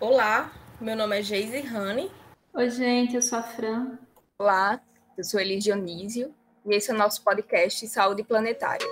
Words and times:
Olá, 0.00 0.52
meu 0.80 0.94
nome 0.94 1.18
é 1.18 1.22
Geise 1.22 1.60
Rani. 1.60 2.08
Oi, 2.54 2.70
gente, 2.70 3.16
eu 3.16 3.20
sou 3.20 3.36
a 3.36 3.42
Fran. 3.42 3.98
Olá, 4.38 4.80
eu 5.16 5.24
sou 5.24 5.40
Elis 5.40 5.64
Dionísio 5.64 6.32
e 6.64 6.72
esse 6.72 6.92
é 6.92 6.94
o 6.94 6.96
nosso 6.96 7.24
podcast 7.24 7.84
Saúde 7.88 8.22
Planetária. 8.22 8.86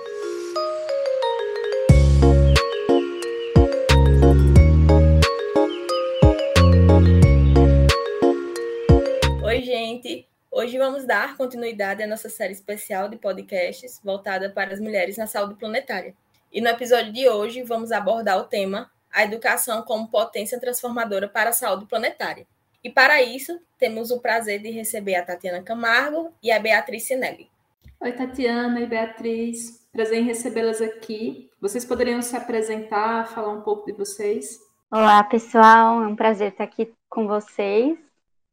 Oi, 9.45 9.61
gente. 9.63 10.27
Hoje 10.51 10.77
vamos 10.77 11.05
dar 11.05 11.37
continuidade 11.37 12.03
à 12.03 12.07
nossa 12.07 12.27
série 12.27 12.51
especial 12.51 13.07
de 13.07 13.15
podcasts 13.15 14.01
voltada 14.03 14.49
para 14.49 14.73
as 14.73 14.79
mulheres 14.81 15.15
na 15.15 15.25
saúde 15.25 15.55
planetária. 15.55 16.13
E 16.51 16.59
no 16.59 16.67
episódio 16.67 17.13
de 17.13 17.29
hoje 17.29 17.63
vamos 17.63 17.93
abordar 17.93 18.37
o 18.39 18.43
tema 18.43 18.91
a 19.17 19.23
educação 19.23 19.81
como 19.81 20.07
potência 20.07 20.59
transformadora 20.59 21.27
para 21.27 21.49
a 21.49 21.53
saúde 21.53 21.87
planetária. 21.87 22.45
E 22.83 22.89
para 22.91 23.19
isso, 23.19 23.59
temos 23.79 24.11
o 24.11 24.19
prazer 24.19 24.61
de 24.61 24.69
receber 24.69 25.15
a 25.15 25.25
Tatiana 25.25 25.63
Camargo 25.63 26.31
e 26.41 26.51
a 26.51 26.59
Beatriz 26.59 27.07
Sinelli. 27.07 27.49
Oi, 27.99 28.11
Tatiana 28.11 28.79
e 28.79 28.85
Beatriz. 28.85 29.83
Prazer 29.91 30.19
em 30.19 30.23
recebê-las 30.23 30.83
aqui. 30.83 31.49
Vocês 31.59 31.83
poderiam 31.83 32.21
se 32.21 32.37
apresentar, 32.37 33.27
falar 33.29 33.53
um 33.53 33.61
pouco 33.61 33.87
de 33.87 33.93
vocês? 33.93 34.59
Olá, 34.91 35.23
pessoal. 35.23 36.03
É 36.03 36.05
um 36.05 36.15
prazer 36.15 36.51
estar 36.51 36.65
aqui 36.65 36.93
com 37.09 37.25
vocês. 37.25 37.97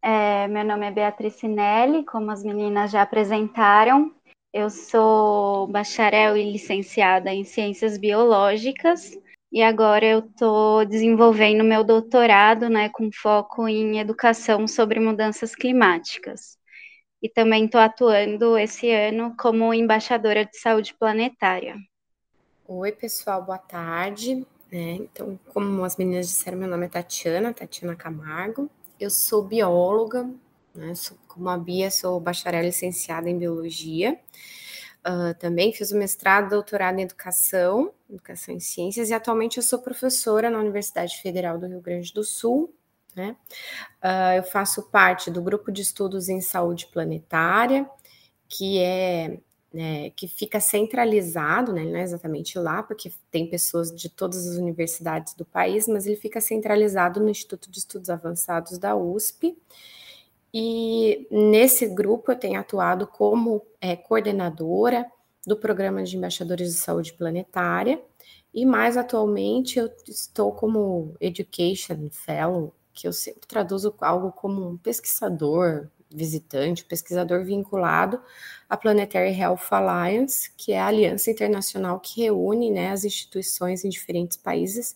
É, 0.01 0.49
meu 0.49 0.65
nome 0.65 0.87
é 0.87 0.91
Beatriz 0.91 1.35
Sinelli, 1.35 2.07
como 2.07 2.30
as 2.30 2.43
meninas 2.43 2.91
já 2.91 3.02
apresentaram. 3.02 4.15
Eu 4.51 4.71
sou 4.71 5.66
bacharel 5.66 6.38
e 6.38 6.52
licenciada 6.52 7.30
em 7.35 7.45
Ciências 7.45 7.99
Biológicas 7.99 9.23
e 9.55 9.63
agora 9.63 10.05
eu 10.05 10.19
estou 10.19 10.85
desenvolvendo 10.85 11.63
meu 11.63 11.85
doutorado, 11.85 12.69
né, 12.69 12.89
com 12.89 13.09
foco 13.13 13.69
em 13.69 14.01
educação 14.01 14.67
sobre 14.67 14.99
mudanças 14.99 15.55
climáticas. 15.55 16.59
E 17.23 17.29
também 17.29 17.66
estou 17.66 17.80
atuando 17.80 18.59
esse 18.59 18.91
ano 18.91 19.33
como 19.38 19.73
embaixadora 19.73 20.45
de 20.45 20.59
saúde 20.59 20.93
planetária. 20.99 21.77
Oi, 22.66 22.91
pessoal, 22.91 23.45
boa 23.45 23.57
tarde. 23.57 24.45
É, 24.73 24.95
então, 24.95 25.38
como 25.52 25.85
as 25.85 25.96
meninas 25.96 26.27
disseram, 26.27 26.59
meu 26.59 26.68
nome 26.68 26.87
é 26.87 26.89
Tatiana, 26.89 27.55
Tatiana 27.55 27.95
Camargo. 27.95 28.68
Eu 28.99 29.09
sou 29.09 29.45
bióloga, 29.45 30.29
né, 30.74 30.96
sou, 30.96 31.16
como 31.29 31.49
a 31.49 31.57
Bia, 31.57 31.93
sou 31.93 32.18
bacharel 32.18 32.65
licenciada 32.65 33.30
em 33.30 33.39
biologia. 33.39 34.18
Uh, 35.07 35.38
também 35.38 35.73
fiz 35.73 35.91
o 35.91 35.97
mestrado, 35.97 36.51
doutorado 36.51 36.99
em 36.99 37.02
educação, 37.02 37.93
educação 38.09 38.55
em 38.55 38.60
ciências, 38.60 39.11
e 39.11 39.15
atualmente 39.15 39.59
eu 39.59 39.63
sou 39.63 39.79
professora 39.80 40.49
na 40.49 40.59
Universidade 40.59 41.21
Federal 41.21 41.59
do 41.59 41.66
Rio 41.66 41.80
Grande 41.80 42.13
do 42.13 42.24
Sul. 42.24 42.74
Né? 43.15 43.37
Uh, 44.02 44.37
eu 44.37 44.43
faço 44.43 44.83
parte 44.91 45.30
do 45.30 45.43
grupo 45.43 45.71
de 45.71 45.83
estudos 45.83 46.29
em 46.29 46.41
saúde 46.41 46.87
planetária, 46.87 47.88
que 48.49 48.79
é 48.79 49.38
né, 49.74 50.11
que 50.11 50.29
fica 50.29 50.61
centralizado, 50.61 51.73
né, 51.73 51.83
não 51.83 51.96
é 51.96 52.02
exatamente 52.02 52.57
lá, 52.57 52.80
porque 52.80 53.11
tem 53.29 53.51
pessoas 53.51 53.93
de 53.93 54.09
todas 54.09 54.46
as 54.46 54.57
universidades 54.57 55.35
do 55.35 55.45
país, 55.45 55.89
mas 55.89 56.07
ele 56.07 56.15
fica 56.15 56.41
centralizado 56.41 57.18
no 57.18 57.29
Instituto 57.29 57.68
de 57.68 57.80
Estudos 57.80 58.09
Avançados 58.09 58.79
da 58.79 58.95
USP. 58.95 59.59
E 60.57 61.27
nesse 61.33 61.85
grupo 61.88 62.30
eu 62.30 62.38
tenho 62.38 62.60
atuado 62.60 63.09
como 63.09 63.60
é, 63.80 63.97
coordenadora 63.97 65.05
do 65.44 65.56
programa 65.56 66.05
de 66.05 66.16
embaixadores 66.16 66.69
de 66.69 66.78
saúde 66.78 67.12
planetária, 67.12 68.00
e 68.55 68.65
mais 68.65 68.97
atualmente 68.97 69.81
eu 69.81 69.91
estou 70.06 70.53
como 70.53 71.16
Education 71.21 72.09
Fellow, 72.09 72.72
que 72.93 73.09
eu 73.09 73.12
sempre 73.12 73.49
traduzo 73.49 73.93
algo 74.00 74.31
como 74.31 74.65
um 74.65 74.77
pesquisador 74.77 75.88
visitante, 76.09 76.84
pesquisador 76.84 77.44
vinculado 77.44 78.22
à 78.69 78.77
Planetary 78.77 79.37
Health 79.37 79.66
Alliance, 79.72 80.53
que 80.57 80.71
é 80.71 80.81
a 80.81 80.87
aliança 80.87 81.33
internacional 81.33 81.99
que 81.99 82.23
reúne 82.23 82.71
né, 82.71 82.93
as 82.93 83.05
instituições 83.05 83.84
em 83.84 83.89
diferentes 83.89 84.37
países 84.37 84.95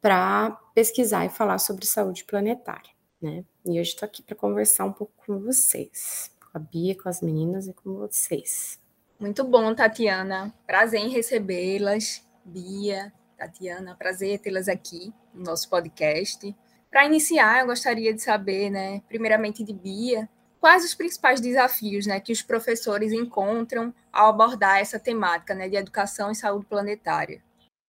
para 0.00 0.52
pesquisar 0.72 1.26
e 1.26 1.28
falar 1.28 1.58
sobre 1.58 1.86
saúde 1.86 2.22
planetária 2.22 2.92
né? 3.22 3.44
E 3.64 3.80
hoje 3.80 3.90
estou 3.90 4.06
aqui 4.06 4.22
para 4.22 4.36
conversar 4.36 4.84
um 4.84 4.92
pouco 4.92 5.12
com 5.24 5.38
vocês, 5.38 6.30
com 6.40 6.58
a 6.58 6.60
Bia, 6.60 6.96
com 7.00 7.08
as 7.08 7.22
meninas 7.22 7.66
e 7.66 7.72
com 7.72 7.94
vocês. 7.94 8.80
Muito 9.18 9.44
bom, 9.44 9.74
Tatiana. 9.74 10.52
Prazer 10.66 11.00
em 11.00 11.10
recebê-las. 11.10 12.22
Bia, 12.44 13.12
Tatiana, 13.38 13.94
prazer 13.94 14.40
tê-las 14.40 14.68
aqui 14.68 15.12
no 15.32 15.44
nosso 15.44 15.68
podcast. 15.70 16.54
Para 16.90 17.06
iniciar, 17.06 17.60
eu 17.60 17.66
gostaria 17.66 18.12
de 18.12 18.20
saber, 18.20 18.68
né, 18.68 19.00
primeiramente 19.08 19.64
de 19.64 19.72
Bia, 19.72 20.28
quais 20.60 20.84
os 20.84 20.94
principais 20.94 21.40
desafios, 21.40 22.06
né, 22.06 22.20
que 22.20 22.32
os 22.32 22.42
professores 22.42 23.12
encontram 23.12 23.94
ao 24.12 24.28
abordar 24.28 24.78
essa 24.78 24.98
temática, 24.98 25.54
né, 25.54 25.68
de 25.68 25.76
educação 25.76 26.30
e 26.30 26.34
saúde 26.34 26.66
planetária. 26.66 27.42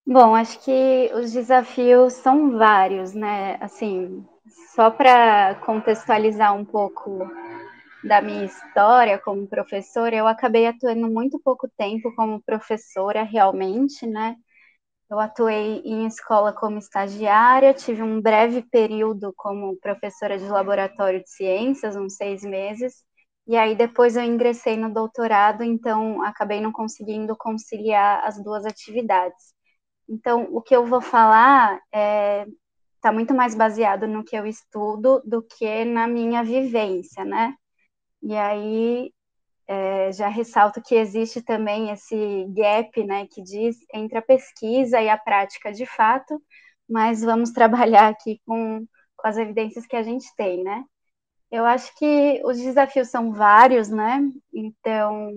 Bom, 0.06 0.36
acho 0.36 0.60
que 0.64 1.12
os 1.16 1.32
desafios 1.32 2.14
são 2.14 2.58
vários, 2.58 3.14
né? 3.14 3.58
Assim, 3.62 4.26
só 4.76 4.90
para 4.90 5.56
contextualizar 5.66 6.54
um 6.56 6.66
pouco 6.66 7.30
da 8.04 8.22
minha 8.22 8.46
história 8.46 9.20
como 9.20 9.48
professora, 9.48 10.16
eu 10.16 10.28
acabei 10.28 10.68
atuando 10.68 11.08
muito 11.10 11.40
pouco 11.40 11.70
tempo 11.78 12.14
como 12.16 12.42
professora 12.44 13.24
realmente, 13.24 14.06
né? 14.06 14.36
Eu 15.10 15.20
atuei 15.20 15.82
em 15.86 16.08
escola 16.08 16.52
como 16.54 16.80
estagiária, 16.80 17.74
tive 17.74 18.02
um 18.02 18.22
breve 18.22 18.64
período 18.64 19.34
como 19.38 19.78
professora 19.80 20.38
de 20.38 20.46
laboratório 20.46 21.22
de 21.22 21.30
ciências, 21.30 21.96
uns 21.96 22.16
seis 22.16 22.44
meses, 22.44 23.04
e 23.48 23.56
aí 23.56 23.76
depois 23.76 24.16
eu 24.16 24.24
ingressei 24.24 24.76
no 24.78 24.94
doutorado, 24.94 25.64
então 25.64 26.24
acabei 26.24 26.60
não 26.62 26.72
conseguindo 26.72 27.36
conciliar 27.38 28.26
as 28.26 28.42
duas 28.44 28.66
atividades. 28.66 29.54
Então, 30.10 30.48
o 30.52 30.62
que 30.62 30.76
eu 30.76 30.86
vou 30.86 31.02
falar 31.02 31.80
é 31.94 32.46
está 33.04 33.12
muito 33.12 33.34
mais 33.34 33.54
baseado 33.54 34.08
no 34.08 34.24
que 34.24 34.34
eu 34.34 34.46
estudo 34.48 35.22
do 35.26 35.44
que 35.44 35.84
na 35.84 36.08
minha 36.08 36.42
vivência, 36.42 37.26
né? 37.26 37.54
E 38.22 38.34
aí 38.34 39.12
é, 39.68 40.12
já 40.14 40.30
ressalto 40.30 40.82
que 40.82 40.96
existe 40.96 41.42
também 41.42 41.90
esse 41.92 42.46
gap, 42.56 43.04
né, 43.04 43.28
que 43.28 43.42
diz 43.44 43.78
entre 43.94 44.18
a 44.18 44.22
pesquisa 44.22 45.02
e 45.02 45.10
a 45.10 45.18
prática 45.18 45.72
de 45.74 45.86
fato, 45.86 46.42
mas 46.90 47.22
vamos 47.22 47.52
trabalhar 47.54 48.08
aqui 48.10 48.40
com, 48.46 48.86
com 49.18 49.28
as 49.28 49.38
evidências 49.38 49.86
que 49.86 49.98
a 49.98 50.04
gente 50.04 50.34
tem, 50.38 50.64
né? 50.64 50.86
Eu 51.52 51.66
acho 51.66 51.94
que 51.98 52.42
os 52.46 52.58
desafios 52.58 53.10
são 53.10 53.34
vários, 53.34 53.90
né? 53.90 54.22
Então, 54.54 55.32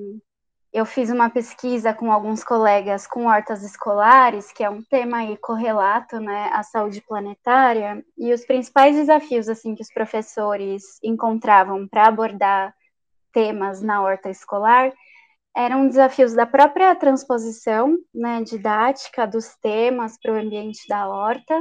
eu 0.76 0.84
fiz 0.84 1.08
uma 1.08 1.30
pesquisa 1.30 1.94
com 1.94 2.12
alguns 2.12 2.44
colegas 2.44 3.06
com 3.06 3.28
hortas 3.28 3.62
escolares, 3.62 4.52
que 4.52 4.62
é 4.62 4.68
um 4.68 4.82
tema 4.82 5.20
aí 5.20 5.34
correlato, 5.38 6.20
né, 6.20 6.50
à 6.52 6.62
saúde 6.62 7.00
planetária, 7.00 8.04
e 8.18 8.30
os 8.30 8.44
principais 8.44 8.94
desafios 8.94 9.48
assim 9.48 9.74
que 9.74 9.80
os 9.80 9.90
professores 9.90 10.98
encontravam 11.02 11.88
para 11.88 12.06
abordar 12.06 12.74
temas 13.32 13.80
na 13.80 14.02
horta 14.02 14.28
escolar 14.28 14.92
eram 15.56 15.88
desafios 15.88 16.34
da 16.34 16.44
própria 16.44 16.94
transposição, 16.94 17.96
né, 18.14 18.42
didática 18.42 19.26
dos 19.26 19.56
temas 19.56 20.18
para 20.20 20.34
o 20.34 20.38
ambiente 20.38 20.86
da 20.86 21.08
horta 21.08 21.58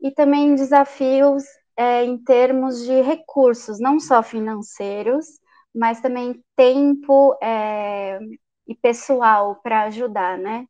e 0.00 0.12
também 0.12 0.54
desafios 0.54 1.42
é, 1.76 2.04
em 2.04 2.16
termos 2.18 2.84
de 2.84 3.02
recursos, 3.02 3.80
não 3.80 3.98
só 3.98 4.22
financeiros, 4.22 5.26
mas 5.74 6.00
também 6.00 6.40
tempo 6.54 7.36
é, 7.42 8.20
e 8.66 8.74
pessoal 8.74 9.56
para 9.62 9.84
ajudar, 9.84 10.38
né? 10.38 10.66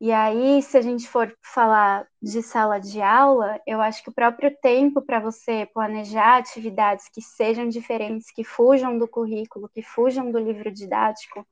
E 0.00 0.12
aí, 0.12 0.62
se 0.62 0.78
a 0.78 0.80
gente 0.82 1.08
for 1.08 1.34
falar 1.42 2.06
de 2.22 2.40
sala 2.42 2.78
de 2.80 3.00
aula, 3.02 3.60
eu 3.66 3.80
acho 3.80 4.02
que 4.02 4.10
o 4.10 4.14
próprio 4.14 4.56
tempo 4.62 5.02
para 5.02 5.18
você 5.20 5.66
planejar 5.74 6.38
atividades 6.38 7.08
que 7.08 7.20
sejam 7.20 7.68
diferentes, 7.68 8.30
que 8.32 8.44
fujam 8.44 8.96
do 8.98 9.08
currículo, 9.08 9.68
que 9.68 9.82
fujam 9.82 10.30
do 10.30 10.38
livro 10.38 10.70
didático, 10.72 11.44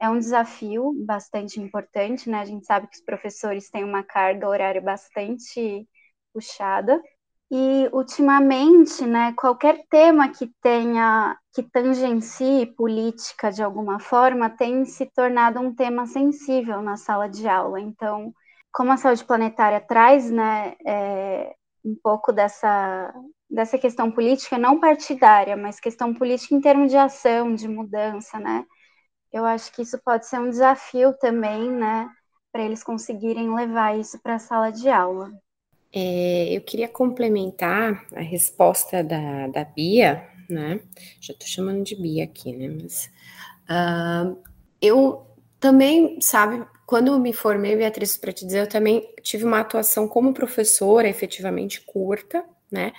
é 0.00 0.08
um 0.08 0.18
desafio 0.18 0.92
bastante 1.06 1.60
importante, 1.60 2.28
né? 2.30 2.40
A 2.40 2.44
gente 2.46 2.66
sabe 2.66 2.88
que 2.88 2.96
os 2.96 3.02
professores 3.04 3.70
têm 3.70 3.84
uma 3.84 4.02
carga 4.02 4.48
horária 4.48 4.80
bastante 4.80 5.86
puxada. 6.32 7.00
E 7.50 7.88
ultimamente, 7.92 9.04
né, 9.04 9.32
qualquer 9.36 9.84
tema 9.90 10.28
que 10.28 10.46
tenha 10.62 11.36
que 11.52 11.62
tangencie 11.64 12.66
política 12.76 13.50
de 13.50 13.60
alguma 13.62 13.98
forma 13.98 14.48
tem 14.48 14.84
se 14.84 15.06
tornado 15.06 15.58
um 15.60 15.74
tema 15.74 16.06
sensível 16.06 16.80
na 16.80 16.96
sala 16.96 17.28
de 17.28 17.48
aula. 17.48 17.80
Então, 17.80 18.32
como 18.72 18.92
a 18.92 18.96
saúde 18.96 19.24
planetária 19.24 19.80
traz, 19.80 20.30
né, 20.30 20.76
é, 20.86 21.54
um 21.84 21.96
pouco 22.02 22.32
dessa 22.32 23.12
dessa 23.50 23.76
questão 23.78 24.12
política 24.12 24.56
não 24.56 24.78
partidária, 24.78 25.56
mas 25.56 25.80
questão 25.80 26.14
política 26.14 26.54
em 26.54 26.60
termos 26.60 26.88
de 26.90 26.96
ação, 26.96 27.52
de 27.54 27.66
mudança, 27.68 28.38
né? 28.38 28.64
Eu 29.32 29.44
acho 29.46 29.72
que 29.72 29.82
isso 29.82 29.98
pode 30.04 30.26
ser 30.26 30.40
um 30.40 30.50
desafio 30.50 31.14
também, 31.18 31.70
né, 31.72 32.08
para 32.52 32.62
eles 32.64 32.84
conseguirem 32.84 33.54
levar 33.54 33.98
isso 33.98 34.20
para 34.22 34.36
a 34.36 34.38
sala 34.40 34.70
de 34.72 34.88
aula. 34.90 35.30
É, 35.92 36.56
eu 36.56 36.60
queria 36.60 36.88
complementar 36.88 38.06
a 38.14 38.20
resposta 38.20 39.02
da, 39.02 39.48
da 39.48 39.64
Bia, 39.64 40.28
né? 40.48 40.80
Já 41.20 41.32
estou 41.32 41.48
chamando 41.48 41.82
de 41.82 41.96
Bia 41.96 42.24
aqui, 42.24 42.52
né? 42.52 42.68
Mas 42.80 43.10
uh, 43.68 44.36
eu 44.80 45.26
também, 45.58 46.20
sabe, 46.20 46.64
quando 46.86 47.18
me 47.18 47.32
formei, 47.32 47.76
Beatriz, 47.76 48.16
para 48.16 48.32
te 48.32 48.44
dizer, 48.44 48.60
eu 48.60 48.68
também 48.68 49.08
tive 49.22 49.44
uma 49.44 49.60
atuação 49.60 50.08
como 50.08 50.32
professora 50.32 51.08
efetivamente 51.08 51.80
curta, 51.82 52.44
né? 52.70 52.92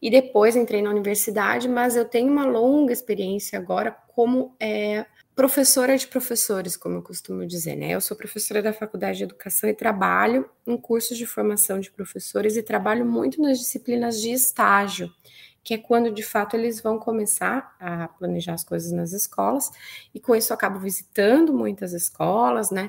E 0.00 0.10
depois 0.10 0.54
entrei 0.54 0.82
na 0.82 0.90
universidade, 0.90 1.68
mas 1.68 1.96
eu 1.96 2.04
tenho 2.04 2.30
uma 2.30 2.44
longa 2.44 2.92
experiência 2.92 3.58
agora 3.58 3.90
como 4.14 4.54
é, 4.60 5.06
professora 5.34 5.96
de 5.96 6.06
professores, 6.06 6.76
como 6.76 6.96
eu 6.96 7.02
costumo 7.02 7.46
dizer, 7.46 7.74
né? 7.76 7.90
Eu 7.90 8.00
sou 8.00 8.16
professora 8.16 8.62
da 8.62 8.72
Faculdade 8.72 9.18
de 9.18 9.24
Educação 9.24 9.68
e 9.68 9.74
trabalho 9.74 10.48
em 10.66 10.76
cursos 10.76 11.18
de 11.18 11.26
formação 11.26 11.80
de 11.80 11.90
professores 11.90 12.56
e 12.56 12.62
trabalho 12.62 13.04
muito 13.04 13.42
nas 13.42 13.58
disciplinas 13.58 14.20
de 14.20 14.30
estágio, 14.30 15.10
que 15.64 15.74
é 15.74 15.78
quando 15.78 16.12
de 16.12 16.22
fato 16.22 16.56
eles 16.56 16.80
vão 16.80 16.98
começar 16.98 17.74
a 17.80 18.06
planejar 18.08 18.54
as 18.54 18.64
coisas 18.64 18.92
nas 18.92 19.12
escolas, 19.12 19.70
e 20.14 20.20
com 20.20 20.36
isso 20.36 20.52
eu 20.52 20.54
acabo 20.54 20.78
visitando 20.78 21.52
muitas 21.52 21.92
escolas, 21.92 22.70
né? 22.70 22.88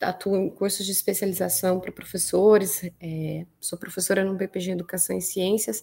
Atuo 0.00 0.36
em 0.36 0.50
cursos 0.50 0.84
de 0.86 0.92
especialização 0.92 1.80
para 1.80 1.92
professores, 1.92 2.82
é, 3.00 3.46
sou 3.60 3.78
professora 3.78 4.24
no 4.24 4.34
BPG 4.34 4.72
Educação 4.72 5.16
e 5.16 5.22
Ciências, 5.22 5.82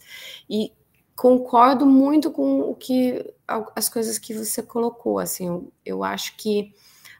e 0.49 0.73
concordo 1.19 1.85
muito 1.85 2.31
com 2.31 2.61
o 2.61 2.73
que 2.73 3.29
as 3.75 3.89
coisas 3.89 4.17
que 4.17 4.33
você 4.33 4.63
colocou. 4.63 5.19
Assim, 5.19 5.47
eu, 5.47 5.73
eu 5.85 6.01
acho 6.01 6.37
que 6.37 6.73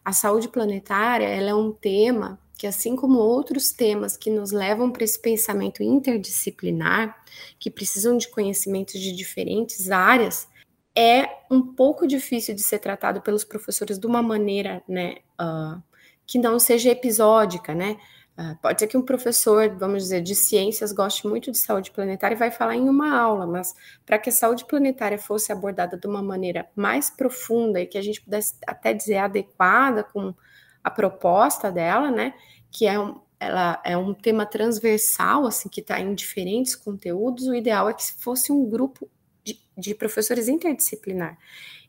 a 0.06 0.14
saúde 0.14 0.48
planetária 0.48 1.26
ela 1.26 1.50
é 1.50 1.54
um 1.54 1.74
tema 1.74 2.40
que, 2.58 2.66
assim 2.66 2.96
como 2.96 3.20
outros 3.20 3.74
temas 3.74 4.16
que 4.16 4.30
nos 4.30 4.54
levam 4.54 4.90
para 4.90 5.04
esse 5.04 5.20
pensamento 5.22 5.84
interdisciplinar, 5.84 7.22
que 7.60 7.70
precisam 7.70 8.18
de 8.18 8.30
conhecimentos 8.30 8.98
de 9.02 9.12
diferentes 9.12 9.92
áreas, 9.92 10.48
é 10.96 11.28
um 11.52 11.62
pouco 11.62 12.08
difícil 12.08 12.56
de 12.56 12.64
ser 12.64 12.80
tratado 12.80 13.20
pelos 13.20 13.44
professores 13.44 14.00
de 14.00 14.08
uma 14.08 14.22
maneira, 14.22 14.82
né, 14.88 15.18
uh, 15.42 15.84
que 16.26 16.40
não 16.40 16.58
seja 16.58 16.90
episódica, 16.90 17.76
né? 17.76 17.98
Ah, 18.42 18.56
pode 18.62 18.80
ser 18.80 18.88
que 18.88 18.96
um 18.96 19.02
professor, 19.02 19.70
vamos 19.78 20.04
dizer, 20.04 20.22
de 20.22 20.34
ciências 20.34 20.94
goste 20.94 21.28
muito 21.28 21.52
de 21.52 21.58
saúde 21.58 21.92
planetária 21.92 22.36
e 22.36 22.38
vai 22.38 22.50
falar 22.50 22.74
em 22.74 22.88
uma 22.88 23.14
aula, 23.14 23.46
mas 23.46 23.76
para 24.06 24.18
que 24.18 24.30
a 24.30 24.32
saúde 24.32 24.64
planetária 24.64 25.20
fosse 25.20 25.52
abordada 25.52 25.98
de 25.98 26.08
uma 26.08 26.24
maneira 26.24 26.66
mais 26.74 27.10
profunda 27.10 27.82
e 27.82 27.86
que 27.86 27.98
a 27.98 28.02
gente 28.02 28.22
pudesse 28.22 28.56
até 28.66 28.94
dizer 28.94 29.18
adequada 29.18 30.06
com 30.06 30.34
a 30.82 30.90
proposta 30.90 31.70
dela, 31.70 32.10
né, 32.10 32.34
que 32.72 32.88
é 32.88 32.98
um, 32.98 33.20
ela 33.38 33.82
é 33.84 33.98
um 33.98 34.14
tema 34.14 34.46
transversal, 34.46 35.46
assim, 35.46 35.68
que 35.68 35.82
está 35.82 36.00
em 36.00 36.16
diferentes 36.16 36.78
conteúdos, 36.78 37.46
o 37.46 37.54
ideal 37.54 37.90
é 37.90 37.94
que 37.94 38.10
fosse 38.24 38.54
um 38.54 38.70
grupo 38.70 39.10
de, 39.44 39.60
de 39.78 39.94
professores 39.94 40.48
interdisciplinar. 40.48 41.38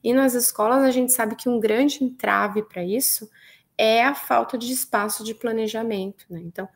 E 0.03 0.13
nas 0.13 0.35
escolas 0.35 0.83
a 0.83 0.91
gente 0.91 1.13
sabe 1.13 1.37
que 1.37 1.49
um 1.49 1.61
grande 1.61 2.03
entrave 2.03 2.65
para 2.65 2.83
isso 2.83 3.31
é 3.81 4.05
a 4.05 4.15
falta 4.15 4.59
de 4.59 4.71
espaço 4.71 5.25
de 5.25 5.35
planejamento, 5.35 6.27
né? 6.29 6.39
Então, 6.45 6.69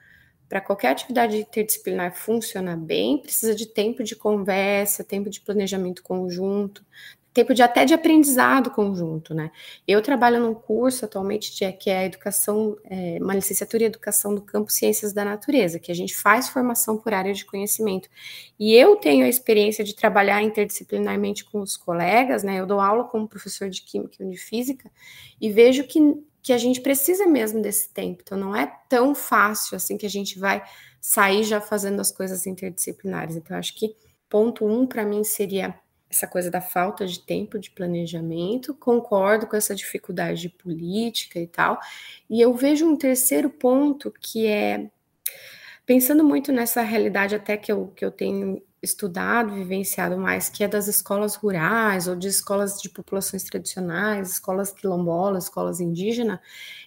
para 0.49 0.63
qualquer 0.63 0.89
atividade 0.89 1.37
interdisciplinar 1.37 2.15
funcionar 2.15 2.79
bem, 2.79 3.19
precisa 3.19 3.55
de 3.55 3.67
tempo 3.67 4.03
de 4.03 4.17
conversa, 4.17 5.05
tempo 5.05 5.29
de 5.29 5.39
planejamento 5.41 6.03
conjunto, 6.03 6.83
tempo 7.35 7.53
de 7.53 7.63
até 7.63 7.85
de 7.85 7.93
aprendizado 7.93 8.71
conjunto, 8.71 9.35
né? 9.35 9.51
Eu 9.87 10.01
trabalho 10.01 10.41
num 10.41 10.55
curso 10.55 11.05
atualmente 11.05 11.55
de, 11.55 11.71
que 11.73 11.91
é 11.91 11.99
a 11.99 12.05
educação, 12.07 12.79
é, 12.85 13.19
uma 13.21 13.35
licenciatura 13.35 13.83
em 13.83 13.87
educação 13.87 14.35
do 14.35 14.41
campo 14.41 14.73
Ciências 14.73 15.13
da 15.13 15.27
Natureza, 15.27 15.79
que 15.79 15.93
a 15.93 15.95
gente 15.95 16.17
faz 16.17 16.49
formação 16.49 16.97
por 16.97 17.13
área 17.13 17.35
de 17.35 17.45
conhecimento. 17.45 18.09
E 18.59 18.73
eu 18.73 18.97
tenho 18.97 19.27
a 19.27 19.29
experiência 19.29 19.85
de 19.85 19.95
trabalhar 19.95 20.43
interdisciplinarmente 20.43 21.45
com 21.45 21.61
os 21.61 21.77
colegas, 21.77 22.43
né? 22.43 22.61
Eu 22.61 22.67
dou 22.67 22.81
aula 22.81 23.05
como 23.05 23.29
professor 23.29 23.69
de 23.69 23.83
química 23.83 24.25
e 24.25 24.31
de 24.31 24.39
física 24.39 24.91
e 25.39 25.51
vejo 25.51 25.85
que 25.85 26.01
que 26.45 26.53
a 26.53 26.59
gente 26.59 26.83
precisa 26.83 27.27
mesmo 27.27 27.63
desse 27.63 27.89
tempo. 27.89 28.21
Então, 28.23 28.37
não 28.37 28.55
é 28.55 28.71
tão 28.87 29.15
fácil 29.15 29.77
assim 29.77 29.97
que 29.97 30.05
a 30.05 30.11
gente 30.11 30.39
vai 30.39 30.63
sair 31.01 31.43
já 31.43 31.59
fazendo 31.59 31.99
as 32.01 32.13
coisas 32.13 32.47
interdisciplinares. 32.47 33.35
Então, 33.35 33.57
acho 33.57 33.75
que 33.75 33.97
ponto 34.29 34.67
um 34.67 34.87
para 34.87 35.07
mim 35.07 35.25
seria 35.25 35.75
essa 36.11 36.27
coisa 36.27 36.51
da 36.51 36.61
falta 36.61 37.07
de 37.07 37.19
tempo 37.21 37.59
de 37.59 37.71
planejamento. 37.71 38.75
Concordo 38.75 39.47
com 39.47 39.57
essa 39.57 39.75
dificuldade 39.75 40.43
de 40.43 40.51
política 40.51 41.41
e 41.41 41.47
tal. 41.47 41.81
E 42.29 42.43
eu 42.43 42.53
vejo 42.53 42.87
um 42.87 42.95
terceiro 42.95 43.49
ponto 43.49 44.13
que 44.21 44.47
é 44.47 44.91
pensando 45.87 46.23
muito 46.23 46.53
nessa 46.53 46.83
realidade 46.83 47.35
até 47.35 47.57
que 47.57 47.73
eu, 47.73 47.89
que 47.97 48.05
eu 48.05 48.11
tenho 48.11 48.63
estudado, 48.85 49.55
vivenciado 49.55 50.17
mais, 50.17 50.49
que 50.49 50.63
é 50.63 50.69
das 50.69 50.87
escolas 50.87 51.35
rurais 51.35 52.07
ou 52.07 52.15
de 52.15 52.29
escolas 52.29 52.81
de 52.81 52.89
populações 52.89 53.43
tradicionais, 53.45 54.33
escolas 54.33 54.73
quilombolas, 54.73 55.45
escolas 55.45 55.81
indígenas, 55.81 56.39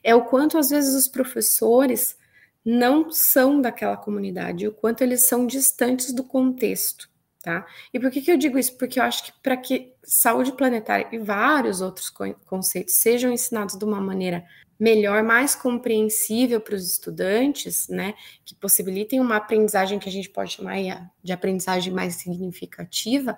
é 0.03 0.15
o 0.15 0.25
quanto 0.25 0.57
às 0.57 0.69
vezes 0.69 0.95
os 0.95 1.07
professores 1.07 2.17
não 2.63 3.09
são 3.11 3.61
daquela 3.61 3.97
comunidade, 3.97 4.67
o 4.67 4.73
quanto 4.73 5.01
eles 5.01 5.25
são 5.25 5.47
distantes 5.47 6.13
do 6.13 6.23
contexto, 6.23 7.09
tá? 7.47 7.65
E 7.93 7.99
por 7.99 8.11
que, 8.11 8.21
que 8.21 8.29
eu 8.29 8.35
digo 8.35 8.59
isso? 8.59 8.77
Porque 8.77 8.99
eu 8.99 9.03
acho 9.03 9.23
que 9.23 9.31
para 9.41 9.55
que 9.55 9.93
saúde 10.03 10.51
planetária 10.51 11.07
e 11.13 11.17
vários 11.17 11.79
outros 11.79 12.13
conceitos 12.45 12.95
sejam 12.95 13.31
ensinados 13.31 13.77
de 13.77 13.85
uma 13.85 14.01
maneira 14.01 14.43
melhor, 14.77 15.23
mais 15.23 15.55
compreensível 15.55 16.59
para 16.59 16.75
os 16.75 16.85
estudantes, 16.85 17.87
né, 17.87 18.15
que 18.43 18.53
possibilitem 18.53 19.21
uma 19.21 19.37
aprendizagem 19.37 19.97
que 19.97 20.09
a 20.09 20.11
gente 20.11 20.29
pode 20.29 20.55
chamar 20.55 20.75
de 21.23 21.31
aprendizagem 21.31 21.93
mais 21.93 22.15
significativa, 22.15 23.37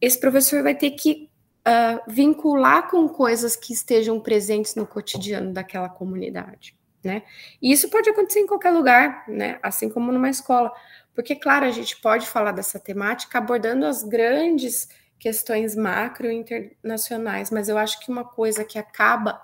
esse 0.00 0.18
professor 0.18 0.62
vai 0.62 0.74
ter 0.74 0.92
que 0.92 1.28
uh, 1.68 2.10
vincular 2.10 2.88
com 2.88 3.06
coisas 3.06 3.54
que 3.54 3.74
estejam 3.74 4.18
presentes 4.18 4.74
no 4.74 4.86
cotidiano 4.86 5.52
daquela 5.52 5.90
comunidade, 5.90 6.74
né? 7.04 7.22
E 7.60 7.70
isso 7.70 7.90
pode 7.90 8.08
acontecer 8.08 8.40
em 8.40 8.46
qualquer 8.46 8.70
lugar, 8.70 9.24
né? 9.28 9.58
Assim 9.62 9.90
como 9.90 10.10
numa 10.10 10.30
escola, 10.30 10.72
porque 11.14 11.36
claro 11.36 11.64
a 11.64 11.70
gente 11.70 11.96
pode 12.00 12.26
falar 12.26 12.52
dessa 12.52 12.78
temática 12.78 13.38
abordando 13.38 13.86
as 13.86 14.02
grandes 14.02 14.88
questões 15.18 15.74
macro 15.74 16.30
internacionais, 16.30 17.50
mas 17.50 17.68
eu 17.68 17.78
acho 17.78 18.00
que 18.00 18.10
uma 18.10 18.24
coisa 18.24 18.64
que 18.64 18.78
acaba 18.78 19.40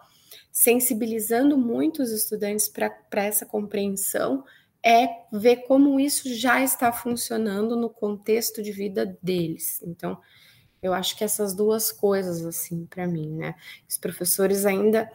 sensibilizando 0.53 1.57
muito 1.57 2.03
os 2.03 2.11
estudantes 2.11 2.69
para 2.69 3.25
essa 3.25 3.47
compreensão 3.47 4.45
é 4.83 5.09
ver 5.33 5.65
como 5.67 6.01
isso 6.01 6.35
já 6.35 6.63
está 6.63 6.93
funcionando 6.93 7.77
no 7.77 7.91
contexto 7.91 8.63
de 8.63 8.73
vida 8.73 9.19
deles. 9.23 9.81
Então, 9.83 10.19
eu 10.83 10.95
acho 10.95 11.17
que 11.17 11.23
essas 11.23 11.55
duas 11.55 11.93
coisas, 11.93 12.45
assim, 12.45 12.87
para 12.87 13.07
mim, 13.07 13.37
né? 13.37 13.55
Os 13.89 13.99
professores 13.99 14.65
ainda, 14.65 15.11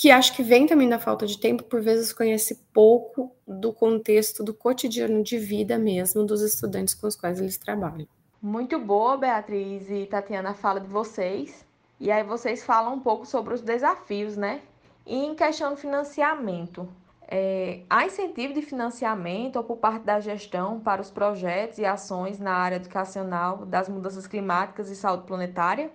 que 0.00 0.10
acho 0.10 0.34
que 0.34 0.42
vem 0.42 0.66
também 0.66 0.88
da 0.88 0.98
falta 0.98 1.26
de 1.26 1.36
tempo, 1.36 1.62
por 1.62 1.82
vezes 1.82 2.10
conhece 2.10 2.64
pouco 2.72 3.36
do 3.46 3.70
contexto 3.70 4.42
do 4.42 4.54
cotidiano 4.54 5.22
de 5.22 5.36
vida 5.36 5.76
mesmo 5.76 6.24
dos 6.24 6.40
estudantes 6.40 6.94
com 6.94 7.06
os 7.06 7.14
quais 7.14 7.38
eles 7.38 7.58
trabalham. 7.58 8.08
Muito 8.40 8.78
boa, 8.78 9.18
Beatriz 9.18 9.90
e 9.90 10.06
Tatiana, 10.06 10.52
a 10.52 10.54
fala 10.54 10.80
de 10.80 10.86
vocês. 10.86 11.66
E 12.00 12.10
aí 12.10 12.24
vocês 12.24 12.64
falam 12.64 12.94
um 12.94 13.00
pouco 13.00 13.26
sobre 13.26 13.52
os 13.52 13.60
desafios, 13.60 14.38
né, 14.38 14.62
e 15.06 15.18
em 15.18 15.34
questão 15.34 15.74
de 15.74 15.82
financiamento, 15.82 16.88
é, 17.28 17.80
há 17.90 18.06
incentivo 18.06 18.54
de 18.54 18.62
financiamento 18.62 19.56
ou 19.56 19.64
por 19.64 19.76
parte 19.76 20.04
da 20.04 20.18
gestão 20.18 20.80
para 20.80 21.02
os 21.02 21.10
projetos 21.10 21.76
e 21.76 21.84
ações 21.84 22.38
na 22.38 22.54
área 22.54 22.76
educacional 22.76 23.66
das 23.66 23.86
mudanças 23.86 24.26
climáticas 24.26 24.88
e 24.88 24.96
saúde 24.96 25.24
planetária? 25.26 25.90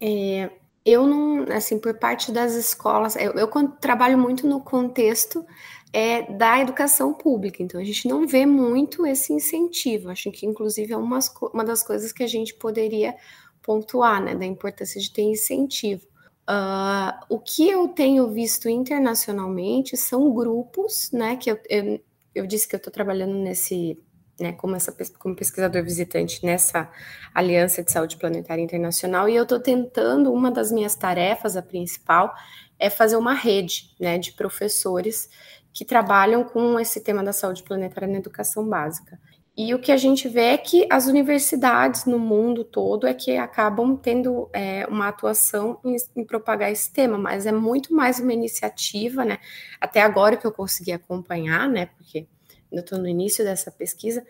É, 0.00 0.50
eu 0.84 1.06
não, 1.06 1.44
assim, 1.54 1.78
por 1.78 1.94
parte 1.94 2.32
das 2.32 2.54
escolas, 2.54 3.16
eu, 3.16 3.32
eu 3.32 3.48
trabalho 3.80 4.18
muito 4.18 4.46
no 4.46 4.60
contexto 4.60 5.44
é, 5.92 6.22
da 6.32 6.60
educação 6.60 7.12
pública, 7.12 7.62
então 7.62 7.80
a 7.80 7.84
gente 7.84 8.08
não 8.08 8.26
vê 8.26 8.46
muito 8.46 9.06
esse 9.06 9.32
incentivo. 9.32 10.10
Acho 10.10 10.30
que, 10.30 10.46
inclusive, 10.46 10.92
é 10.92 10.96
uma, 10.96 11.18
uma 11.52 11.64
das 11.64 11.82
coisas 11.82 12.12
que 12.12 12.22
a 12.22 12.28
gente 12.28 12.54
poderia 12.54 13.14
pontuar, 13.62 14.22
né, 14.22 14.34
da 14.34 14.46
importância 14.46 15.00
de 15.00 15.12
ter 15.12 15.22
incentivo. 15.22 16.06
Uh, 16.48 17.14
o 17.28 17.38
que 17.38 17.68
eu 17.68 17.88
tenho 17.88 18.28
visto 18.28 18.68
internacionalmente 18.68 19.96
são 19.96 20.32
grupos, 20.32 21.10
né? 21.12 21.36
Que 21.36 21.52
eu, 21.52 21.60
eu, 21.68 22.00
eu 22.34 22.46
disse 22.46 22.66
que 22.66 22.74
eu 22.74 22.78
estou 22.78 22.92
trabalhando 22.92 23.34
nesse, 23.34 23.96
né, 24.40 24.52
como, 24.52 24.74
essa, 24.74 24.94
como 25.18 25.36
pesquisador 25.36 25.82
visitante 25.82 26.44
nessa 26.44 26.90
Aliança 27.34 27.82
de 27.82 27.92
Saúde 27.92 28.16
Planetária 28.16 28.62
Internacional, 28.62 29.28
e 29.28 29.36
eu 29.36 29.42
estou 29.42 29.60
tentando, 29.60 30.32
uma 30.32 30.50
das 30.50 30.72
minhas 30.72 30.94
tarefas, 30.94 31.56
a 31.56 31.62
principal, 31.62 32.34
é 32.78 32.88
fazer 32.88 33.16
uma 33.16 33.34
rede 33.34 33.94
né, 34.00 34.18
de 34.18 34.32
professores 34.32 35.28
que 35.72 35.84
trabalham 35.84 36.42
com 36.42 36.80
esse 36.80 37.00
tema 37.00 37.22
da 37.22 37.32
saúde 37.32 37.62
planetária 37.62 38.08
na 38.08 38.18
educação 38.18 38.66
básica. 38.66 39.20
E 39.56 39.74
o 39.74 39.78
que 39.78 39.92
a 39.92 39.96
gente 39.96 40.26
vê 40.28 40.44
é 40.44 40.56
que 40.56 40.86
as 40.90 41.06
universidades 41.06 42.06
no 42.06 42.18
mundo 42.18 42.64
todo 42.64 43.06
é 43.06 43.12
que 43.12 43.36
acabam 43.36 43.94
tendo 43.96 44.48
é, 44.54 44.86
uma 44.86 45.08
atuação 45.08 45.78
em, 45.84 45.96
em, 46.16 46.24
propagar 46.24 46.72
esse 46.72 46.90
tema, 46.90 47.18
mas 47.18 47.44
é 47.44 47.52
muito 47.52 47.92
mais 47.94 48.18
uma 48.20 48.32
iniciativa, 48.32 49.24
né? 49.24 49.38
Até 49.78 50.00
agora 50.00 50.36
que 50.36 50.46
eu 50.46 50.52
consegui 50.52 50.92
acompanhar, 50.92 51.68
né? 51.68 51.86
Porque 51.86 52.26
eu 52.70 52.80
estou 52.80 52.98
no 52.98 53.08
início 53.08 53.44
dessa 53.44 53.70
pesquisa, 53.70 54.24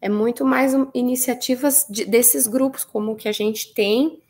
é 0.00 0.08
muito 0.08 0.44
mais 0.44 0.74
um, 0.74 0.88
iniciativas 0.94 1.86
de, 1.88 2.04
desses 2.04 2.46
grupos, 2.46 2.84
como 2.84 3.16
que 3.16 3.28
a 3.28 3.32
gente 3.32 3.72
tem 3.72 4.20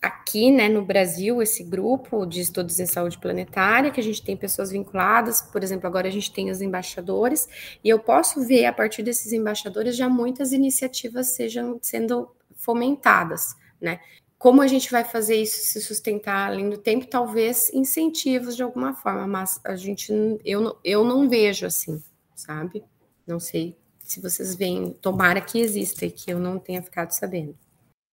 aqui, 0.00 0.50
né, 0.50 0.68
no 0.68 0.84
Brasil, 0.84 1.42
esse 1.42 1.64
grupo 1.64 2.26
de 2.26 2.40
estudos 2.40 2.78
em 2.78 2.86
saúde 2.86 3.18
planetária, 3.18 3.90
que 3.90 4.00
a 4.00 4.02
gente 4.02 4.22
tem 4.22 4.36
pessoas 4.36 4.70
vinculadas, 4.70 5.40
por 5.40 5.62
exemplo, 5.62 5.86
agora 5.86 6.06
a 6.06 6.10
gente 6.10 6.32
tem 6.32 6.50
os 6.50 6.60
embaixadores, 6.60 7.48
e 7.82 7.88
eu 7.88 7.98
posso 7.98 8.46
ver 8.46 8.66
a 8.66 8.72
partir 8.72 9.02
desses 9.02 9.32
embaixadores 9.32 9.96
já 9.96 10.08
muitas 10.08 10.52
iniciativas 10.52 11.28
sejam 11.28 11.78
sendo 11.82 12.30
fomentadas, 12.54 13.56
né? 13.80 14.00
Como 14.38 14.60
a 14.60 14.66
gente 14.66 14.90
vai 14.90 15.02
fazer 15.02 15.36
isso 15.36 15.66
se 15.66 15.80
sustentar 15.80 16.50
além 16.50 16.68
do 16.68 16.76
tempo? 16.76 17.06
Talvez 17.06 17.72
incentivos 17.72 18.54
de 18.54 18.62
alguma 18.62 18.92
forma, 18.92 19.26
mas 19.26 19.58
a 19.64 19.74
gente, 19.76 20.12
eu, 20.44 20.78
eu 20.84 21.02
não 21.04 21.28
vejo 21.28 21.64
assim, 21.64 22.02
sabe? 22.34 22.84
Não 23.26 23.40
sei 23.40 23.76
se 23.98 24.20
vocês 24.20 24.54
veem, 24.54 24.92
tomara 24.92 25.40
que 25.40 25.58
exista 25.58 26.06
e 26.06 26.10
que 26.10 26.30
eu 26.30 26.38
não 26.38 26.58
tenha 26.58 26.82
ficado 26.82 27.10
sabendo. 27.10 27.56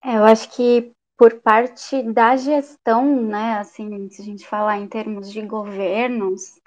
É, 0.04 0.16
eu 0.16 0.24
acho 0.24 0.50
que 0.50 0.92
por 1.16 1.40
parte 1.40 2.02
da 2.02 2.36
gestão, 2.36 3.22
né, 3.22 3.58
assim, 3.58 4.08
se 4.10 4.20
a 4.20 4.24
gente 4.24 4.46
falar 4.46 4.78
em 4.78 4.88
termos 4.88 5.30
de 5.30 5.40
governos, 5.42 6.60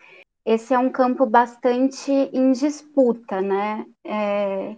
esse 0.46 0.74
é 0.74 0.80
um 0.80 0.90
campo 0.90 1.26
bastante 1.26 2.10
em 2.10 2.54
disputa, 2.54 3.42
né? 3.42 3.86
É, 4.06 4.78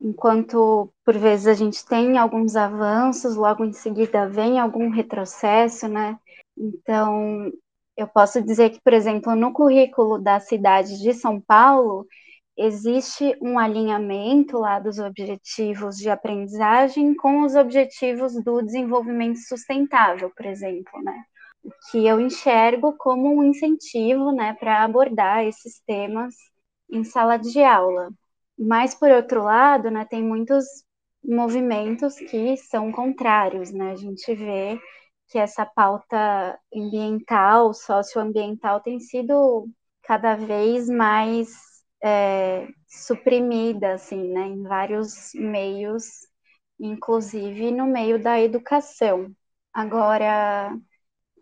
enquanto 0.00 0.92
por 1.04 1.18
vezes 1.18 1.48
a 1.48 1.54
gente 1.54 1.84
tem 1.84 2.16
alguns 2.16 2.54
avanços, 2.54 3.34
logo 3.34 3.64
em 3.64 3.72
seguida 3.72 4.28
vem 4.28 4.60
algum 4.60 4.90
retrocesso, 4.90 5.88
né? 5.88 6.16
Então, 6.56 7.50
eu 7.96 8.06
posso 8.06 8.40
dizer 8.40 8.70
que, 8.70 8.80
por 8.80 8.92
exemplo, 8.92 9.34
no 9.34 9.52
currículo 9.52 10.20
da 10.20 10.38
cidade 10.38 11.00
de 11.00 11.12
São 11.12 11.40
Paulo, 11.40 12.06
existe 12.58 13.36
um 13.40 13.58
alinhamento 13.58 14.58
lá 14.58 14.80
dos 14.80 14.98
objetivos 14.98 15.96
de 15.96 16.10
aprendizagem 16.10 17.14
com 17.14 17.42
os 17.42 17.54
objetivos 17.54 18.34
do 18.42 18.60
desenvolvimento 18.62 19.38
sustentável, 19.38 20.30
por 20.36 20.44
exemplo, 20.44 21.00
né? 21.02 21.22
Que 21.90 22.06
eu 22.06 22.20
enxergo 22.20 22.96
como 22.98 23.32
um 23.36 23.44
incentivo, 23.44 24.32
né, 24.32 24.54
para 24.58 24.82
abordar 24.82 25.44
esses 25.44 25.80
temas 25.86 26.34
em 26.90 27.04
sala 27.04 27.36
de 27.36 27.62
aula. 27.62 28.10
Mas 28.58 28.94
por 28.94 29.10
outro 29.10 29.44
lado, 29.44 29.90
né, 29.90 30.04
tem 30.04 30.22
muitos 30.22 30.64
movimentos 31.24 32.16
que 32.16 32.56
são 32.56 32.90
contrários, 32.90 33.70
né? 33.72 33.92
A 33.92 33.96
gente 33.96 34.34
vê 34.34 34.80
que 35.28 35.38
essa 35.38 35.64
pauta 35.64 36.58
ambiental, 36.74 37.72
socioambiental 37.74 38.80
tem 38.80 38.98
sido 38.98 39.68
cada 40.02 40.34
vez 40.34 40.88
mais 40.88 41.67
é, 42.02 42.68
suprimida, 42.86 43.94
assim, 43.94 44.32
né, 44.32 44.46
em 44.48 44.62
vários 44.62 45.32
meios, 45.34 46.04
inclusive 46.80 47.70
no 47.70 47.86
meio 47.86 48.22
da 48.22 48.40
educação. 48.40 49.30
Agora, 49.72 50.76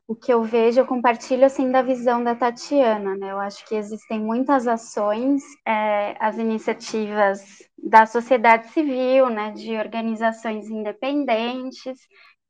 o 0.08 0.14
que 0.14 0.32
eu 0.32 0.42
vejo, 0.44 0.80
eu 0.80 0.86
compartilho 0.86 1.44
assim 1.44 1.70
da 1.70 1.82
visão 1.82 2.22
da 2.22 2.34
Tatiana, 2.34 3.16
né? 3.16 3.32
Eu 3.32 3.40
acho 3.40 3.66
que 3.66 3.74
existem 3.74 4.20
muitas 4.20 4.66
ações, 4.68 5.42
é, 5.66 6.16
as 6.20 6.38
iniciativas 6.38 7.40
da 7.76 8.06
sociedade 8.06 8.68
civil, 8.70 9.28
né, 9.30 9.50
de 9.52 9.76
organizações 9.76 10.68
independentes 10.70 11.98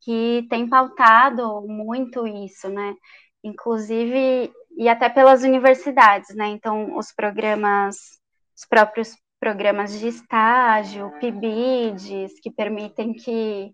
que 0.03 0.47
têm 0.51 0.69
pautado 0.69 1.63
muito 1.67 2.27
isso, 2.27 2.69
né? 2.69 2.95
Inclusive 3.43 4.53
e 4.77 4.89
até 4.89 5.09
pelas 5.09 5.43
universidades, 5.43 6.35
né? 6.37 6.49
Então, 6.49 6.97
os 6.99 7.13
programas, 7.13 7.97
os 8.57 8.67
próprios 8.69 9.17
programas 9.41 9.99
de 9.99 10.09
estágio, 10.09 11.13
PIBIDs, 11.19 12.39
que 12.41 12.51
permitem 12.51 13.15
que, 13.15 13.73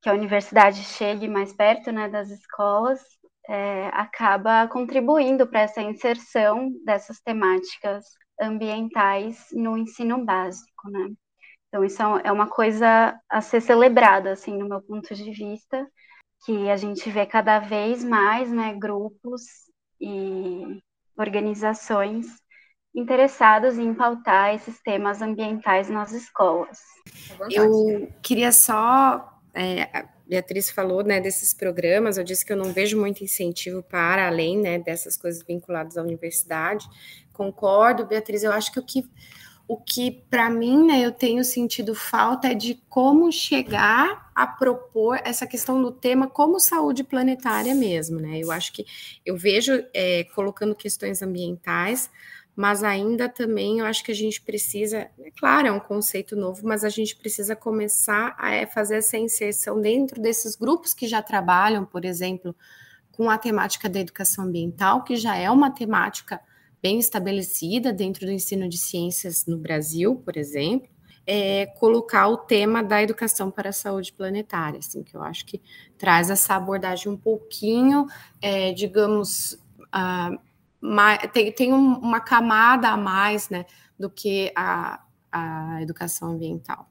que 0.00 0.08
a 0.08 0.12
universidade 0.12 0.82
chegue 0.82 1.26
mais 1.28 1.52
perto 1.52 1.90
né, 1.90 2.08
das 2.08 2.30
escolas, 2.30 3.00
é, 3.48 3.88
acaba 3.88 4.68
contribuindo 4.68 5.46
para 5.46 5.62
essa 5.62 5.82
inserção 5.82 6.70
dessas 6.84 7.20
temáticas 7.20 8.04
ambientais 8.40 9.48
no 9.52 9.76
ensino 9.76 10.24
básico, 10.24 10.90
né? 10.90 11.10
Então, 11.68 11.84
isso 11.84 12.00
é 12.02 12.30
uma 12.30 12.48
coisa 12.48 13.18
a 13.28 13.40
ser 13.40 13.60
celebrada, 13.60 14.32
assim, 14.32 14.56
no 14.56 14.68
meu 14.68 14.80
ponto 14.80 15.12
de 15.12 15.32
vista, 15.32 15.84
que 16.44 16.70
a 16.70 16.76
gente 16.76 17.10
vê 17.10 17.26
cada 17.26 17.58
vez 17.58 18.04
mais, 18.04 18.50
né, 18.52 18.74
grupos 18.74 19.42
e 20.00 20.80
organizações 21.16 22.26
interessados 22.94 23.78
em 23.78 23.92
pautar 23.92 24.54
esses 24.54 24.80
temas 24.80 25.20
ambientais 25.20 25.90
nas 25.90 26.12
escolas. 26.12 26.78
Eu 27.50 28.08
queria 28.22 28.52
só, 28.52 29.40
é, 29.52 29.82
a 29.82 30.08
Beatriz 30.26 30.70
falou, 30.70 31.02
né, 31.02 31.20
desses 31.20 31.52
programas, 31.52 32.16
eu 32.16 32.24
disse 32.24 32.44
que 32.46 32.52
eu 32.52 32.56
não 32.56 32.72
vejo 32.72 32.98
muito 32.98 33.24
incentivo 33.24 33.82
para 33.82 34.28
além, 34.28 34.58
né, 34.58 34.78
dessas 34.78 35.16
coisas 35.16 35.42
vinculadas 35.42 35.98
à 35.98 36.02
universidade. 36.02 36.88
Concordo, 37.32 38.06
Beatriz, 38.06 38.44
eu 38.44 38.52
acho 38.52 38.72
que 38.72 38.78
o 38.78 38.84
que 38.84 39.04
o 39.66 39.78
que 39.78 40.10
para 40.28 40.50
mim, 40.50 40.86
né, 40.86 41.00
eu 41.00 41.10
tenho 41.10 41.42
sentido 41.42 41.94
falta 41.94 42.48
é 42.48 42.54
de 42.54 42.74
como 42.88 43.32
chegar 43.32 44.23
a 44.34 44.46
propor 44.46 45.20
essa 45.24 45.46
questão 45.46 45.80
do 45.80 45.92
tema 45.92 46.28
como 46.28 46.58
saúde 46.58 47.04
planetária 47.04 47.74
mesmo, 47.74 48.18
né? 48.18 48.40
Eu 48.42 48.50
acho 48.50 48.72
que 48.72 48.84
eu 49.24 49.36
vejo 49.36 49.72
é, 49.94 50.24
colocando 50.34 50.74
questões 50.74 51.22
ambientais, 51.22 52.10
mas 52.56 52.82
ainda 52.82 53.28
também 53.28 53.78
eu 53.78 53.86
acho 53.86 54.02
que 54.04 54.12
a 54.12 54.14
gente 54.14 54.40
precisa, 54.40 55.08
é 55.18 55.30
claro, 55.38 55.68
é 55.68 55.72
um 55.72 55.80
conceito 55.80 56.34
novo, 56.34 56.66
mas 56.66 56.84
a 56.84 56.88
gente 56.88 57.16
precisa 57.16 57.54
começar 57.54 58.34
a 58.38 58.52
é, 58.52 58.66
fazer 58.66 58.96
essa 58.96 59.16
inserção 59.16 59.80
dentro 59.80 60.20
desses 60.20 60.56
grupos 60.56 60.94
que 60.94 61.06
já 61.06 61.22
trabalham, 61.22 61.84
por 61.84 62.04
exemplo, 62.04 62.54
com 63.12 63.30
a 63.30 63.38
temática 63.38 63.88
da 63.88 64.00
educação 64.00 64.44
ambiental, 64.44 65.04
que 65.04 65.16
já 65.16 65.36
é 65.36 65.50
uma 65.50 65.70
temática 65.70 66.40
bem 66.82 66.98
estabelecida 66.98 67.92
dentro 67.92 68.26
do 68.26 68.32
ensino 68.32 68.68
de 68.68 68.78
ciências 68.78 69.46
no 69.46 69.56
Brasil, 69.56 70.16
por 70.16 70.36
exemplo, 70.36 70.93
é 71.26 71.66
colocar 71.78 72.28
o 72.28 72.36
tema 72.36 72.82
da 72.82 73.02
educação 73.02 73.50
para 73.50 73.70
a 73.70 73.72
saúde 73.72 74.12
planetária, 74.12 74.78
assim, 74.78 75.02
que 75.02 75.16
eu 75.16 75.22
acho 75.22 75.46
que 75.46 75.60
traz 75.96 76.30
essa 76.30 76.54
abordagem 76.54 77.10
um 77.10 77.16
pouquinho, 77.16 78.06
é, 78.42 78.72
digamos, 78.72 79.52
uh, 79.78 80.38
mais, 80.80 81.18
tem, 81.32 81.50
tem 81.50 81.72
um, 81.72 81.94
uma 81.98 82.20
camada 82.20 82.88
a 82.88 82.96
mais, 82.96 83.48
né, 83.48 83.64
do 83.98 84.10
que 84.10 84.52
a, 84.54 85.00
a 85.32 85.82
educação 85.82 86.32
ambiental. 86.32 86.86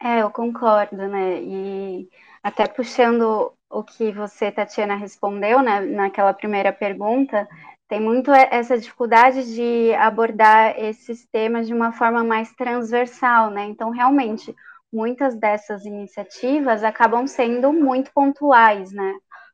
É, 0.00 0.22
eu 0.22 0.30
concordo, 0.30 0.96
né, 0.96 1.40
e 1.42 2.08
até 2.42 2.66
puxando 2.68 3.52
o 3.68 3.82
que 3.82 4.12
você, 4.12 4.52
Tatiana, 4.52 4.94
respondeu, 4.94 5.60
né, 5.60 5.80
naquela 5.80 6.32
primeira 6.32 6.72
pergunta, 6.72 7.48
tem 7.92 8.00
muito 8.00 8.32
essa 8.32 8.78
dificuldade 8.78 9.54
de 9.54 9.92
abordar 9.92 10.74
esses 10.78 11.26
temas 11.26 11.66
de 11.66 11.74
uma 11.74 11.92
forma 11.92 12.24
mais 12.24 12.50
transversal, 12.54 13.50
né? 13.50 13.66
Então, 13.66 13.90
realmente, 13.90 14.56
muitas 14.90 15.34
dessas 15.34 15.84
iniciativas 15.84 16.82
acabam 16.82 17.26
sendo 17.26 17.70
muito 17.70 18.10
pontuais, 18.14 18.92
né? 18.92 19.12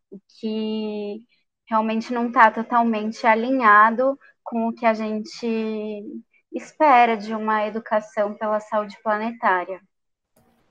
O 0.08 0.20
que 0.38 1.20
realmente 1.68 2.12
não 2.12 2.28
está 2.28 2.48
totalmente 2.48 3.26
alinhado 3.26 4.16
com 4.44 4.68
o 4.68 4.72
que 4.72 4.86
a 4.86 4.94
gente 4.94 6.22
espera 6.52 7.16
de 7.16 7.34
uma 7.34 7.66
educação 7.66 8.34
pela 8.34 8.60
saúde 8.60 8.96
planetária. 9.02 9.80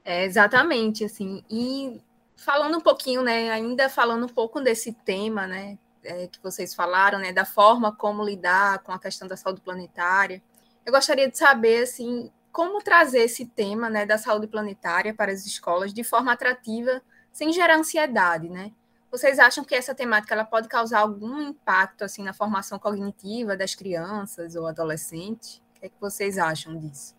É, 0.05 0.24
exatamente, 0.24 1.03
assim. 1.03 1.43
E 1.51 2.00
falando 2.38 2.77
um 2.77 2.81
pouquinho, 2.81 3.21
né, 3.24 3.51
ainda 3.51 3.89
falando 3.89 4.25
um 4.25 4.33
pouco 4.33 4.62
desse 4.62 4.93
tema, 4.93 5.45
né, 5.45 5.77
é, 6.07 6.27
que 6.27 6.41
vocês 6.41 6.73
falaram, 6.73 7.19
né, 7.19 7.31
da 7.31 7.45
forma 7.45 7.95
como 7.95 8.23
lidar 8.23 8.79
com 8.79 8.91
a 8.91 8.99
questão 8.99 9.27
da 9.27 9.37
saúde 9.37 9.61
planetária. 9.61 10.41
Eu 10.85 10.91
gostaria 10.91 11.29
de 11.29 11.37
saber, 11.37 11.83
assim, 11.83 12.31
como 12.51 12.81
trazer 12.81 13.19
esse 13.19 13.45
tema, 13.45 13.89
né, 13.89 14.05
da 14.05 14.17
saúde 14.17 14.47
planetária 14.47 15.13
para 15.13 15.31
as 15.31 15.45
escolas 15.45 15.93
de 15.93 16.03
forma 16.03 16.31
atrativa, 16.31 17.01
sem 17.31 17.53
gerar 17.53 17.77
ansiedade, 17.77 18.49
né? 18.49 18.71
Vocês 19.11 19.39
acham 19.39 19.63
que 19.63 19.75
essa 19.75 19.95
temática 19.95 20.33
ela 20.33 20.43
pode 20.43 20.67
causar 20.67 20.99
algum 20.99 21.39
impacto 21.41 22.03
assim 22.03 22.23
na 22.23 22.33
formação 22.33 22.77
cognitiva 22.77 23.55
das 23.55 23.75
crianças 23.75 24.55
ou 24.55 24.67
adolescentes? 24.67 25.57
O 25.57 25.79
que, 25.79 25.85
é 25.85 25.89
que 25.89 26.01
vocês 26.01 26.37
acham 26.37 26.77
disso? 26.77 27.15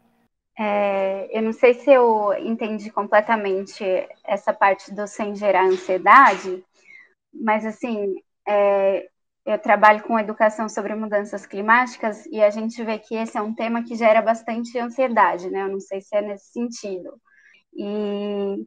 É, 0.58 1.28
eu 1.36 1.40
não 1.40 1.52
sei 1.52 1.74
se 1.74 1.90
eu 1.90 2.34
entendi 2.34 2.90
completamente 2.90 3.84
essa 4.24 4.52
parte 4.52 4.92
do 4.92 5.06
sem 5.06 5.36
gerar 5.36 5.66
ansiedade, 5.66 6.64
mas 7.32 7.64
assim, 7.64 8.16
é, 8.48 9.08
eu 9.44 9.58
trabalho 9.58 10.02
com 10.02 10.18
educação 10.18 10.68
sobre 10.68 10.94
mudanças 10.94 11.46
climáticas 11.46 12.26
e 12.26 12.42
a 12.42 12.50
gente 12.50 12.82
vê 12.84 12.98
que 12.98 13.14
esse 13.14 13.36
é 13.36 13.42
um 13.42 13.54
tema 13.54 13.82
que 13.82 13.94
gera 13.94 14.22
bastante 14.22 14.78
ansiedade, 14.78 15.50
né? 15.50 15.62
Eu 15.62 15.68
não 15.68 15.80
sei 15.80 16.00
se 16.00 16.14
é 16.16 16.22
nesse 16.22 16.52
sentido. 16.52 17.20
E, 17.74 18.66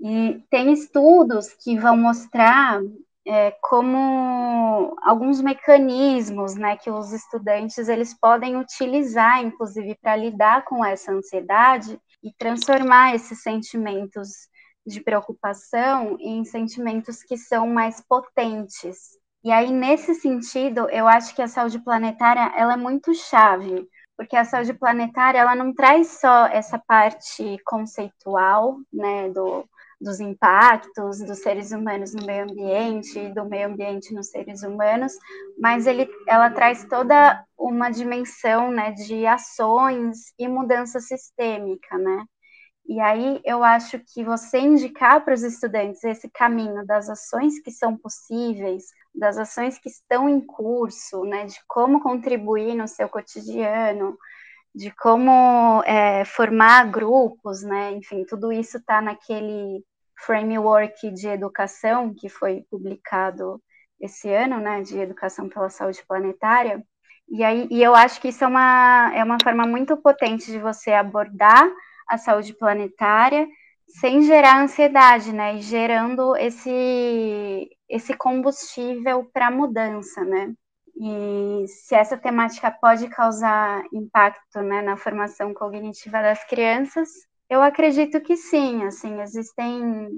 e 0.00 0.42
tem 0.50 0.72
estudos 0.72 1.48
que 1.62 1.78
vão 1.78 1.96
mostrar 1.96 2.80
é, 3.26 3.52
como 3.62 4.96
alguns 5.02 5.40
mecanismos, 5.40 6.54
né, 6.54 6.76
que 6.76 6.90
os 6.90 7.12
estudantes 7.12 7.88
eles 7.88 8.18
podem 8.18 8.56
utilizar, 8.56 9.42
inclusive, 9.44 9.96
para 10.00 10.16
lidar 10.16 10.64
com 10.64 10.84
essa 10.84 11.12
ansiedade, 11.12 12.00
e 12.22 12.32
transformar 12.34 13.14
esses 13.14 13.42
sentimentos 13.42 14.28
de 14.86 15.00
preocupação 15.00 16.16
em 16.20 16.44
sentimentos 16.44 17.22
que 17.22 17.36
são 17.36 17.66
mais 17.66 18.00
potentes. 18.00 19.18
E 19.42 19.50
aí, 19.50 19.70
nesse 19.70 20.14
sentido, 20.14 20.88
eu 20.90 21.06
acho 21.06 21.34
que 21.34 21.42
a 21.42 21.48
saúde 21.48 21.78
planetária 21.78 22.52
ela 22.56 22.74
é 22.74 22.76
muito 22.76 23.14
chave, 23.14 23.88
porque 24.16 24.36
a 24.36 24.44
saúde 24.44 24.74
planetária 24.74 25.38
ela 25.38 25.54
não 25.54 25.72
traz 25.72 26.18
só 26.20 26.46
essa 26.46 26.78
parte 26.78 27.56
conceitual, 27.64 28.76
né, 28.92 29.30
do, 29.30 29.64
dos 30.00 30.18
impactos 30.20 31.20
dos 31.20 31.38
seres 31.38 31.72
humanos 31.72 32.14
no 32.14 32.24
meio 32.24 32.44
ambiente 32.44 33.28
do 33.34 33.44
meio 33.44 33.68
ambiente 33.68 34.14
nos 34.14 34.28
seres 34.28 34.62
humanos, 34.62 35.12
mas 35.58 35.86
ele, 35.86 36.08
ela 36.26 36.50
traz 36.50 36.84
toda 36.84 37.44
uma 37.56 37.90
dimensão, 37.90 38.70
né, 38.70 38.92
de 38.92 39.26
ações 39.26 40.32
e 40.38 40.48
mudança 40.48 41.00
sistêmica, 41.00 41.98
né? 41.98 42.24
E 42.86 42.98
aí 43.00 43.40
eu 43.44 43.62
acho 43.62 43.98
que 44.00 44.24
você 44.24 44.58
indicar 44.58 45.24
para 45.24 45.34
os 45.34 45.42
estudantes 45.42 46.02
esse 46.02 46.28
caminho 46.28 46.84
das 46.84 47.08
ações 47.08 47.60
que 47.60 47.70
são 47.70 47.96
possíveis, 47.96 48.84
das 49.14 49.38
ações 49.38 49.78
que 49.78 49.88
estão 49.88 50.28
em 50.28 50.40
curso, 50.40 51.24
né, 51.24 51.46
de 51.46 51.58
como 51.68 52.00
contribuir 52.00 52.74
no 52.74 52.88
seu 52.88 53.08
cotidiano, 53.08 54.18
de 54.74 54.90
como 54.92 55.82
é, 55.84 56.24
formar 56.24 56.90
grupos, 56.90 57.62
né, 57.62 57.92
enfim, 57.92 58.24
tudo 58.24 58.52
isso 58.52 58.78
está 58.78 59.00
naquele 59.00 59.84
framework 60.24 61.10
de 61.12 61.28
educação 61.28 62.14
que 62.14 62.28
foi 62.28 62.64
publicado 62.70 63.62
esse 64.00 64.32
ano, 64.32 64.58
né, 64.58 64.82
de 64.82 64.98
educação 64.98 65.48
pela 65.48 65.70
saúde 65.70 66.02
planetária. 66.06 66.82
E 67.28 67.44
aí, 67.44 67.68
e 67.70 67.82
eu 67.82 67.94
acho 67.94 68.20
que 68.20 68.28
isso 68.28 68.42
é 68.42 68.46
uma, 68.46 69.12
é 69.14 69.22
uma 69.22 69.36
forma 69.42 69.64
muito 69.66 69.96
potente 69.96 70.50
de 70.50 70.58
você 70.58 70.92
abordar 70.92 71.70
a 72.10 72.18
saúde 72.18 72.52
planetária 72.52 73.46
sem 73.86 74.22
gerar 74.22 74.62
ansiedade, 74.62 75.32
né? 75.32 75.56
E 75.56 75.62
gerando 75.62 76.36
esse, 76.36 77.70
esse 77.88 78.14
combustível 78.14 79.28
para 79.32 79.50
mudança, 79.50 80.24
né? 80.24 80.52
E 80.96 81.66
se 81.66 81.94
essa 81.94 82.16
temática 82.16 82.70
pode 82.70 83.08
causar 83.08 83.82
impacto 83.92 84.60
né, 84.60 84.82
na 84.82 84.96
formação 84.96 85.54
cognitiva 85.54 86.20
das 86.20 86.44
crianças, 86.44 87.08
eu 87.48 87.62
acredito 87.62 88.20
que 88.20 88.36
sim. 88.36 88.84
Assim, 88.84 89.20
existem 89.22 90.10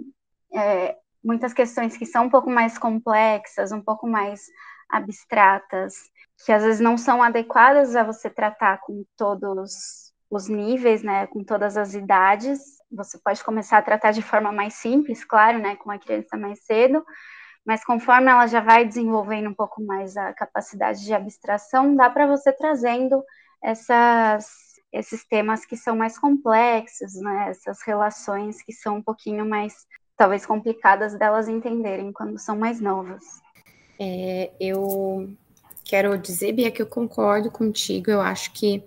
é, 0.52 0.96
muitas 1.22 1.52
questões 1.52 1.96
que 1.96 2.04
são 2.04 2.24
um 2.24 2.30
pouco 2.30 2.50
mais 2.50 2.76
complexas, 2.78 3.70
um 3.70 3.80
pouco 3.80 4.08
mais 4.08 4.42
abstratas, 4.90 5.94
que 6.44 6.52
às 6.52 6.62
vezes 6.62 6.80
não 6.80 6.98
são 6.98 7.22
adequadas 7.22 7.94
a 7.94 8.02
você 8.02 8.28
tratar 8.28 8.80
com 8.80 9.04
todos 9.16 10.11
os 10.32 10.48
níveis, 10.48 11.02
né, 11.02 11.26
com 11.26 11.44
todas 11.44 11.76
as 11.76 11.92
idades. 11.92 12.58
Você 12.90 13.18
pode 13.18 13.44
começar 13.44 13.76
a 13.76 13.82
tratar 13.82 14.12
de 14.12 14.22
forma 14.22 14.50
mais 14.50 14.72
simples, 14.74 15.22
claro, 15.22 15.58
né, 15.58 15.76
com 15.76 15.90
a 15.90 15.98
criança 15.98 16.38
mais 16.38 16.64
cedo, 16.64 17.04
mas 17.66 17.84
conforme 17.84 18.30
ela 18.30 18.46
já 18.46 18.60
vai 18.60 18.82
desenvolvendo 18.82 19.50
um 19.50 19.54
pouco 19.54 19.82
mais 19.82 20.16
a 20.16 20.32
capacidade 20.32 21.04
de 21.04 21.12
abstração, 21.12 21.94
dá 21.94 22.08
para 22.08 22.26
você 22.26 22.50
trazendo 22.50 23.22
essas, 23.62 24.46
esses 24.90 25.22
temas 25.26 25.66
que 25.66 25.76
são 25.76 25.94
mais 25.94 26.18
complexos, 26.18 27.14
né, 27.20 27.50
essas 27.50 27.82
relações 27.82 28.62
que 28.62 28.72
são 28.72 28.96
um 28.96 29.02
pouquinho 29.02 29.44
mais, 29.44 29.86
talvez, 30.16 30.46
complicadas 30.46 31.14
delas 31.18 31.46
entenderem 31.46 32.10
quando 32.10 32.38
são 32.38 32.56
mais 32.56 32.80
novas. 32.80 33.22
É, 34.00 34.50
eu 34.58 35.28
quero 35.84 36.16
dizer, 36.18 36.52
Bia, 36.52 36.70
que 36.70 36.80
eu 36.82 36.86
concordo 36.86 37.50
contigo. 37.50 38.10
Eu 38.10 38.20
acho 38.20 38.52
que 38.52 38.82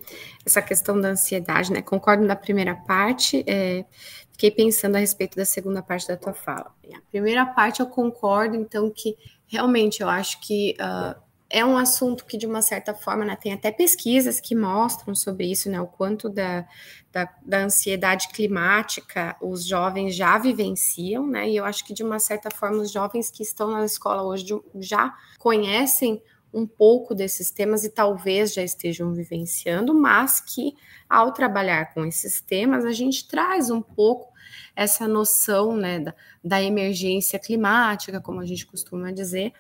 essa 0.46 0.62
questão 0.62 1.00
da 1.00 1.10
ansiedade, 1.10 1.72
né? 1.72 1.82
Concordo 1.82 2.24
na 2.24 2.36
primeira 2.36 2.76
parte, 2.76 3.44
é, 3.48 3.86
fiquei 4.32 4.52
pensando 4.52 4.96
a 4.96 5.00
respeito 5.00 5.36
da 5.36 5.46
segunda 5.46 5.82
parte 5.82 6.08
da 6.08 6.18
tua 6.18 6.34
fala. 6.34 6.74
A 6.94 7.02
primeira 7.12 7.46
parte 7.46 7.80
eu 7.80 7.88
concordo, 7.88 8.56
então, 8.56 8.90
que 8.90 9.16
realmente 9.48 10.02
eu 10.02 10.10
acho 10.10 10.40
que 10.42 10.76
uh, 10.80 11.20
é 11.50 11.64
um 11.64 11.78
assunto 11.78 12.26
que, 12.26 12.38
de 12.38 12.48
uma 12.48 12.62
certa 12.62 12.94
forma, 12.94 13.24
né, 13.24 13.36
tem 13.36 13.54
até 13.54 13.72
pesquisas 13.72 14.40
que 14.40 14.56
mostram 14.56 15.14
sobre 15.14 15.50
isso, 15.50 15.70
né? 15.70 15.80
O 15.80 15.88
quanto 15.88 16.28
da, 16.28 16.68
da, 17.12 17.30
da 17.46 17.60
ansiedade 17.60 18.30
climática 18.30 19.36
os 19.42 19.66
jovens 19.66 20.16
já 20.16 20.38
vivenciam, 20.38 21.26
né? 21.28 21.50
E 21.50 21.56
eu 21.56 21.66
acho 21.66 21.86
que, 21.86 21.94
de 21.94 22.04
uma 22.04 22.20
certa 22.20 22.50
forma, 22.52 22.82
os 22.82 22.92
jovens 22.92 23.30
que 23.30 23.44
estão 23.44 23.72
na 23.72 23.86
escola 23.86 24.24
hoje 24.24 24.46
já 24.80 25.16
conhecem 25.38 26.22
um 26.56 26.66
pouco 26.66 27.14
desses 27.14 27.52
temas 27.52 27.84
e 27.84 27.90
talvez 27.90 28.54
já 28.54 28.64
estejam 28.64 29.14
vivenciando, 29.14 29.94
mas 29.94 30.40
que 30.40 30.74
ao 31.10 31.34
trabalhar 31.34 31.94
com 31.94 32.06
esses 32.06 32.40
temas 32.40 32.86
a 32.86 32.94
gente 32.94 33.28
traz 33.28 33.70
um 33.70 33.82
pouco 33.82 34.34
essa 34.74 35.06
noção 35.06 35.76
né, 35.76 36.00
da, 36.00 36.16
da 36.42 36.64
emergência 36.64 37.38
climática, 37.38 38.22
como 38.22 38.40
a 38.40 38.46
gente 38.46 38.66
costuma 38.66 39.12
dizer, 39.12 39.52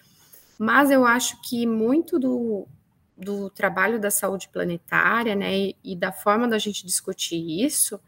mas 0.57 0.89
eu 0.89 1.05
acho 1.05 1.41
que 1.41 1.67
muito 1.67 2.17
do, 2.17 2.65
do 3.17 3.49
trabalho 3.49 3.99
da 3.99 4.09
saúde 4.09 4.47
planetária, 4.47 5.35
né, 5.35 5.53
e, 5.53 5.75
e, 5.83 5.95
da 5.97 6.13
forma 6.13 6.47
da 6.47 6.57
gente 6.57 6.85
discutir 6.85 7.65
isso, 7.65 7.99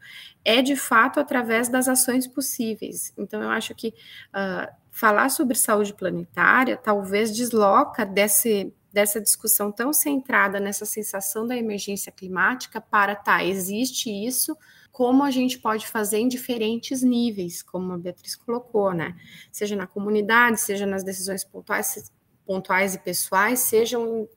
é 0.42 0.62
de 0.62 0.76
fato 0.76 1.20
através 1.20 1.68
das 1.68 1.88
ações 1.88 2.26
possíveis. 2.26 3.12
Então, 3.18 3.42
eu 3.42 3.50
acho 3.50 3.74
que 3.74 3.88
uh, 3.88 4.72
falar 4.98 5.28
sobre 5.28 5.56
saúde 5.56 5.94
planetária 5.94 6.76
talvez 6.76 7.34
desloca 7.34 8.04
desse, 8.04 8.72
dessa 8.92 9.20
discussão 9.20 9.70
tão 9.70 9.92
centrada 9.92 10.58
nessa 10.58 10.84
sensação 10.84 11.46
da 11.46 11.56
emergência 11.56 12.10
climática 12.10 12.80
para, 12.80 13.14
tá, 13.14 13.44
existe 13.44 14.10
isso, 14.10 14.56
como 14.90 15.22
a 15.22 15.30
gente 15.30 15.58
pode 15.58 15.86
fazer 15.86 16.18
em 16.18 16.28
diferentes 16.28 17.02
níveis, 17.02 17.62
como 17.62 17.92
a 17.92 17.98
Beatriz 17.98 18.34
colocou, 18.34 18.92
né? 18.92 19.16
Seja 19.52 19.76
na 19.76 19.86
comunidade, 19.86 20.60
seja 20.60 20.86
nas 20.86 21.04
decisões 21.04 21.44
pontuais, 21.44 22.12
pontuais 22.44 22.94
e 22.94 22.98
pessoais, 22.98 23.60
sejam 23.60 24.28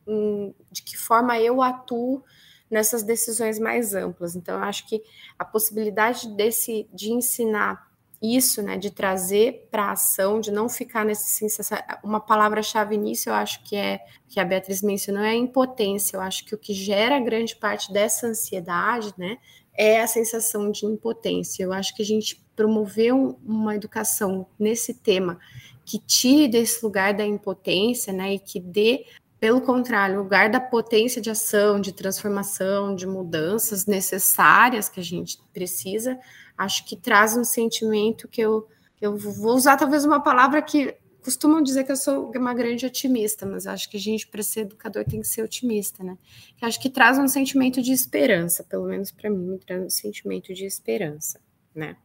de 0.72 0.84
que 0.84 0.98
forma 0.98 1.40
eu 1.40 1.62
atuo 1.62 2.24
nessas 2.70 3.04
decisões 3.04 3.58
mais 3.58 3.94
amplas. 3.94 4.36
Então, 4.36 4.60
eu 4.60 4.64
acho 4.64 4.88
que 4.88 5.02
a 5.38 5.44
possibilidade 5.44 6.28
desse 6.36 6.88
de 6.94 7.12
ensinar 7.12 7.91
isso, 8.22 8.62
né, 8.62 8.78
de 8.78 8.92
trazer 8.92 9.68
para 9.72 9.86
a 9.86 9.92
ação, 9.94 10.40
de 10.40 10.52
não 10.52 10.70
ficar 10.70 11.04
nesse 11.04 11.30
sensação. 11.30 11.78
Uma 12.04 12.20
palavra-chave 12.20 12.96
nisso, 12.96 13.30
eu 13.30 13.34
acho 13.34 13.64
que 13.64 13.76
é 13.76 14.00
que 14.30 14.40
a 14.40 14.46
Beatriz 14.46 14.82
mencionou, 14.82 15.24
é 15.24 15.32
a 15.32 15.36
impotência. 15.36 16.16
Eu 16.16 16.22
acho 16.22 16.46
que 16.46 16.54
o 16.54 16.58
que 16.58 16.74
gera 16.74 17.20
grande 17.20 17.56
parte 17.56 17.92
dessa 17.92 18.28
ansiedade, 18.28 19.14
né, 19.18 19.38
é 19.74 20.02
a 20.02 20.08
sensação 20.08 20.70
de 20.70 20.86
impotência. 20.86 21.64
Eu 21.64 21.74
acho 21.74 21.96
que 21.96 22.04
a 22.04 22.06
gente 22.06 22.44
promover 22.56 23.14
um, 23.14 23.36
uma 23.44 23.76
educação 23.76 24.46
nesse 24.60 24.94
tema 24.94 25.40
que 25.84 25.98
tire 25.98 26.48
desse 26.48 26.86
lugar 26.86 27.14
da 27.16 27.26
impotência, 27.26 28.14
né, 28.14 28.36
e 28.36 28.40
que 28.40 28.60
dê 28.60 29.06
pelo 29.40 29.60
contrário, 29.60 30.20
lugar 30.20 30.52
da 30.52 30.60
potência 30.60 31.20
de 31.20 31.32
ação, 31.32 31.82
de 31.82 31.92
transformação, 31.92 32.94
de 32.94 33.08
mudanças 33.08 33.88
necessárias 33.88 34.88
que 34.88 35.00
a 35.00 35.04
gente 35.04 35.40
precisa, 35.52 36.20
acho 36.64 36.86
que 36.86 36.96
traz 36.96 37.36
um 37.36 37.44
sentimento 37.44 38.28
que 38.28 38.42
eu, 38.42 38.68
eu 39.00 39.18
vou 39.18 39.56
usar 39.56 39.78
talvez 39.78 40.06
uma 40.06 40.22
palavra 40.22 40.62
que 40.62 40.96
costumam 41.24 41.62
dizer 41.62 41.84
que 41.84 41.92
eu 41.92 41.96
sou 41.96 42.32
uma 42.36 42.54
grande 42.54 42.86
otimista, 42.86 43.46
mas 43.46 43.68
acho 43.68 43.90
que 43.90 43.98
a 43.98 44.00
gente, 44.00 44.28
para 44.28 44.42
ser 44.42 44.62
educador, 44.62 45.06
tem 45.06 45.22
que 45.22 45.28
ser 45.28 45.44
otimista, 45.44 46.04
né? 46.04 46.18
Acho 46.62 46.80
que 46.80 46.90
traz 46.90 47.20
um 47.20 47.28
sentimento 47.28 47.82
de 47.82 47.92
esperança, 47.92 48.64
pelo 48.64 48.86
menos 48.86 49.12
para 49.12 49.30
mim, 49.30 49.52
me 49.52 49.60
traz 49.60 49.84
um 49.84 49.90
sentimento 49.90 50.54
de 50.54 50.66
esperança, 50.66 51.40
né? 51.76 51.96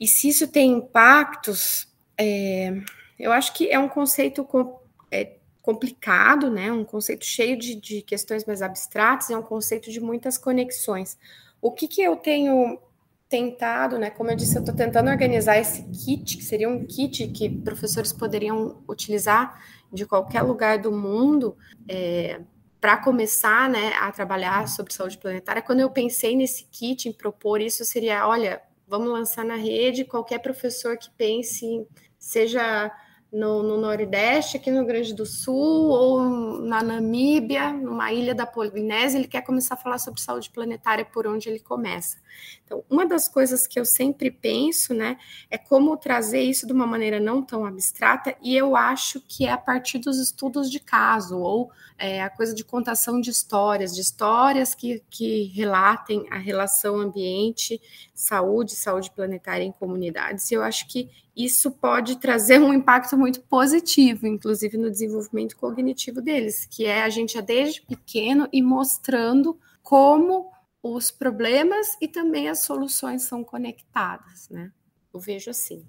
E 0.00 0.06
se 0.06 0.28
isso 0.28 0.48
tem 0.48 0.72
impactos, 0.72 1.88
é, 2.16 2.72
eu 3.18 3.32
acho 3.32 3.52
que 3.54 3.68
é 3.68 3.78
um 3.78 3.88
conceito 3.88 4.44
com, 4.44 4.80
é, 5.10 5.36
complicado, 5.62 6.50
né? 6.50 6.72
Um 6.72 6.84
conceito 6.84 7.24
cheio 7.24 7.56
de, 7.56 7.74
de 7.76 8.02
questões 8.02 8.44
mais 8.44 8.62
abstratas, 8.62 9.30
é 9.30 9.36
um 9.36 9.42
conceito 9.42 9.90
de 9.90 10.00
muitas 10.00 10.36
conexões. 10.36 11.16
O 11.60 11.70
que, 11.72 11.86
que 11.86 12.02
eu 12.02 12.16
tenho 12.16 12.80
tentado, 13.28 13.98
né? 13.98 14.10
Como 14.10 14.30
eu 14.30 14.36
disse, 14.36 14.56
eu 14.56 14.60
estou 14.60 14.74
tentando 14.74 15.10
organizar 15.10 15.58
esse 15.58 15.82
kit, 15.84 16.36
que 16.36 16.44
seria 16.44 16.68
um 16.68 16.86
kit 16.86 17.28
que 17.28 17.48
professores 17.48 18.12
poderiam 18.12 18.82
utilizar 18.88 19.62
de 19.92 20.06
qualquer 20.06 20.42
lugar 20.42 20.78
do 20.78 20.90
mundo 20.90 21.56
é, 21.88 22.40
para 22.80 22.96
começar, 22.96 23.68
né, 23.68 23.92
a 24.00 24.10
trabalhar 24.12 24.68
sobre 24.68 24.94
saúde 24.94 25.18
planetária. 25.18 25.62
Quando 25.62 25.80
eu 25.80 25.90
pensei 25.90 26.36
nesse 26.36 26.64
kit, 26.70 27.08
em 27.08 27.12
propor 27.12 27.60
isso, 27.60 27.84
seria, 27.84 28.26
olha, 28.26 28.62
vamos 28.86 29.08
lançar 29.08 29.44
na 29.44 29.56
rede, 29.56 30.04
qualquer 30.04 30.38
professor 30.38 30.96
que 30.96 31.10
pense, 31.10 31.86
seja 32.18 32.90
no, 33.32 33.62
no, 33.62 33.76
Nordeste, 33.76 34.56
aqui 34.56 34.70
no 34.70 34.86
Grande 34.86 35.12
do 35.14 35.26
Sul, 35.26 35.90
ou 35.90 36.60
na 36.60 36.82
Namíbia, 36.82 37.72
numa 37.72 38.10
ilha 38.12 38.34
da 38.34 38.46
Polinésia, 38.46 39.18
ele 39.18 39.28
quer 39.28 39.42
começar 39.42 39.74
a 39.74 39.76
falar 39.76 39.98
sobre 39.98 40.20
saúde 40.20 40.50
planetária 40.50 41.04
por 41.04 41.26
onde 41.26 41.48
ele 41.48 41.60
começa. 41.60 42.16
Então, 42.64 42.82
uma 42.88 43.04
das 43.04 43.28
coisas 43.28 43.66
que 43.66 43.78
eu 43.78 43.84
sempre 43.84 44.30
penso, 44.30 44.94
né, 44.94 45.18
é 45.50 45.58
como 45.58 45.96
trazer 45.96 46.40
isso 46.40 46.66
de 46.66 46.72
uma 46.72 46.86
maneira 46.86 47.20
não 47.20 47.42
tão 47.42 47.66
abstrata, 47.66 48.34
e 48.42 48.56
eu 48.56 48.74
acho 48.74 49.20
que 49.20 49.46
é 49.46 49.52
a 49.52 49.58
partir 49.58 49.98
dos 49.98 50.18
estudos 50.18 50.70
de 50.70 50.80
caso, 50.80 51.38
ou 51.38 51.70
é, 51.98 52.22
a 52.22 52.30
coisa 52.30 52.54
de 52.54 52.64
contação 52.64 53.20
de 53.20 53.30
histórias, 53.30 53.94
de 53.94 54.00
histórias 54.00 54.74
que, 54.74 55.02
que 55.10 55.44
relatem 55.54 56.26
a 56.30 56.38
relação 56.38 56.96
ambiente, 56.96 57.80
saúde, 58.14 58.76
saúde 58.76 59.10
planetária 59.10 59.64
em 59.64 59.72
comunidades, 59.72 60.50
e 60.50 60.54
eu 60.54 60.62
acho 60.62 60.86
que 60.86 61.10
isso 61.36 61.70
pode 61.70 62.16
trazer 62.16 62.60
um 62.60 62.72
impacto 62.72 63.16
muito 63.16 63.40
positivo, 63.42 64.26
inclusive 64.26 64.76
no 64.76 64.90
desenvolvimento 64.90 65.56
cognitivo 65.56 66.20
deles, 66.20 66.66
que 66.66 66.84
é 66.84 67.02
a 67.02 67.08
gente 67.08 67.40
desde 67.42 67.82
pequeno 67.82 68.48
e 68.52 68.60
mostrando 68.60 69.58
como 69.82 70.50
os 70.82 71.10
problemas 71.10 71.96
e 72.00 72.08
também 72.08 72.48
as 72.48 72.60
soluções 72.60 73.22
são 73.22 73.44
conectadas, 73.44 74.48
né? 74.48 74.72
Eu 75.12 75.20
vejo 75.20 75.50
assim. 75.50 75.84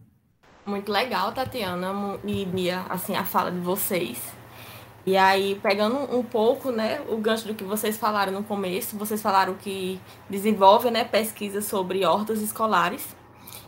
Muito 0.66 0.92
legal, 0.92 1.32
Tatiana 1.34 2.20
e 2.24 2.46
Mia, 2.46 2.82
assim, 2.90 3.16
a 3.16 3.26
fala 3.26 3.52
de 3.52 3.60
vocês. 3.60 4.39
E 5.06 5.18
aí, 5.18 5.60
pegando 5.62 5.96
um 6.16 6.24
pouco, 6.24 6.72
né, 6.72 7.02
o 7.10 7.18
gancho 7.18 7.48
do 7.48 7.56
que 7.56 7.64
vocês 7.64 7.98
falaram 7.98 8.32
no 8.32 8.44
começo, 8.44 8.98
vocês 8.98 9.22
falaram 9.22 9.56
que 9.56 10.00
desenvolve, 10.30 10.92
né, 10.92 11.04
pesquisa 11.04 11.62
sobre 11.62 12.06
hortas 12.06 12.42
escolares. 12.42 13.16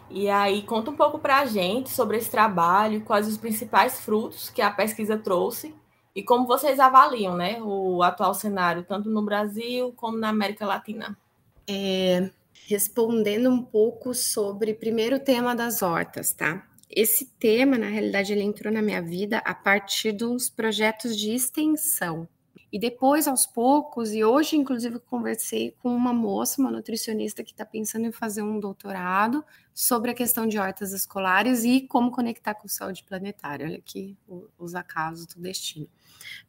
E 0.09 0.29
aí, 0.29 0.61
conta 0.63 0.91
um 0.91 0.95
pouco 0.95 1.17
para 1.17 1.39
a 1.39 1.45
gente 1.45 1.89
sobre 1.89 2.17
esse 2.17 2.29
trabalho, 2.29 3.01
quais 3.01 3.27
os 3.27 3.37
principais 3.37 3.99
frutos 4.01 4.49
que 4.49 4.61
a 4.61 4.69
pesquisa 4.69 5.17
trouxe 5.17 5.73
e 6.13 6.21
como 6.21 6.45
vocês 6.45 6.79
avaliam 6.79 7.35
né, 7.35 7.61
o 7.61 8.03
atual 8.03 8.33
cenário, 8.33 8.83
tanto 8.83 9.09
no 9.09 9.23
Brasil 9.23 9.93
como 9.95 10.17
na 10.17 10.29
América 10.29 10.65
Latina. 10.65 11.17
É, 11.67 12.29
respondendo 12.67 13.49
um 13.49 13.63
pouco 13.63 14.13
sobre, 14.13 14.73
primeiro, 14.73 15.15
o 15.15 15.19
tema 15.19 15.55
das 15.55 15.81
hortas, 15.81 16.33
tá? 16.33 16.67
Esse 16.91 17.25
tema, 17.39 17.77
na 17.77 17.87
realidade, 17.87 18.33
ele 18.33 18.43
entrou 18.43 18.73
na 18.73 18.81
minha 18.81 19.01
vida 19.01 19.37
a 19.39 19.55
partir 19.55 20.11
dos 20.11 20.49
projetos 20.49 21.17
de 21.17 21.33
extensão 21.33 22.27
e 22.71 22.79
depois, 22.79 23.27
aos 23.27 23.45
poucos, 23.45 24.13
e 24.13 24.23
hoje, 24.23 24.55
inclusive, 24.55 24.97
conversei 24.99 25.75
com 25.81 25.93
uma 25.93 26.13
moça, 26.13 26.61
uma 26.61 26.71
nutricionista 26.71 27.43
que 27.43 27.51
está 27.51 27.65
pensando 27.65 28.05
em 28.05 28.13
fazer 28.13 28.41
um 28.43 28.61
doutorado 28.61 29.43
sobre 29.73 30.11
a 30.11 30.13
questão 30.13 30.47
de 30.47 30.57
hortas 30.57 30.93
escolares 30.93 31.65
e 31.65 31.81
como 31.81 32.11
conectar 32.11 32.53
com 32.53 32.69
saúde 32.69 33.03
planetária. 33.03 33.65
Olha 33.65 33.77
aqui 33.77 34.17
os 34.57 34.73
acasos 34.73 35.25
do 35.25 35.41
destino. 35.41 35.89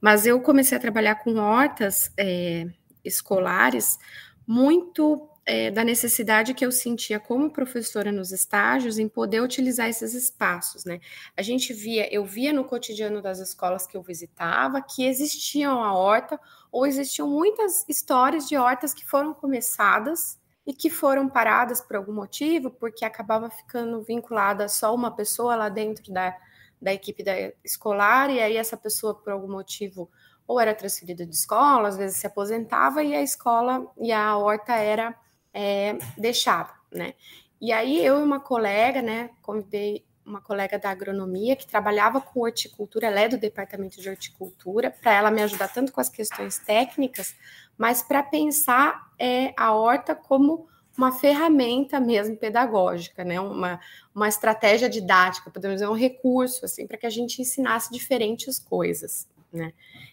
Mas 0.00 0.24
eu 0.24 0.40
comecei 0.40 0.78
a 0.78 0.80
trabalhar 0.80 1.16
com 1.16 1.34
hortas 1.38 2.12
é, 2.16 2.66
escolares 3.04 3.98
muito 4.46 5.28
é, 5.44 5.70
da 5.70 5.82
necessidade 5.82 6.54
que 6.54 6.64
eu 6.64 6.70
sentia 6.70 7.18
como 7.18 7.50
professora 7.50 8.12
nos 8.12 8.30
estágios 8.30 8.98
em 8.98 9.08
poder 9.08 9.40
utilizar 9.40 9.88
esses 9.88 10.14
espaços, 10.14 10.84
né? 10.84 11.00
A 11.36 11.42
gente 11.42 11.72
via, 11.72 12.12
eu 12.14 12.24
via 12.24 12.52
no 12.52 12.64
cotidiano 12.64 13.20
das 13.20 13.40
escolas 13.40 13.86
que 13.86 13.96
eu 13.96 14.02
visitava 14.02 14.80
que 14.80 15.04
existiam 15.04 15.82
a 15.82 15.94
horta 15.94 16.38
ou 16.70 16.86
existiam 16.86 17.28
muitas 17.28 17.84
histórias 17.88 18.48
de 18.48 18.56
hortas 18.56 18.94
que 18.94 19.04
foram 19.04 19.34
começadas 19.34 20.40
e 20.64 20.72
que 20.72 20.88
foram 20.88 21.28
paradas 21.28 21.80
por 21.80 21.96
algum 21.96 22.12
motivo, 22.12 22.70
porque 22.70 23.04
acabava 23.04 23.50
ficando 23.50 24.00
vinculada 24.02 24.68
só 24.68 24.94
uma 24.94 25.10
pessoa 25.10 25.56
lá 25.56 25.68
dentro 25.68 26.12
da, 26.12 26.36
da 26.80 26.92
equipe 26.92 27.24
da 27.24 27.32
escolar, 27.64 28.30
e 28.30 28.40
aí 28.40 28.56
essa 28.56 28.76
pessoa, 28.76 29.12
por 29.12 29.32
algum 29.32 29.50
motivo, 29.50 30.08
ou 30.46 30.60
era 30.60 30.72
transferida 30.72 31.26
de 31.26 31.34
escola, 31.34 31.88
às 31.88 31.96
vezes 31.96 32.18
se 32.18 32.28
aposentava, 32.28 33.02
e 33.02 33.12
a 33.12 33.20
escola 33.20 33.90
e 34.00 34.12
a 34.12 34.36
horta 34.36 34.74
era 34.74 35.16
é, 35.52 35.96
deixava, 36.16 36.72
né? 36.90 37.14
E 37.60 37.72
aí 37.72 38.04
eu 38.04 38.18
e 38.18 38.22
uma 38.22 38.40
colega, 38.40 39.00
né, 39.00 39.30
convidei 39.40 40.04
uma 40.24 40.40
colega 40.40 40.78
da 40.78 40.90
agronomia 40.90 41.56
que 41.56 41.66
trabalhava 41.66 42.20
com 42.20 42.40
horticultura, 42.40 43.06
ela 43.06 43.20
é 43.20 43.28
do 43.28 43.38
departamento 43.38 44.00
de 44.00 44.08
horticultura, 44.08 44.90
para 44.90 45.12
ela 45.12 45.30
me 45.30 45.42
ajudar 45.42 45.68
tanto 45.68 45.92
com 45.92 46.00
as 46.00 46.08
questões 46.08 46.58
técnicas, 46.58 47.34
mas 47.76 48.02
para 48.02 48.22
pensar 48.22 49.12
é, 49.18 49.52
a 49.56 49.74
horta 49.74 50.14
como 50.14 50.68
uma 50.96 51.10
ferramenta 51.10 51.98
mesmo 51.98 52.36
pedagógica, 52.36 53.24
né? 53.24 53.40
Uma, 53.40 53.80
uma 54.14 54.28
estratégia 54.28 54.88
didática, 54.88 55.50
podemos 55.50 55.76
dizer, 55.76 55.88
um 55.88 55.94
recurso, 55.94 56.64
assim, 56.64 56.86
para 56.86 56.98
que 56.98 57.06
a 57.06 57.10
gente 57.10 57.40
ensinasse 57.40 57.90
diferentes 57.90 58.58
coisas, 58.58 59.26
né? 59.52 59.72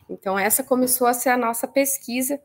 Então, 0.10 0.40
essa 0.40 0.64
começou 0.64 1.06
a 1.06 1.14
ser 1.14 1.30
a 1.30 1.38
nossa 1.38 1.68
pesquisa, 1.68 2.42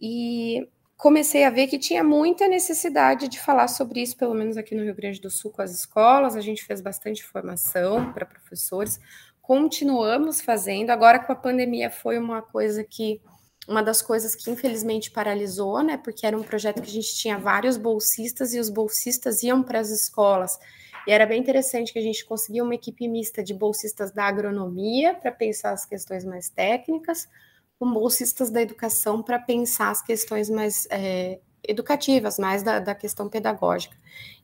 e 0.00 0.68
comecei 1.02 1.42
a 1.42 1.50
ver 1.50 1.66
que 1.66 1.80
tinha 1.80 2.04
muita 2.04 2.46
necessidade 2.46 3.26
de 3.26 3.40
falar 3.40 3.66
sobre 3.66 4.00
isso, 4.00 4.16
pelo 4.16 4.36
menos 4.36 4.56
aqui 4.56 4.72
no 4.72 4.84
Rio 4.84 4.94
Grande 4.94 5.20
do 5.20 5.28
Sul, 5.28 5.50
com 5.50 5.60
as 5.60 5.72
escolas. 5.72 6.36
A 6.36 6.40
gente 6.40 6.64
fez 6.64 6.80
bastante 6.80 7.24
formação 7.24 8.12
para 8.12 8.24
professores, 8.24 9.00
continuamos 9.40 10.40
fazendo. 10.40 10.90
Agora, 10.90 11.18
com 11.18 11.32
a 11.32 11.34
pandemia, 11.34 11.90
foi 11.90 12.18
uma 12.18 12.40
coisa 12.40 12.84
que. 12.84 13.20
Uma 13.68 13.82
das 13.82 14.02
coisas 14.02 14.34
que 14.34 14.50
infelizmente 14.50 15.10
paralisou, 15.10 15.82
né? 15.82 15.96
Porque 15.96 16.26
era 16.26 16.36
um 16.36 16.42
projeto 16.42 16.82
que 16.82 16.88
a 16.88 16.92
gente 16.92 17.14
tinha 17.16 17.38
vários 17.38 17.76
bolsistas 17.76 18.54
e 18.54 18.60
os 18.60 18.68
bolsistas 18.68 19.42
iam 19.42 19.62
para 19.62 19.80
as 19.80 19.90
escolas. 19.90 20.58
E 21.06 21.12
era 21.12 21.26
bem 21.26 21.40
interessante 21.40 21.92
que 21.92 21.98
a 21.98 22.02
gente 22.02 22.24
conseguia 22.24 22.62
uma 22.62 22.74
equipe 22.74 23.06
mista 23.08 23.42
de 23.42 23.54
bolsistas 23.54 24.12
da 24.12 24.24
agronomia 24.24 25.14
para 25.14 25.30
pensar 25.30 25.72
as 25.72 25.84
questões 25.84 26.24
mais 26.24 26.48
técnicas, 26.48 27.28
com 27.82 27.92
bolsistas 27.92 28.48
da 28.48 28.62
educação 28.62 29.20
para 29.20 29.40
pensar 29.40 29.90
as 29.90 30.00
questões 30.00 30.48
mais 30.48 30.86
é, 30.88 31.40
educativas, 31.66 32.38
mais 32.38 32.62
da, 32.62 32.78
da, 32.78 32.94
questão 32.94 33.28
pedagógica. 33.28 33.96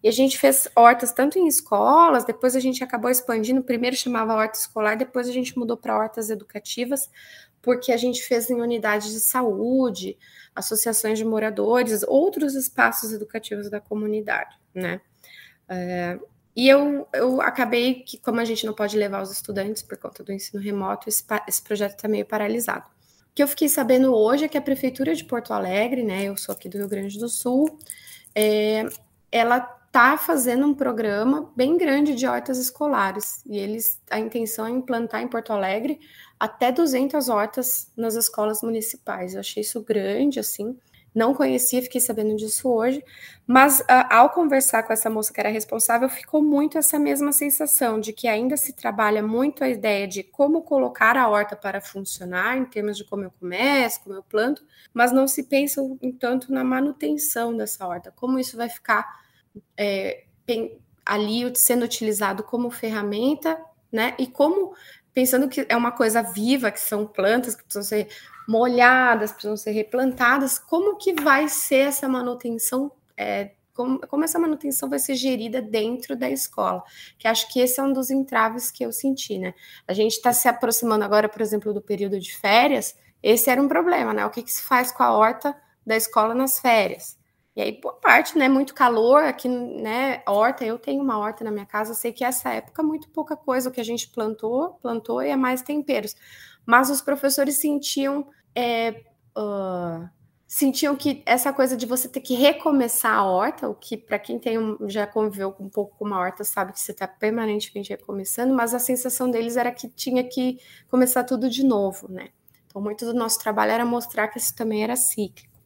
E 0.03 0.09
a 0.09 0.11
gente 0.11 0.37
fez 0.37 0.67
hortas 0.75 1.13
tanto 1.13 1.39
em 1.39 1.47
escolas, 1.47 2.25
depois 2.25 2.57
a 2.57 2.61
gente 2.61 2.83
acabou 2.83 3.09
expandindo, 3.09 3.63
primeiro 3.63 3.95
chamava 3.95 4.35
horta 4.35 4.59
escolar, 4.59 4.97
depois 4.97 5.29
a 5.29 5.33
gente 5.33 5.57
mudou 5.57 5.77
para 5.77 5.97
hortas 5.97 6.31
educativas, 6.31 7.09
porque 7.63 7.93
a 7.93 7.97
gente 7.97 8.25
fez 8.25 8.51
em 8.51 8.61
unidades 8.61 9.13
de 9.13 9.21
saúde, 9.21 10.19
associações 10.53 11.17
de 11.17 11.25
moradores, 11.25 12.03
outros 12.09 12.57
espaços 12.57 13.13
educativos 13.13 13.71
da 13.71 13.81
comunidade, 13.81 14.57
né? 14.75 15.01
É, 15.69 16.19
e 16.57 16.69
eu, 16.69 17.07
eu 17.13 17.41
acabei 17.41 18.03
que, 18.03 18.19
como 18.19 18.41
a 18.41 18.45
gente 18.45 18.67
não 18.67 18.75
pode 18.75 18.97
levar 18.99 19.23
os 19.23 19.31
estudantes 19.31 19.81
por 19.81 19.97
conta 19.97 20.25
do 20.25 20.33
ensino 20.33 20.61
remoto, 20.61 21.09
esse, 21.09 21.23
esse 21.47 21.63
projeto 21.63 21.95
está 21.95 22.09
meio 22.09 22.27
paralisado 22.27 22.98
que 23.39 23.43
eu 23.45 23.47
fiquei 23.47 23.69
sabendo 23.69 24.13
hoje 24.13 24.47
é 24.47 24.49
que 24.49 24.59
a 24.59 24.61
Prefeitura 24.61 25.15
de 25.15 25.23
Porto 25.23 25.53
Alegre, 25.53 26.03
né, 26.03 26.25
eu 26.25 26.37
sou 26.37 26.53
aqui 26.53 26.69
do 26.69 26.77
Rio 26.77 26.89
Grande 26.89 27.21
do 27.21 27.29
Sul, 27.29 27.79
é, 28.35 28.85
ela 29.31 29.59
está 29.87 30.19
fazendo 30.19 30.67
um 30.67 30.75
programa 30.75 31.49
bem 31.55 31.79
grande 31.79 32.17
de 32.17 32.27
hortas 32.27 32.59
escolares, 32.59 33.41
e 33.47 33.57
eles, 33.57 34.03
a 34.11 34.19
intenção 34.19 34.67
é 34.67 34.71
implantar 34.71 35.23
em 35.23 35.29
Porto 35.29 35.53
Alegre 35.53 36.01
até 36.37 36.73
200 36.73 37.29
hortas 37.29 37.93
nas 37.97 38.17
escolas 38.17 38.61
municipais. 38.61 39.35
Eu 39.35 39.41
achei 39.41 39.61
isso 39.61 39.81
grande, 39.83 40.41
assim, 40.41 40.77
não 41.15 41.35
conhecia, 41.35 41.83
fiquei 41.83 42.01
sabendo 42.01 42.37
disso 42.37 42.69
hoje, 42.69 43.03
mas 43.47 43.81
uh, 43.81 43.85
ao 44.11 44.31
conversar 44.31 44.83
com 44.83 44.93
essa 44.93 45.09
moça 45.09 45.33
que 45.33 45.41
era 45.41 45.49
responsável, 45.49 46.09
ficou 46.09 46.43
muito 46.43 46.79
essa 46.79 46.99
mesma 46.99 47.33
sensação 47.33 47.99
de 47.99 48.13
que 48.13 48.29
ainda 48.29 48.57
se 48.57 48.73
trabalha 48.73 49.23
muito 49.23 49.65
a 49.65 49.69
ideia 49.69 50.07
de 50.07 50.23
como 50.23 50.63
colocar 50.63 51.17
a 51.17 51.29
horta 51.29 51.57
para 51.57 51.81
funcionar, 51.81 52.57
em 52.57 52.65
termos 52.65 52.97
de 52.97 53.05
como 53.05 53.25
eu 53.25 53.33
começo, 53.41 54.03
como 54.03 54.17
eu 54.17 54.23
planto, 54.23 54.65
mas 54.93 55.11
não 55.13 55.27
se 55.27 55.43
pensa 55.43 55.83
tanto 56.19 56.53
na 56.53 56.63
manutenção 56.63 57.57
dessa 57.57 57.87
horta, 57.87 58.13
como 58.15 58.39
isso 58.39 58.57
vai 58.57 58.69
ficar 58.69 59.21
é, 59.77 60.25
ali 61.05 61.51
sendo 61.57 61.85
utilizado 61.85 62.43
como 62.43 62.71
ferramenta, 62.71 63.59
né? 63.91 64.15
E 64.19 64.27
como 64.27 64.75
pensando 65.13 65.49
que 65.49 65.67
é 65.69 65.77
uma 65.77 65.93
coisa 65.93 66.23
viva, 66.23 66.71
que 66.71 66.81
são 66.81 67.07
plantas 67.07 67.55
que 67.55 67.65
precisam 67.65 67.83
ser 67.83 68.09
molhadas, 68.49 69.31
precisam 69.31 69.57
ser 69.57 69.73
replantadas, 69.73 70.59
como 70.59 70.97
que 70.97 71.13
vai 71.13 71.49
ser 71.49 71.89
essa 71.89 72.09
manutenção, 72.09 72.91
é, 73.17 73.51
como, 73.75 74.01
como 74.01 74.25
essa 74.25 74.39
manutenção 74.39 74.89
vai 74.89 74.99
ser 74.99 75.15
gerida 75.15 75.61
dentro 75.61 76.17
da 76.17 76.31
escola? 76.31 76.83
Que 77.19 77.29
acho 77.29 77.53
que 77.53 77.61
esse 77.61 77.79
é 77.79 77.83
um 77.83 77.93
dos 77.93 78.11
entraves 78.11 78.71
que 78.71 78.85
eu 78.85 78.93
senti, 78.93 79.39
né? 79.39 79.55
A 79.87 79.93
gente 79.93 80.13
está 80.13 80.33
se 80.33 80.49
aproximando 80.49 81.05
agora, 81.05 81.29
por 81.29 81.43
exemplo, 81.43 81.75
do 81.75 81.83
período 81.83 82.19
de 82.19 82.35
férias, 82.35 82.97
esse 83.23 83.51
era 83.51 83.61
um 83.61 83.69
problema, 83.69 84.15
né? 84.15 84.25
O 84.25 84.31
que, 84.31 84.43
que 84.43 84.53
se 84.53 84.63
faz 84.63 84.91
com 84.91 85.03
a 85.03 85.13
horta 85.13 85.55
da 85.85 85.97
escola 85.97 86.35
nas 86.35 86.59
férias? 86.59 87.18
E 87.59 87.61
aí, 87.61 87.73
por 87.73 87.95
parte, 87.95 88.39
né, 88.39 88.49
muito 88.49 88.73
calor 88.73 89.25
aqui, 89.25 89.49
né, 89.49 90.23
horta, 90.29 90.65
eu 90.65 90.79
tenho 90.79 91.03
uma 91.03 91.19
horta 91.19 91.43
na 91.43 91.51
minha 91.51 91.67
casa, 91.67 91.93
sei 91.93 92.13
que 92.13 92.23
essa 92.25 92.51
época 92.51 92.85
muito 92.85 93.09
pouca 93.09 93.37
coisa, 93.37 93.69
o 93.69 93.73
que 93.73 93.81
a 93.81 93.85
gente 93.85 94.09
plantou, 94.11 94.75
plantou 94.75 95.21
e 95.25 95.31
é 95.31 95.35
mais 95.35 95.61
temperos. 95.61 96.15
Mas 96.65 96.89
os 96.89 97.01
professores 97.01 97.57
sentiam 97.57 98.29
é, 98.55 99.03
uh, 99.37 100.09
sentiam 100.47 100.95
que 100.95 101.21
essa 101.27 101.53
coisa 101.53 101.77
de 101.77 101.85
você 101.85 102.09
ter 102.09 102.21
que 102.21 102.35
recomeçar 102.37 103.13
a 103.13 103.25
horta, 103.25 103.69
o 103.69 103.75
que 103.75 103.97
para 103.97 104.21
quem 104.21 104.39
tem 104.39 104.57
um, 104.57 104.89
já 104.89 105.05
conviveu 105.05 105.53
um 105.59 105.69
pouco 105.69 105.97
com 105.99 106.05
uma 106.05 106.21
horta 106.21 106.45
sabe 106.45 106.73
que 106.73 106.79
você 106.79 106.93
está 106.93 107.09
permanentemente 107.09 107.91
recomeçando, 107.91 108.55
mas 108.55 108.73
a 108.73 108.79
sensação 108.79 109.33
deles 109.33 109.57
era 109.57 109.73
que 109.73 109.89
tinha 109.89 110.23
que 110.23 110.61
começar 110.89 111.25
tudo 111.25 111.51
de 111.51 111.65
novo, 111.65 112.07
né? 112.09 112.29
Então, 112.69 112.81
muito 112.81 113.05
do 113.05 113.15
nosso 113.15 113.41
trabalho 113.41 113.73
era 113.73 113.85
mostrar 113.85 114.29
que 114.29 114.39
isso 114.39 114.55
também 114.55 114.85
era 114.85 114.95
cíclico. 114.95 115.59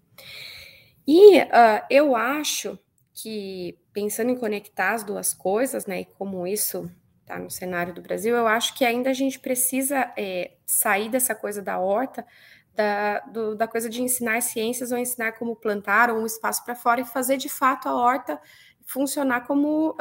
E 1.06 1.38
uh, 1.38 1.84
eu 1.90 2.14
acho 2.14 2.78
que, 3.14 3.78
pensando 3.92 4.30
em 4.30 4.36
conectar 4.36 4.92
as 4.92 5.02
duas 5.02 5.34
coisas, 5.34 5.86
né, 5.86 6.00
e 6.00 6.04
como 6.04 6.46
isso 6.46 6.90
está 7.20 7.38
no 7.38 7.50
cenário 7.50 7.94
do 7.94 8.02
Brasil, 8.02 8.34
eu 8.36 8.46
acho 8.46 8.74
que 8.74 8.84
ainda 8.84 9.10
a 9.10 9.14
gente 9.14 9.38
precisa 9.38 10.12
é, 10.16 10.52
sair 10.66 11.08
dessa 11.08 11.34
coisa 11.34 11.62
da 11.62 11.78
horta 11.78 12.26
da, 12.74 13.20
do, 13.20 13.54
da 13.54 13.68
coisa 13.68 13.88
de 13.88 14.02
ensinar 14.02 14.40
ciências 14.40 14.92
ou 14.92 14.98
ensinar 14.98 15.32
como 15.32 15.56
plantar 15.56 16.10
ou 16.10 16.18
um 16.18 16.26
espaço 16.26 16.64
para 16.64 16.74
fora 16.74 17.00
e 17.00 17.04
fazer 17.04 17.36
de 17.36 17.48
fato 17.48 17.88
a 17.88 17.94
horta 17.94 18.40
funcionar 18.84 19.46
como 19.46 19.90
uh, 19.90 19.94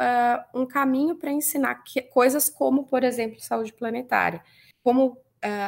um 0.54 0.66
caminho 0.66 1.14
para 1.16 1.30
ensinar 1.30 1.76
que, 1.84 2.02
coisas 2.02 2.48
como, 2.48 2.84
por 2.84 3.04
exemplo, 3.04 3.40
saúde 3.40 3.72
planetária, 3.72 4.42
como 4.82 5.06
uh, 5.06 5.18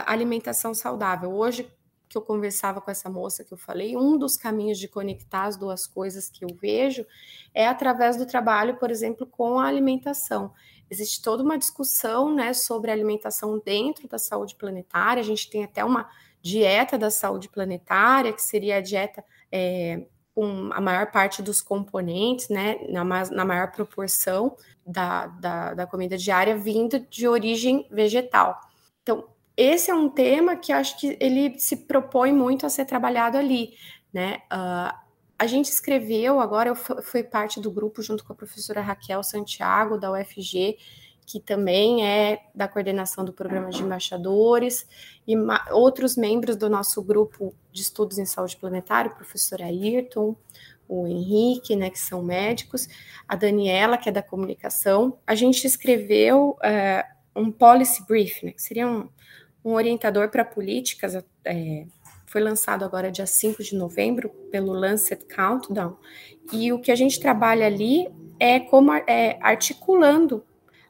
alimentação 0.06 0.74
saudável. 0.74 1.32
Hoje, 1.32 1.70
que 2.08 2.16
eu 2.16 2.22
conversava 2.22 2.80
com 2.80 2.90
essa 2.90 3.08
moça 3.08 3.44
que 3.44 3.52
eu 3.52 3.58
falei, 3.58 3.96
um 3.96 4.16
dos 4.16 4.36
caminhos 4.36 4.78
de 4.78 4.88
conectar 4.88 5.44
as 5.44 5.56
duas 5.56 5.86
coisas 5.86 6.28
que 6.28 6.44
eu 6.44 6.48
vejo 6.60 7.06
é 7.52 7.66
através 7.66 8.16
do 8.16 8.26
trabalho, 8.26 8.76
por 8.76 8.90
exemplo, 8.90 9.26
com 9.26 9.58
a 9.58 9.66
alimentação. 9.66 10.52
Existe 10.90 11.22
toda 11.22 11.42
uma 11.42 11.58
discussão 11.58 12.34
né, 12.34 12.52
sobre 12.52 12.90
alimentação 12.90 13.60
dentro 13.64 14.06
da 14.06 14.18
saúde 14.18 14.54
planetária, 14.54 15.20
a 15.20 15.24
gente 15.24 15.48
tem 15.48 15.64
até 15.64 15.84
uma 15.84 16.08
dieta 16.42 16.98
da 16.98 17.10
saúde 17.10 17.48
planetária, 17.48 18.32
que 18.32 18.42
seria 18.42 18.76
a 18.76 18.80
dieta 18.80 19.24
é, 19.50 20.06
com 20.34 20.70
a 20.72 20.80
maior 20.80 21.10
parte 21.10 21.40
dos 21.40 21.62
componentes, 21.62 22.48
né, 22.48 22.76
na, 22.90 23.04
na 23.04 23.44
maior 23.44 23.70
proporção 23.70 24.56
da, 24.86 25.26
da, 25.26 25.74
da, 25.74 25.86
comida 25.86 26.18
diária 26.18 26.56
vindo 26.56 26.98
de 26.98 27.26
origem 27.26 27.88
vegetal. 27.90 28.60
Então, 29.02 29.28
esse 29.56 29.90
é 29.90 29.94
um 29.94 30.08
tema 30.08 30.56
que 30.56 30.72
acho 30.72 30.98
que 30.98 31.16
ele 31.20 31.58
se 31.58 31.76
propõe 31.76 32.32
muito 32.32 32.66
a 32.66 32.68
ser 32.68 32.84
trabalhado 32.84 33.36
ali, 33.38 33.74
né? 34.12 34.38
Uh, 34.52 35.04
a 35.38 35.46
gente 35.46 35.66
escreveu, 35.66 36.40
agora 36.40 36.70
eu 36.70 36.76
fui 36.76 37.22
parte 37.22 37.60
do 37.60 37.70
grupo 37.70 38.02
junto 38.02 38.24
com 38.24 38.32
a 38.32 38.36
professora 38.36 38.80
Raquel 38.80 39.22
Santiago, 39.22 39.98
da 39.98 40.10
UFG, 40.12 40.78
que 41.26 41.40
também 41.40 42.06
é 42.06 42.40
da 42.54 42.68
coordenação 42.68 43.24
do 43.24 43.32
programa 43.32 43.70
de 43.70 43.82
embaixadores, 43.82 44.86
e 45.26 45.34
outros 45.72 46.16
membros 46.16 46.56
do 46.56 46.68
nosso 46.68 47.02
grupo 47.02 47.54
de 47.72 47.82
estudos 47.82 48.18
em 48.18 48.26
saúde 48.26 48.56
planetária, 48.56 49.10
o 49.10 49.14
professor 49.14 49.60
Ayrton, 49.60 50.36
o 50.86 51.06
Henrique, 51.06 51.74
né, 51.74 51.90
que 51.90 51.98
são 51.98 52.22
médicos, 52.22 52.88
a 53.26 53.34
Daniela, 53.34 53.96
que 53.96 54.08
é 54.08 54.12
da 54.12 54.22
comunicação. 54.22 55.18
A 55.26 55.34
gente 55.34 55.66
escreveu 55.66 56.50
uh, 56.50 57.40
um 57.40 57.50
policy 57.50 58.04
brief, 58.06 58.44
né, 58.44 58.52
que 58.52 58.62
seria 58.62 58.86
um, 58.86 59.08
um 59.64 59.72
orientador 59.72 60.28
para 60.28 60.44
políticas, 60.44 61.14
é, 61.44 61.86
foi 62.26 62.40
lançado 62.40 62.84
agora 62.84 63.10
dia 63.10 63.26
5 63.26 63.62
de 63.62 63.74
novembro 63.74 64.28
pelo 64.50 64.72
Lancet 64.72 65.24
Countdown, 65.24 65.96
e 66.52 66.72
o 66.72 66.80
que 66.80 66.90
a 66.92 66.96
gente 66.96 67.18
trabalha 67.18 67.66
ali 67.66 68.08
é 68.38 68.60
como 68.60 68.92
é, 68.92 69.38
articulando 69.40 70.44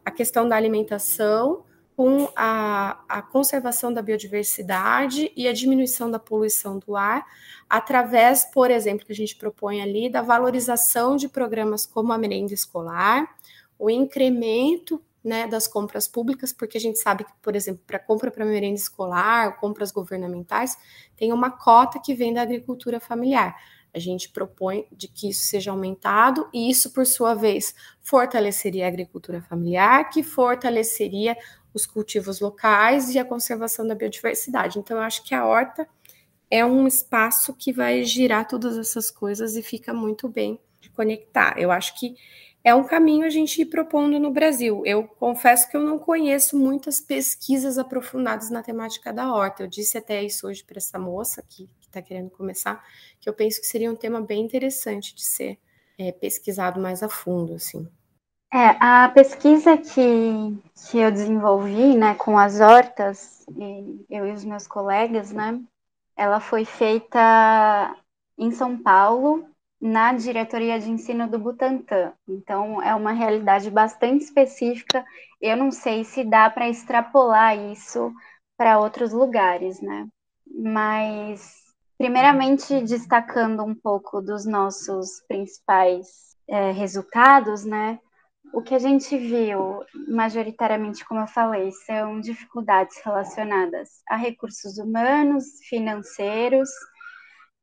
a 0.05 0.11
questão 0.11 0.49
da 0.49 0.57
alimentação 0.57 1.65
com 1.97 2.29
a, 2.35 2.99
a, 3.09 3.23
conservação 3.23 3.93
da 3.93 4.03
biodiversidade 4.03 5.31
e 5.37 5.47
a 5.47 5.53
diminuição 5.53 6.11
da 6.11 6.19
poluição 6.19 6.79
do 6.81 6.97
ar, 6.97 7.25
através, 7.71 8.45
por 8.45 8.71
exemplo, 8.71 9.07
que 9.07 9.13
a 9.13 9.17
gente 9.17 9.37
propõe 9.37 9.81
ali, 9.81 10.11
da 10.11 10.21
valorização 10.21 11.17
de 11.17 11.29
programas 11.29 11.87
como 11.87 12.13
a 12.13 12.19
merenda 12.19 12.53
escolar, 12.53 13.37
o 13.79 13.89
incremento 13.89 15.01
né, 15.25 15.47
das 15.47 15.67
compras 15.67 16.07
públicas, 16.07 16.53
porque 16.53 16.77
a 16.77 16.81
gente 16.81 16.99
sabe 16.99 17.25
que, 17.25 17.33
por 17.41 17.57
exemplo, 17.57 17.83
para 17.87 17.99
compra 17.99 18.31
para 18.31 18.45
merenda 18.45 18.75
escolar, 18.75 19.59
compras 19.59 19.91
governamentais, 19.91 20.77
tem 21.17 21.33
uma 21.33 21.51
cota 21.51 21.99
que 21.99 22.15
vem 22.15 22.35
da 22.35 22.43
agricultura 22.43 23.01
familiar. 23.01 23.57
A 23.95 23.99
gente 23.99 24.29
propõe 24.29 24.87
de 24.93 25.09
que 25.09 25.31
isso 25.31 25.45
seja 25.45 25.71
aumentado 25.71 26.49
e 26.53 26.69
isso, 26.69 26.93
por 26.93 27.07
sua 27.07 27.33
vez, 27.35 27.75
fortaleceria 28.03 28.85
a 28.85 28.89
agricultura 28.89 29.41
familiar, 29.41 30.11
que 30.11 30.23
fortaleceria 30.23 31.37
os 31.73 31.87
cultivos 31.87 32.41
locais 32.41 33.15
e 33.15 33.19
a 33.19 33.25
conservação 33.25 33.87
da 33.87 33.95
biodiversidade. 33.95 34.79
Então, 34.79 34.99
eu 34.99 35.03
acho 35.03 35.25
que 35.25 35.35
a 35.35 35.47
horta 35.47 35.89
é 36.51 36.65
um 36.67 36.87
espaço 36.87 37.55
que 37.55 37.73
vai 37.73 38.05
girar 38.05 38.47
todas 38.47 38.77
essas 38.77 39.11
coisas 39.11 39.57
e 39.57 39.63
fica 39.63 39.95
muito 39.95 40.29
bem 40.29 40.61
conectar. 40.95 41.59
Eu 41.59 41.71
acho 41.71 41.99
que 41.99 42.15
é 42.65 42.75
um 42.75 42.83
caminho 42.83 43.27
a 43.27 43.29
gente 43.29 43.61
ir 43.61 43.67
propondo 43.67 44.19
no 44.19 44.33
Brasil. 44.33 44.83
Eu 44.87 45.07
confesso 45.07 45.71
que 45.71 45.77
eu 45.77 45.83
não 45.83 45.99
conheço 45.99 46.59
muitas 46.59 46.99
pesquisas 46.99 47.77
aprofundadas 47.77 48.49
na 48.49 48.63
temática 48.63 49.13
da 49.13 49.33
horta. 49.33 49.63
Eu 49.63 49.69
disse 49.69 49.99
até 49.99 50.25
isso 50.25 50.49
hoje 50.49 50.65
para 50.65 50.79
essa 50.79 50.99
moça 50.99 51.45
que 51.47 51.69
está 51.81 52.01
querendo 52.01 52.31
começar, 52.31 52.83
que 53.21 53.29
eu 53.29 53.35
penso 53.35 53.61
que 53.61 53.67
seria 53.67 53.93
um 53.93 53.97
tema 53.97 54.21
bem 54.21 54.43
interessante 54.43 55.15
de 55.15 55.23
ser 55.23 55.59
é, 55.99 56.11
pesquisado 56.11 56.81
mais 56.81 57.03
a 57.03 57.09
fundo, 57.09 57.55
assim. 57.55 57.87
É, 58.53 58.77
a 58.81 59.09
pesquisa 59.11 59.77
que, 59.77 60.63
que 60.89 60.99
eu 60.99 61.11
desenvolvi, 61.11 61.97
né, 61.97 62.15
com 62.15 62.39
as 62.39 62.61
hortas, 62.61 63.45
e 63.49 64.07
eu 64.09 64.27
e 64.27 64.33
os 64.33 64.45
meus 64.45 64.67
colegas, 64.67 65.33
né, 65.33 65.61
ela 66.17 66.41
foi 66.41 66.65
feita 66.65 67.97
em 68.39 68.51
São 68.53 68.79
Paulo, 68.79 69.45
na 69.85 70.15
diretoria 70.15 70.81
de 70.81 70.91
ensino 70.91 71.29
do 71.29 71.39
Butantan. 71.39 72.15
Então, 72.27 72.81
é 72.81 72.95
uma 72.95 73.13
realidade 73.13 73.71
bastante 73.71 74.25
específica. 74.25 75.05
Eu 75.39 75.59
não 75.59 75.71
sei 75.71 76.05
se 76.05 76.25
dá 76.25 76.49
para 76.49 76.71
extrapolar 76.71 77.55
isso 77.71 78.11
para 78.57 78.79
outros 78.79 79.13
lugares, 79.13 79.83
né? 79.83 80.09
Mas, 80.47 81.53
primeiramente, 81.99 82.81
destacando 82.81 83.63
um 83.63 83.75
pouco 83.75 84.23
dos 84.23 84.47
nossos 84.47 85.21
principais 85.29 86.35
é, 86.49 86.71
resultados, 86.71 87.67
né? 87.67 87.99
O 88.55 88.63
que 88.63 88.75
a 88.75 88.79
gente 88.79 89.19
viu, 89.19 89.85
majoritariamente, 90.09 91.05
como 91.05 91.21
eu 91.21 91.27
falei, 91.27 91.71
são 91.85 92.21
dificuldades 92.21 92.97
relacionadas 93.05 94.01
a 94.09 94.17
recursos 94.17 94.79
humanos, 94.79 95.45
financeiros, 95.69 96.71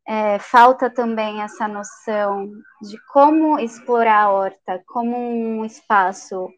é, 0.08 0.40
falta 0.40 0.90
também 0.90 1.42
essa 1.42 1.68
noção 1.68 2.50
de 2.82 2.98
como 3.12 3.60
explorar 3.60 4.24
a 4.24 4.32
horta 4.32 4.84
como 4.88 5.18
um 5.18 5.64
espaço 5.66 6.50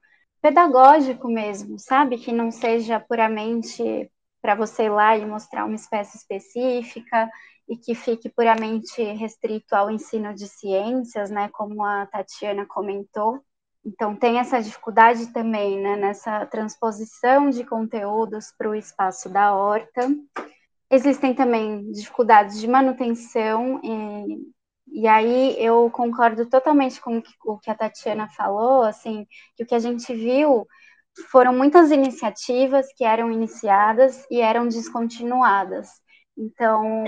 pedagógico 0.42 1.28
mesmo, 1.28 1.80
sabe? 1.80 2.18
Que 2.18 2.32
não 2.32 2.52
seja 2.52 3.00
puramente 3.00 4.12
para 4.42 4.56
você 4.56 4.84
ir 4.84 4.90
lá 4.90 5.18
e 5.18 5.26
mostrar 5.26 5.66
uma 5.66 5.76
espécie 5.76 6.18
específica 6.18 7.30
e 7.68 7.78
que 7.78 7.96
fique 7.96 8.30
puramente 8.30 9.02
restrito 9.02 9.74
ao 9.74 9.90
ensino 9.90 10.34
de 10.34 10.48
ciências, 10.48 11.30
né? 11.30 11.50
Como 11.54 11.84
a 11.84 12.06
Tatiana 12.08 12.66
comentou. 12.66 13.42
Então, 13.86 14.16
tem 14.16 14.40
essa 14.40 14.62
dificuldade 14.62 15.28
também 15.34 15.82
né, 15.82 15.98
nessa 15.98 16.46
transposição 16.46 17.50
de 17.50 17.66
conteúdos 17.66 18.54
para 18.58 18.70
o 18.70 18.76
espaço 18.76 19.30
da 19.30 19.54
horta. 19.54 20.10
Existem 20.94 21.34
também 21.34 21.90
dificuldades 21.92 22.60
de 22.60 22.68
manutenção, 22.68 23.82
e, 23.84 25.02
e 25.02 25.08
aí 25.08 25.56
eu 25.58 25.90
concordo 25.90 26.48
totalmente 26.48 27.02
com 27.02 27.20
o 27.46 27.58
que 27.58 27.72
a 27.72 27.76
Tatiana 27.76 28.30
falou, 28.30 28.84
assim, 28.84 29.26
que 29.56 29.64
o 29.64 29.66
que 29.66 29.74
a 29.74 29.80
gente 29.80 30.14
viu 30.14 30.68
foram 31.32 31.52
muitas 31.52 31.90
iniciativas 31.90 32.86
que 32.96 33.04
eram 33.04 33.32
iniciadas 33.32 34.24
e 34.30 34.40
eram 34.40 34.68
descontinuadas. 34.68 35.90
Então, 36.38 37.04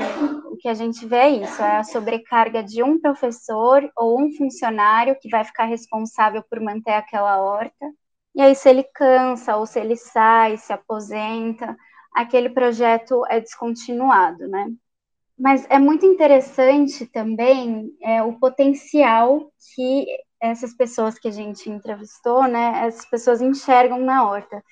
o 0.52 0.58
que 0.58 0.68
a 0.68 0.74
gente 0.74 1.06
vê 1.06 1.18
é 1.18 1.30
isso, 1.30 1.62
é 1.62 1.78
a 1.78 1.84
sobrecarga 1.84 2.64
de 2.64 2.82
um 2.82 3.00
professor 3.00 3.88
ou 3.96 4.20
um 4.20 4.32
funcionário 4.36 5.16
que 5.22 5.30
vai 5.30 5.44
ficar 5.44 5.66
responsável 5.66 6.44
por 6.50 6.60
manter 6.60 6.94
aquela 6.94 7.40
horta. 7.40 7.86
E 8.34 8.42
aí, 8.42 8.56
se 8.56 8.68
ele 8.68 8.84
cansa 8.96 9.56
ou 9.58 9.68
se 9.68 9.80
ele 9.80 9.96
sai, 9.96 10.58
se 10.58 10.74
aposenta, 10.74 11.78
aquele 12.16 12.50
projeto 12.50 13.26
é 13.28 13.40
descontinuado, 13.42 14.48
né? 14.48 14.72
Mas 15.38 15.68
é 15.70 15.78
muito 15.78 16.06
interessante 16.06 17.06
também 17.06 17.92
é, 18.02 18.24
o 18.24 18.40
potencial 18.40 19.52
que 19.76 20.06
essas 20.40 20.74
pessoas 20.74 21.20
que 21.20 21.28
a 21.28 21.32
gente 21.32 21.70
entrevistou, 21.70 22.48
né, 22.48 22.86
essas 22.88 23.06
pessoas 23.06 23.42
enxergam 23.42 24.00
na 24.00 24.26
horta. 24.26 24.64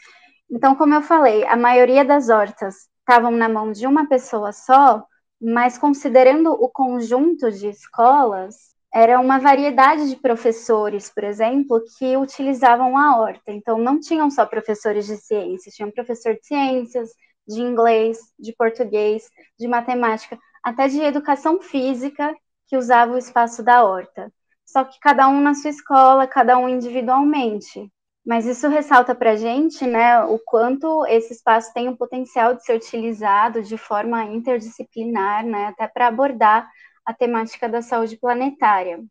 Então, 0.50 0.76
como 0.76 0.94
eu 0.94 1.02
falei, 1.02 1.46
a 1.46 1.58
maioria 1.58 2.06
das 2.06 2.30
hortas 2.30 2.88
estavam 3.00 3.32
na 3.32 3.50
mão 3.50 3.72
de 3.72 3.86
uma 3.86 4.08
pessoa 4.08 4.54
só, 4.54 5.04
mas 5.42 5.78
considerando 5.78 6.52
o 6.52 6.70
conjunto 6.70 7.52
de 7.52 7.68
escolas, 7.68 8.74
era 8.94 9.20
uma 9.20 9.40
variedade 9.40 10.08
de 10.08 10.16
professores, 10.16 11.10
por 11.10 11.24
exemplo, 11.24 11.84
que 11.98 12.16
utilizavam 12.16 12.96
a 12.96 13.18
horta. 13.18 13.52
Então, 13.52 13.78
não 13.80 14.00
tinham 14.00 14.30
só 14.30 14.46
professores 14.46 15.08
de 15.08 15.18
ciências, 15.18 15.74
tinham 15.74 15.92
professor 15.92 16.36
de 16.36 16.46
ciências, 16.46 17.10
de 17.48 17.62
inglês, 17.62 18.18
de 18.40 18.54
português, 18.54 19.30
de 19.60 19.68
matemática. 19.68 20.38
até 20.64 20.88
de 20.88 21.02
educação 21.02 21.62
física, 21.62 22.34
que 22.68 22.78
usava 22.78 23.14
o 23.14 23.18
espaço 23.18 23.62
da 23.62 23.84
horta. 23.84 24.32
Só 24.66 24.84
que 24.86 24.98
cada 25.00 25.28
um 25.28 25.42
na 25.42 25.54
sua 25.54 25.70
escola, 25.70 26.26
cada 26.26 26.58
um 26.58 26.70
individualmente. 26.70 27.92
Mas 28.26 28.46
isso 28.46 28.70
ressalta 28.70 29.14
para 29.14 29.32
a 29.32 29.36
gente 29.36 29.86
né, 29.86 30.24
o 30.24 30.40
quanto 30.40 31.06
esse 31.08 31.34
espaço 31.34 31.74
tem 31.74 31.90
o 31.90 31.98
potencial 31.98 32.56
de 32.56 32.64
ser 32.64 32.78
utilizado 32.78 33.62
de 33.62 33.78
forma 33.78 34.24
interdisciplinar, 34.24 35.46
né, 35.46 35.68
até 35.68 35.88
para 35.88 36.08
abordar 36.08 36.70
a 37.06 37.14
temática 37.14 37.68
da 37.68 37.82
saúde 37.82 38.18
planetária. 38.18 39.04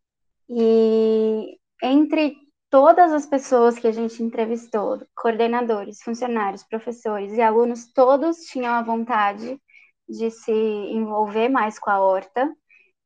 E 0.49 1.59
entre 1.83 2.35
todas 2.73 3.13
as 3.13 3.27
pessoas 3.27 3.79
que 3.79 3.87
a 3.87 3.93
gente 3.93 4.23
entrevistou, 4.23 5.07
coordenadores, 5.15 6.03
funcionários, 6.03 6.65
professores 6.65 7.35
e 7.35 7.43
alunos, 7.43 7.93
todos 7.93 8.47
tinham 8.47 8.73
a 8.73 8.83
vontade 8.83 9.61
de 10.09 10.31
se 10.31 10.51
envolver 10.51 11.51
mais 11.51 11.79
com 11.79 11.91
a 11.91 12.01
horta. 12.01 12.51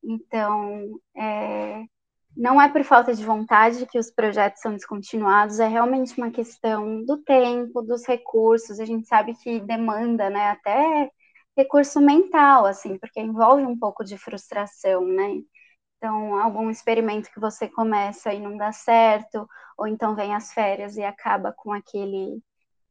Então, 0.05 1.00
é, 1.16 1.83
não 2.37 2.62
é 2.62 2.68
por 2.68 2.85
falta 2.85 3.12
de 3.12 3.24
vontade 3.24 3.87
que 3.87 3.98
os 3.98 4.09
projetos 4.09 4.62
são 4.62 4.72
descontinuados, 4.72 5.59
é 5.59 5.66
realmente 5.66 6.16
uma 6.16 6.31
questão 6.31 7.05
do 7.05 7.18
tempo, 7.24 7.83
dos 7.83 8.07
recursos. 8.07 8.79
A 8.79 8.85
gente 8.85 9.09
sabe 9.09 9.35
que 9.35 9.59
demanda, 9.59 10.31
né, 10.31 10.50
até 10.50 11.11
recurso 11.57 12.00
mental, 12.00 12.66
assim, 12.66 12.98
porque 12.98 13.20
envolve 13.20 13.64
um 13.64 13.76
pouco 13.76 14.05
de 14.05 14.16
frustração, 14.16 15.05
né? 15.05 15.42
Então, 16.06 16.36
algum 16.38 16.70
experimento 16.70 17.28
que 17.32 17.40
você 17.40 17.66
começa 17.66 18.32
e 18.32 18.38
não 18.38 18.56
dá 18.56 18.70
certo, 18.70 19.48
ou 19.76 19.88
então 19.88 20.14
vem 20.14 20.36
as 20.36 20.52
férias 20.52 20.96
e 20.96 21.02
acaba 21.02 21.52
com 21.52 21.72
aquele 21.72 22.40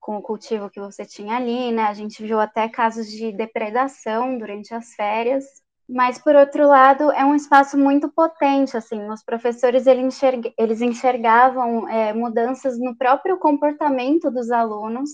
com 0.01 0.17
o 0.17 0.21
cultivo 0.21 0.69
que 0.69 0.81
você 0.81 1.05
tinha 1.05 1.37
ali, 1.37 1.71
né? 1.71 1.83
A 1.83 1.93
gente 1.93 2.21
viu 2.21 2.41
até 2.41 2.67
casos 2.67 3.07
de 3.07 3.31
depredação 3.31 4.37
durante 4.37 4.73
as 4.73 4.93
férias, 4.95 5.45
mas 5.87 6.19
por 6.19 6.35
outro 6.35 6.67
lado 6.67 7.09
é 7.11 7.23
um 7.23 7.33
espaço 7.33 7.77
muito 7.77 8.09
potente, 8.11 8.75
assim, 8.75 9.09
os 9.09 9.23
professores 9.23 9.85
eles 9.87 10.81
enxergavam 10.81 11.87
é, 11.87 12.11
mudanças 12.11 12.77
no 12.77 12.97
próprio 12.97 13.39
comportamento 13.39 14.29
dos 14.29 14.51
alunos 14.51 15.09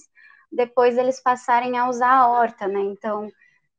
depois 0.52 0.98
eles 0.98 1.22
passarem 1.22 1.78
a 1.78 1.88
usar 1.88 2.12
a 2.12 2.28
horta, 2.28 2.68
né? 2.68 2.80
Então, 2.82 3.30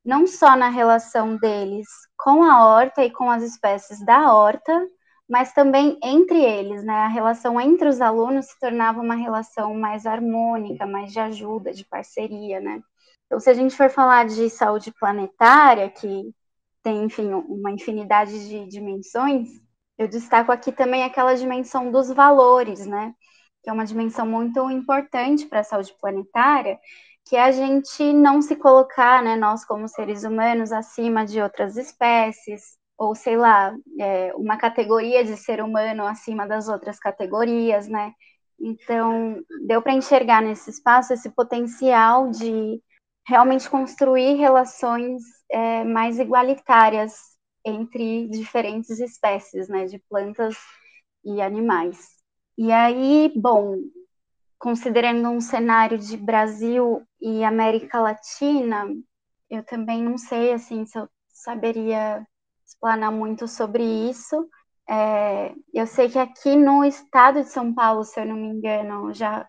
não 0.05 0.27
só 0.27 0.57
na 0.57 0.69
relação 0.69 1.37
deles 1.37 1.88
com 2.17 2.43
a 2.43 2.67
horta 2.67 3.05
e 3.05 3.11
com 3.11 3.31
as 3.31 3.43
espécies 3.43 4.05
da 4.05 4.35
horta, 4.35 4.88
mas 5.29 5.53
também 5.53 5.99
entre 6.03 6.45
eles, 6.45 6.85
né? 6.85 6.93
A 6.93 7.09
relação 7.09 7.61
entre 7.61 7.88
os 7.88 8.01
alunos 8.01 8.47
se 8.47 8.59
tornava 8.61 9.01
uma 9.01 9.15
relação 9.15 9.75
mais 9.75 10.05
harmônica, 10.07 10.87
mais 10.87 11.12
de 11.12 11.21
ajuda, 11.21 11.73
de 11.73 11.85
parceria, 11.85 12.61
né? 12.61 12.83
Então, 13.27 13.41
se 13.41 13.49
a 13.49 13.55
gente 13.55 13.75
for 13.75 13.88
falar 13.88 14.27
de 14.27 14.51
saúde 14.51 14.93
planetária, 14.93 15.88
que 15.88 16.35
tem, 16.83 17.05
enfim, 17.05 17.33
uma 17.33 17.71
infinidade 17.71 18.47
de 18.49 18.67
dimensões, 18.67 19.49
eu 19.97 20.09
destaco 20.09 20.53
aqui 20.53 20.73
também 20.73 21.05
aquela 21.05 21.35
dimensão 21.35 21.91
dos 21.91 22.09
valores, 22.11 22.85
né? 22.87 23.15
Que 23.62 23.71
é 23.71 23.73
uma 23.73 23.87
dimensão 23.87 24.27
muito 24.27 24.71
importante 24.71 25.47
para 25.47 25.61
a 25.61 25.65
saúde 25.65 25.95
planetária, 26.01 26.79
que 27.26 27.37
é 27.37 27.42
a 27.42 27.52
gente 27.52 28.12
não 28.12 28.42
se 28.42 28.56
colocar, 28.56 29.22
né, 29.22 29.37
nós 29.37 29.64
como 29.64 29.88
seres 29.88 30.24
humanos, 30.24 30.72
acima 30.72 31.24
de 31.24 31.40
outras 31.40 31.76
espécies, 31.76 32.76
ou 32.98 33.14
sei 33.14 33.37
lá, 33.37 33.74
é, 34.00 34.32
uma 34.35 34.56
categoria 34.56 35.24
de 35.24 35.37
ser 35.37 35.62
humano 35.62 36.06
acima 36.06 36.46
das 36.46 36.68
outras 36.68 36.98
categorias, 36.98 37.88
né? 37.88 38.12
Então, 38.61 39.42
deu 39.66 39.82
para 39.82 39.92
enxergar 39.94 40.40
nesse 40.40 40.70
espaço 40.70 41.12
esse 41.12 41.30
potencial 41.30 42.30
de 42.30 42.80
realmente 43.26 43.68
construir 43.68 44.35
relações 44.35 45.22
é, 45.50 45.85
mais 45.85 46.18
igualitárias 46.18 47.14
entre 47.64 48.28
diferentes 48.28 49.00
espécies, 49.00 49.68
né, 49.68 49.87
de 49.87 49.98
plantas 50.08 50.56
e 51.24 51.40
animais. 51.40 51.98
E 52.58 52.70
aí, 52.70 53.32
bom, 53.37 53.78
considerando 54.62 55.29
um 55.29 55.40
cenário 55.40 55.98
de 55.98 56.16
Brasil 56.16 57.03
e 57.20 57.42
América 57.42 58.01
Latina, 58.01 58.87
eu 59.51 59.64
também 59.64 60.01
não 60.01 60.16
sei, 60.16 60.53
assim, 60.53 60.87
se 60.87 60.96
eu 60.96 61.09
saberia 61.29 62.25
explanar 62.64 63.11
muito 63.11 63.48
sobre 63.48 63.83
isso. 63.83 64.48
É, 64.88 65.53
eu 65.75 65.85
sei 65.85 66.09
que 66.09 66.18
aqui 66.18 66.55
no 66.55 66.85
estado 66.85 67.42
de 67.42 67.48
São 67.48 67.75
Paulo, 67.75 68.05
se 68.05 68.20
eu 68.20 68.25
não 68.25 68.37
me 68.37 68.46
engano, 68.46 69.12
já 69.12 69.44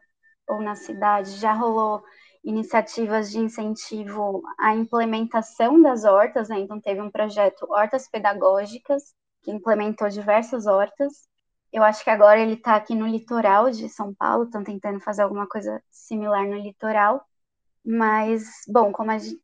ou 0.50 0.60
na 0.60 0.76
cidade, 0.76 1.38
já 1.38 1.54
rolou 1.54 2.04
iniciativas 2.44 3.30
de 3.30 3.38
incentivo 3.38 4.42
à 4.60 4.74
implementação 4.74 5.80
das 5.80 6.06
hortas, 6.06 6.50
né? 6.50 6.60
então 6.60 6.82
teve 6.82 7.00
um 7.02 7.12
projeto 7.12 7.68
Hortas 7.70 8.10
Pedagógicas, 8.10 9.14
que 9.44 9.52
implementou 9.52 10.10
diversas 10.10 10.66
hortas. 10.66 11.28
Eu 11.74 11.84
acho 11.84 12.04
que 12.04 12.10
agora 12.10 12.40
ele 12.40 12.54
está 12.54 12.76
aqui 12.76 12.96
no 12.96 13.08
litoral 13.08 13.72
de 13.72 13.90
São 13.90 14.14
Paulo, 14.14 14.46
estão 14.46 14.64
tentando 14.64 15.00
fazer 15.02 15.24
alguma 15.24 15.48
coisa 15.48 15.84
similar 15.92 16.48
no 16.48 16.56
litoral. 16.58 17.26
Mas, 17.86 18.44
bom, 18.68 18.92
como 18.92 19.12
a, 19.12 19.18
gente, 19.18 19.42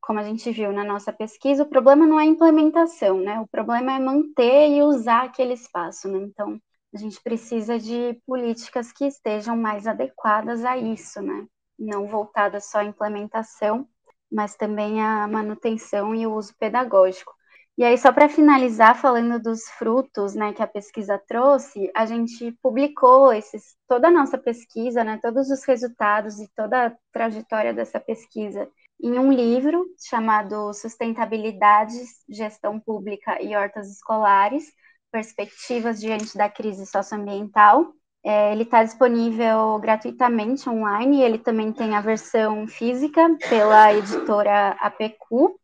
como 0.00 0.18
a 0.20 0.24
gente 0.24 0.50
viu 0.52 0.72
na 0.72 0.84
nossa 0.84 1.12
pesquisa, 1.12 1.64
o 1.64 1.68
problema 1.68 2.06
não 2.06 2.20
é 2.20 2.24
a 2.24 2.26
implementação, 2.26 3.20
né? 3.20 3.40
O 3.40 3.48
problema 3.48 3.92
é 3.92 3.98
manter 3.98 4.70
e 4.70 4.82
usar 4.82 5.24
aquele 5.24 5.54
espaço, 5.54 6.08
né? 6.08 6.18
Então, 6.20 6.58
a 6.94 6.98
gente 6.98 7.20
precisa 7.22 7.78
de 7.78 8.14
políticas 8.26 8.92
que 8.92 9.04
estejam 9.06 9.56
mais 9.56 9.86
adequadas 9.86 10.64
a 10.64 10.76
isso, 10.78 11.20
né? 11.20 11.46
não 11.82 12.06
voltada 12.06 12.60
só 12.60 12.78
à 12.78 12.84
implementação, 12.84 13.88
mas 14.30 14.56
também 14.56 15.02
à 15.02 15.26
manutenção 15.26 16.14
e 16.14 16.26
o 16.26 16.34
uso 16.34 16.54
pedagógico. 16.58 17.32
E 17.78 17.84
aí, 17.84 17.96
só 17.96 18.12
para 18.12 18.28
finalizar, 18.28 18.94
falando 19.00 19.40
dos 19.40 19.62
frutos 19.78 20.34
né, 20.34 20.52
que 20.52 20.62
a 20.62 20.66
pesquisa 20.66 21.18
trouxe, 21.26 21.90
a 21.94 22.04
gente 22.04 22.52
publicou 22.62 23.32
esses, 23.32 23.76
toda 23.88 24.08
a 24.08 24.10
nossa 24.10 24.36
pesquisa, 24.36 25.02
né, 25.02 25.18
todos 25.22 25.50
os 25.50 25.64
resultados 25.64 26.38
e 26.38 26.48
toda 26.54 26.86
a 26.86 26.92
trajetória 27.12 27.72
dessa 27.72 27.98
pesquisa 27.98 28.68
em 29.02 29.18
um 29.18 29.32
livro 29.32 29.84
chamado 29.98 30.72
Sustentabilidade, 30.72 31.94
Gestão 32.28 32.78
Pública 32.78 33.42
e 33.42 33.56
Hortas 33.56 33.90
Escolares, 33.90 34.64
Perspectivas 35.10 36.00
diante 36.00 36.38
da 36.38 36.48
Crise 36.48 36.86
Socioambiental, 36.86 37.92
é, 38.24 38.52
ele 38.52 38.62
está 38.62 38.84
disponível 38.84 39.78
gratuitamente 39.80 40.68
online, 40.70 41.22
ele 41.22 41.38
também 41.38 41.72
tem 41.72 41.96
a 41.96 42.00
versão 42.00 42.68
física 42.68 43.36
pela 43.48 43.92
editora 43.92 44.76
APQ. 44.80 45.58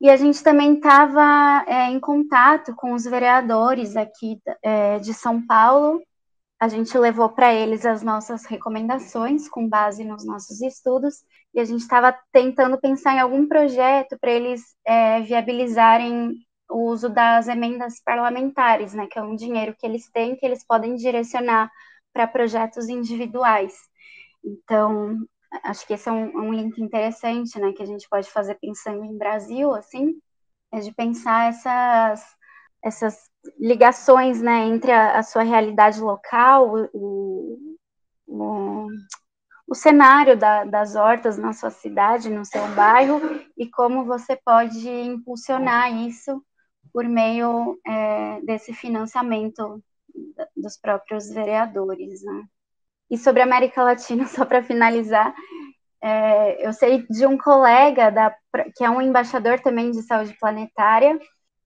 E 0.00 0.10
a 0.10 0.16
gente 0.16 0.42
também 0.42 0.74
estava 0.74 1.64
é, 1.66 1.90
em 1.90 1.98
contato 1.98 2.74
com 2.74 2.92
os 2.92 3.04
vereadores 3.04 3.96
aqui 3.96 4.38
é, 4.62 4.98
de 4.98 5.14
São 5.14 5.44
Paulo. 5.46 6.02
A 6.60 6.68
gente 6.68 6.96
levou 6.96 7.28
para 7.30 7.54
eles 7.54 7.84
as 7.84 8.02
nossas 8.02 8.44
recomendações 8.46 9.48
com 9.48 9.68
base 9.68 10.04
nos 10.04 10.24
nossos 10.24 10.60
estudos 10.60 11.24
e 11.54 11.60
a 11.60 11.64
gente 11.64 11.80
estava 11.80 12.16
tentando 12.32 12.78
pensar 12.78 13.14
em 13.14 13.20
algum 13.20 13.46
projeto 13.46 14.18
para 14.20 14.30
eles 14.30 14.62
é, 14.86 15.20
viabilizarem 15.22 16.34
o 16.68 16.90
uso 16.90 17.08
das 17.08 17.48
emendas 17.48 18.00
parlamentares, 18.02 18.92
né, 18.92 19.06
que 19.06 19.18
é 19.18 19.22
um 19.22 19.36
dinheiro 19.36 19.74
que 19.78 19.86
eles 19.86 20.10
têm 20.10 20.36
que 20.36 20.44
eles 20.44 20.64
podem 20.66 20.96
direcionar 20.96 21.70
para 22.12 22.26
projetos 22.26 22.88
individuais. 22.88 23.74
Então, 24.44 25.18
acho 25.64 25.86
que 25.86 25.94
esse 25.94 26.08
é 26.08 26.12
um, 26.12 26.36
um, 26.38 26.52
link 26.52 26.78
interessante, 26.80 27.58
né, 27.58 27.72
que 27.72 27.82
a 27.82 27.86
gente 27.86 28.08
pode 28.08 28.30
fazer 28.30 28.54
pensando 28.56 29.04
em 29.04 29.16
Brasil, 29.16 29.74
assim, 29.74 30.14
é 30.72 30.80
de 30.80 30.92
pensar 30.92 31.48
essas, 31.50 32.24
essas 32.82 33.30
ligações, 33.58 34.40
né, 34.40 34.66
entre 34.66 34.92
a, 34.92 35.18
a 35.18 35.22
sua 35.22 35.42
realidade 35.42 36.00
local, 36.00 36.74
o, 36.92 37.78
o, 38.26 38.88
o 39.68 39.74
cenário 39.74 40.36
da, 40.36 40.64
das 40.64 40.94
hortas 40.94 41.36
na 41.36 41.52
sua 41.52 41.70
cidade, 41.70 42.30
no 42.30 42.44
seu 42.44 42.66
bairro, 42.74 43.20
e 43.56 43.68
como 43.68 44.04
você 44.04 44.36
pode 44.36 44.88
impulsionar 44.88 45.92
isso 45.92 46.42
por 46.92 47.04
meio 47.04 47.78
é, 47.86 48.40
desse 48.42 48.72
financiamento 48.72 49.82
dos 50.56 50.76
próprios 50.76 51.28
vereadores. 51.28 52.22
Né? 52.22 52.44
E 53.10 53.16
sobre 53.16 53.40
a 53.40 53.44
América 53.44 53.82
Latina, 53.82 54.26
só 54.28 54.44
para 54.44 54.62
finalizar, 54.62 55.34
é, 56.02 56.66
eu 56.66 56.72
sei 56.72 57.06
de 57.08 57.26
um 57.26 57.38
colega 57.38 58.10
da, 58.10 58.34
que 58.76 58.84
é 58.84 58.90
um 58.90 59.00
embaixador 59.00 59.60
também 59.60 59.90
de 59.90 60.02
saúde 60.02 60.36
planetária. 60.38 61.18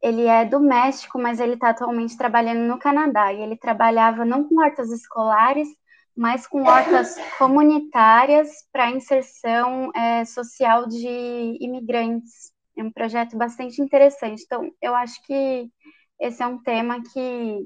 Ele 0.02 0.26
é 0.26 0.44
do 0.44 0.60
México, 0.60 1.18
mas 1.18 1.40
ele 1.40 1.54
está 1.54 1.70
atualmente 1.70 2.16
trabalhando 2.16 2.66
no 2.66 2.78
Canadá. 2.78 3.32
E 3.32 3.40
ele 3.42 3.56
trabalhava 3.56 4.24
não 4.24 4.44
com 4.44 4.60
hortas 4.60 4.90
escolares, 4.90 5.68
mas 6.16 6.46
com 6.46 6.62
hortas 6.62 7.16
comunitárias 7.38 8.50
para 8.72 8.90
inserção 8.90 9.90
é, 9.94 10.24
social 10.24 10.86
de 10.86 11.58
imigrantes 11.60 12.50
é 12.80 12.82
um 12.82 12.90
projeto 12.90 13.36
bastante 13.36 13.80
interessante. 13.80 14.42
Então, 14.44 14.70
eu 14.80 14.94
acho 14.94 15.22
que 15.24 15.70
esse 16.18 16.42
é 16.42 16.46
um 16.46 16.58
tema 16.62 17.02
que 17.12 17.58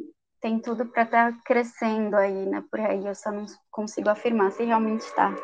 tem 0.45 0.59
tudo 0.59 0.85
para 0.85 1.05
estar 1.05 1.33
tá 1.33 1.39
crescendo 1.43 2.15
aí, 2.17 2.45
né? 2.45 2.63
Por 2.71 2.79
aí, 2.79 3.07
eu 3.07 3.15
só 3.15 3.33
não 3.33 3.47
consigo 3.71 4.11
afirmar 4.11 4.53
se 4.53 4.63
realmente 4.63 5.01
está. 5.01 5.35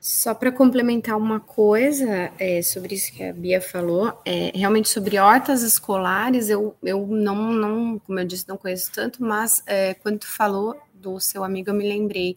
Só 0.00 0.34
para 0.34 0.50
complementar 0.50 1.16
uma 1.16 1.38
coisa 1.38 2.32
é, 2.36 2.60
sobre 2.60 2.96
isso 2.96 3.12
que 3.12 3.22
a 3.22 3.32
Bia 3.32 3.60
falou, 3.60 4.20
é, 4.24 4.50
realmente 4.52 4.88
sobre 4.88 5.16
hortas 5.16 5.62
escolares, 5.62 6.50
eu, 6.50 6.74
eu 6.82 7.06
não, 7.06 7.52
não, 7.52 7.98
como 8.00 8.18
eu 8.18 8.24
disse, 8.24 8.48
não 8.48 8.56
conheço 8.56 8.90
tanto, 8.92 9.22
mas 9.22 9.62
é, 9.64 9.94
quando 9.94 10.18
tu 10.18 10.26
falou 10.26 10.76
do 10.92 11.20
seu 11.20 11.44
amigo, 11.44 11.70
eu 11.70 11.74
me 11.74 11.88
lembrei. 11.88 12.36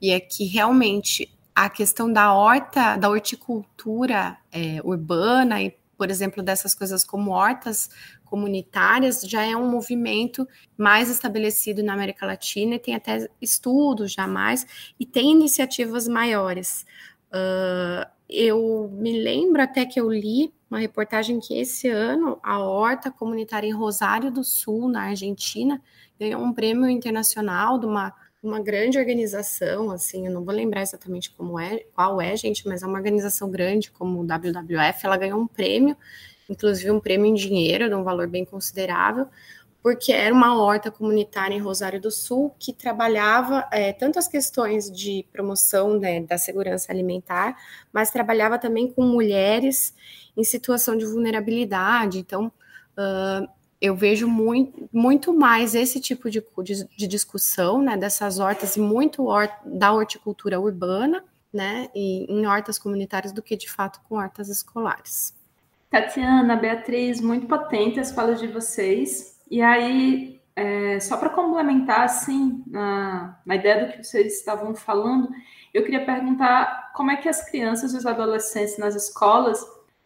E 0.00 0.12
é 0.12 0.20
que 0.20 0.44
realmente 0.44 1.28
a 1.52 1.68
questão 1.68 2.10
da 2.12 2.32
horta, 2.32 2.96
da 2.96 3.10
horticultura 3.10 4.38
é, 4.52 4.80
urbana 4.84 5.60
e, 5.60 5.74
por 6.02 6.10
exemplo, 6.10 6.42
dessas 6.42 6.74
coisas 6.74 7.04
como 7.04 7.30
hortas 7.30 7.88
comunitárias 8.24 9.20
já 9.20 9.44
é 9.44 9.54
um 9.56 9.70
movimento 9.70 10.48
mais 10.76 11.08
estabelecido 11.08 11.80
na 11.80 11.92
América 11.92 12.26
Latina 12.26 12.74
e 12.74 12.78
tem 12.80 12.96
até 12.96 13.28
estudos 13.40 14.10
já 14.10 14.26
mais 14.26 14.66
e 14.98 15.06
tem 15.06 15.30
iniciativas 15.30 16.08
maiores. 16.08 16.84
Uh, 17.28 18.04
eu 18.28 18.90
me 18.92 19.22
lembro 19.22 19.62
até 19.62 19.86
que 19.86 20.00
eu 20.00 20.10
li 20.10 20.52
uma 20.68 20.80
reportagem 20.80 21.38
que 21.38 21.56
esse 21.56 21.88
ano 21.88 22.36
a 22.42 22.58
horta 22.58 23.08
comunitária 23.08 23.68
em 23.68 23.72
Rosário 23.72 24.32
do 24.32 24.42
Sul, 24.42 24.88
na 24.88 25.02
Argentina, 25.02 25.80
ganhou 26.18 26.42
um 26.42 26.52
prêmio 26.52 26.90
internacional 26.90 27.78
de 27.78 27.86
uma, 27.86 28.12
uma 28.42 28.60
grande 28.60 28.98
organização, 28.98 29.90
assim, 29.90 30.26
eu 30.26 30.32
não 30.32 30.44
vou 30.44 30.52
lembrar 30.54 30.82
exatamente 30.82 31.30
como 31.30 31.60
é, 31.60 31.84
qual 31.94 32.20
é, 32.20 32.36
gente, 32.36 32.66
mas 32.66 32.82
é 32.82 32.86
uma 32.86 32.98
organização 32.98 33.50
grande 33.50 33.90
como 33.90 34.20
o 34.20 34.24
WWF, 34.26 35.04
ela 35.06 35.16
ganhou 35.16 35.40
um 35.40 35.46
prêmio 35.46 35.96
inclusive 36.52 36.90
um 36.90 37.00
prêmio 37.00 37.26
em 37.26 37.34
dinheiro, 37.34 37.88
de 37.88 37.94
um 37.94 38.04
valor 38.04 38.28
bem 38.28 38.44
considerável, 38.44 39.26
porque 39.82 40.12
era 40.12 40.32
uma 40.32 40.62
horta 40.62 40.90
comunitária 40.90 41.54
em 41.54 41.60
Rosário 41.60 42.00
do 42.00 42.10
Sul 42.10 42.54
que 42.58 42.72
trabalhava 42.72 43.66
é, 43.72 43.92
tanto 43.92 44.18
as 44.18 44.28
questões 44.28 44.90
de 44.90 45.26
promoção 45.32 45.98
né, 45.98 46.20
da 46.20 46.38
segurança 46.38 46.92
alimentar, 46.92 47.56
mas 47.92 48.10
trabalhava 48.10 48.58
também 48.58 48.92
com 48.92 49.02
mulheres 49.02 49.92
em 50.36 50.44
situação 50.44 50.96
de 50.96 51.04
vulnerabilidade. 51.04 52.18
Então, 52.18 52.46
uh, 52.46 53.48
eu 53.82 53.96
vejo 53.96 54.28
muito, 54.28 54.88
muito 54.92 55.34
mais 55.34 55.74
esse 55.74 56.00
tipo 56.00 56.30
de, 56.30 56.40
de, 56.62 56.86
de 56.96 57.06
discussão 57.08 57.82
né, 57.82 57.96
dessas 57.96 58.38
hortas 58.38 58.76
e 58.76 58.80
muito 58.80 59.26
da 59.64 59.92
horticultura 59.92 60.60
urbana, 60.60 61.24
né, 61.52 61.88
e 61.92 62.32
em 62.32 62.46
hortas 62.46 62.78
comunitárias 62.78 63.32
do 63.32 63.42
que 63.42 63.56
de 63.56 63.68
fato 63.68 64.00
com 64.08 64.14
hortas 64.14 64.48
escolares. 64.48 65.36
Tatiana, 65.90 66.54
Beatriz, 66.54 67.20
muito 67.20 67.48
potente 67.48 67.98
as 67.98 68.12
falas 68.12 68.40
de 68.40 68.46
vocês. 68.46 69.36
E 69.50 69.60
aí, 69.60 70.40
é, 70.54 71.00
só 71.00 71.16
para 71.16 71.28
complementar, 71.28 72.04
assim, 72.04 72.62
na, 72.68 73.36
na 73.44 73.56
ideia 73.56 73.84
do 73.84 73.92
que 73.92 74.04
vocês 74.04 74.38
estavam 74.38 74.76
falando, 74.76 75.28
eu 75.74 75.82
queria 75.82 76.06
perguntar 76.06 76.92
como 76.94 77.10
é 77.10 77.16
que 77.16 77.28
as 77.28 77.44
crianças 77.50 77.92
e 77.92 77.96
os 77.96 78.06
adolescentes 78.06 78.78
nas 78.78 78.94
escolas 78.94 79.60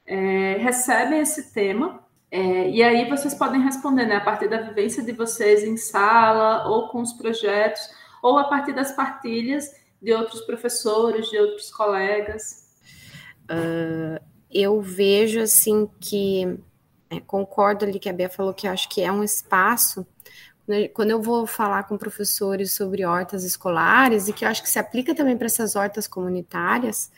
é, 0.06 0.56
recebem 0.60 1.20
esse 1.20 1.52
tema. 1.52 2.05
É, 2.36 2.68
e 2.68 2.82
aí 2.82 3.08
vocês 3.08 3.32
podem 3.32 3.62
responder, 3.62 4.04
né, 4.04 4.16
a 4.16 4.20
partir 4.20 4.46
da 4.46 4.60
vivência 4.60 5.02
de 5.02 5.10
vocês 5.10 5.64
em 5.64 5.78
sala, 5.78 6.68
ou 6.68 6.88
com 6.88 7.00
os 7.00 7.14
projetos, 7.14 7.80
ou 8.22 8.36
a 8.36 8.44
partir 8.44 8.74
das 8.74 8.92
partilhas 8.92 9.70
de 10.02 10.12
outros 10.12 10.42
professores, 10.42 11.30
de 11.30 11.38
outros 11.38 11.70
colegas. 11.70 12.76
Uh, 13.50 14.22
eu 14.50 14.82
vejo 14.82 15.40
assim 15.40 15.88
que 15.98 16.58
é, 17.08 17.20
concordo 17.20 17.86
ali 17.86 17.98
que 17.98 18.10
a 18.10 18.12
Bia 18.12 18.28
falou 18.28 18.52
que 18.52 18.68
acho 18.68 18.86
que 18.90 19.00
é 19.00 19.10
um 19.10 19.24
espaço 19.24 20.06
quando 20.92 21.12
eu 21.12 21.22
vou 21.22 21.46
falar 21.46 21.84
com 21.84 21.96
professores 21.96 22.72
sobre 22.72 23.06
hortas 23.06 23.44
escolares 23.44 24.28
e 24.28 24.32
que 24.32 24.44
eu 24.44 24.48
acho 24.48 24.62
que 24.62 24.68
se 24.68 24.80
aplica 24.80 25.14
também 25.14 25.38
para 25.38 25.46
essas 25.46 25.76
hortas 25.76 26.08
comunitárias, 26.08 27.10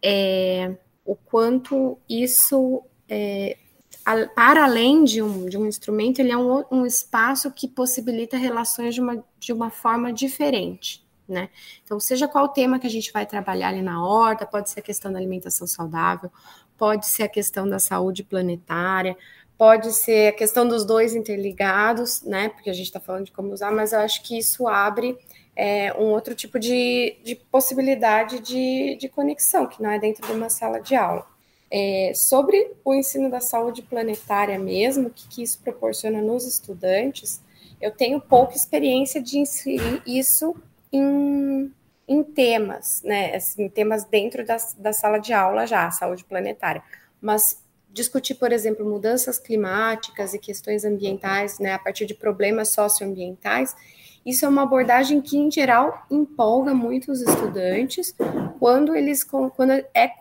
é, 0.00 0.76
o 1.04 1.16
quanto 1.16 1.98
isso 2.08 2.84
é, 3.08 3.58
a, 4.04 4.26
para 4.26 4.64
além 4.64 5.04
de 5.04 5.22
um, 5.22 5.46
de 5.46 5.56
um 5.56 5.66
instrumento, 5.66 6.20
ele 6.20 6.32
é 6.32 6.36
um, 6.36 6.64
um 6.70 6.86
espaço 6.86 7.50
que 7.50 7.68
possibilita 7.68 8.36
relações 8.36 8.94
de 8.94 9.00
uma, 9.00 9.24
de 9.38 9.52
uma 9.52 9.70
forma 9.70 10.12
diferente. 10.12 11.02
Né? 11.28 11.48
Então, 11.84 11.98
seja 12.00 12.28
qual 12.28 12.46
o 12.46 12.48
tema 12.48 12.78
que 12.78 12.86
a 12.86 12.90
gente 12.90 13.12
vai 13.12 13.24
trabalhar 13.24 13.68
ali 13.68 13.80
na 13.80 14.04
horta, 14.04 14.44
pode 14.44 14.68
ser 14.70 14.80
a 14.80 14.82
questão 14.82 15.12
da 15.12 15.18
alimentação 15.18 15.66
saudável, 15.66 16.30
pode 16.76 17.06
ser 17.06 17.22
a 17.22 17.28
questão 17.28 17.68
da 17.68 17.78
saúde 17.78 18.24
planetária, 18.24 19.16
pode 19.56 19.92
ser 19.92 20.28
a 20.28 20.32
questão 20.32 20.66
dos 20.66 20.84
dois 20.84 21.14
interligados, 21.14 22.22
né? 22.22 22.48
Porque 22.48 22.68
a 22.68 22.72
gente 22.72 22.86
está 22.86 22.98
falando 22.98 23.26
de 23.26 23.32
como 23.32 23.52
usar, 23.52 23.70
mas 23.70 23.92
eu 23.92 24.00
acho 24.00 24.22
que 24.24 24.36
isso 24.36 24.66
abre 24.66 25.16
é, 25.54 25.92
um 25.94 26.06
outro 26.06 26.34
tipo 26.34 26.58
de, 26.58 27.16
de 27.22 27.36
possibilidade 27.36 28.40
de, 28.40 28.96
de, 28.96 29.08
conexão, 29.08 29.66
que 29.66 29.82
não 29.82 29.90
é 29.90 29.98
dentro 29.98 30.26
de 30.26 30.32
uma 30.32 30.48
sala 30.48 30.80
de 30.80 30.94
aula. 30.94 31.26
É, 31.74 32.12
sobre 32.14 32.70
o 32.84 32.92
ensino 32.92 33.30
da 33.30 33.40
saúde 33.40 33.80
planetária 33.80 34.58
mesmo, 34.58 35.08
o 35.08 35.10
que, 35.10 35.26
que 35.26 35.42
isso 35.42 35.58
proporciona 35.62 36.20
nos 36.20 36.46
estudantes, 36.46 37.40
eu 37.80 37.90
tenho 37.90 38.20
pouca 38.20 38.54
experiência 38.54 39.22
de 39.22 39.38
inserir 39.38 40.02
isso 40.06 40.54
em, 40.92 41.72
em 42.06 42.22
temas, 42.22 43.00
né? 43.02 43.34
Assim, 43.34 43.70
temas 43.70 44.04
dentro 44.04 44.44
da, 44.44 44.58
da 44.76 44.92
sala 44.92 45.16
de 45.16 45.32
aula 45.32 45.66
já, 45.66 45.90
saúde 45.90 46.24
planetária. 46.24 46.82
Mas 47.18 47.64
discutir, 47.90 48.34
por 48.34 48.52
exemplo, 48.52 48.84
mudanças 48.84 49.38
climáticas 49.38 50.34
e 50.34 50.38
questões 50.38 50.84
ambientais, 50.84 51.58
né, 51.58 51.72
a 51.72 51.78
partir 51.78 52.04
de 52.04 52.14
problemas 52.14 52.72
socioambientais, 52.74 53.74
isso 54.26 54.44
é 54.44 54.48
uma 54.48 54.62
abordagem 54.62 55.22
que, 55.22 55.38
em 55.38 55.50
geral, 55.50 56.06
empolga 56.10 56.74
muito 56.74 57.10
os 57.10 57.22
estudantes 57.22 58.14
quando 58.58 58.94
eles 58.94 59.24
quando 59.24 59.72
é 59.94 60.12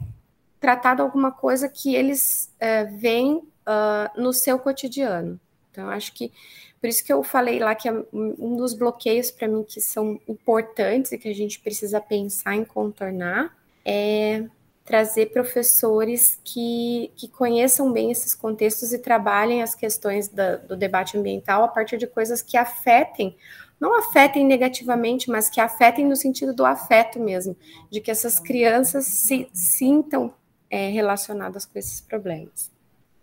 tratado 0.62 1.01
alguma 1.01 1.32
coisa 1.32 1.68
que 1.68 1.95
eles 1.95 2.53
é, 2.59 2.86
veem 2.86 3.38
uh, 3.38 4.22
no 4.22 4.32
seu 4.32 4.59
cotidiano. 4.59 5.39
Então, 5.72 5.89
acho 5.89 6.14
que 6.14 6.32
por 6.80 6.88
isso 6.88 7.03
que 7.03 7.12
eu 7.12 7.24
falei 7.24 7.59
lá 7.59 7.76
que 7.76 7.89
é 7.89 7.93
um 8.14 8.55
dos 8.55 8.74
bloqueios 8.74 9.32
para 9.32 9.47
mim 9.47 9.64
que 9.64 9.82
são 9.82 10.20
importantes 10.28 11.12
e 11.12 11.18
que 11.18 11.30
a 11.30 11.34
gente 11.34 11.59
precisa 11.59 11.99
pensar 11.99 12.55
em 12.55 12.66
contornar 12.66 13.55
é 13.86 14.45
trazer 14.84 15.28
professores 15.28 16.39
que, 16.43 17.12
que 17.16 17.28
conheçam 17.28 17.91
bem 17.91 18.12
esses 18.12 18.34
contextos 18.34 18.91
e 18.91 18.99
trabalhem 18.99 19.62
as 19.62 19.76
questões 19.76 20.28
da, 20.28 20.57
do 20.57 20.76
debate 20.76 21.18
ambiental 21.18 21.64
a 21.64 21.68
partir 21.68 21.97
de 21.97 22.07
coisas 22.07 22.41
que 22.41 22.57
afetem, 22.57 23.38
não 23.80 23.97
afetem 23.97 24.45
negativamente, 24.45 25.30
mas 25.30 25.49
que 25.49 25.62
afetem 25.62 26.05
no 26.05 26.16
sentido 26.16 26.53
do 26.53 26.66
afeto 26.66 27.20
mesmo, 27.20 27.55
de 27.89 28.01
que 28.01 28.12
essas 28.12 28.39
crianças 28.39 29.05
se 29.05 29.47
sintam 29.53 30.34
é, 30.72 30.88
relacionadas 30.88 31.65
com 31.65 31.78
esses 31.78 31.99
problemas 31.99 32.72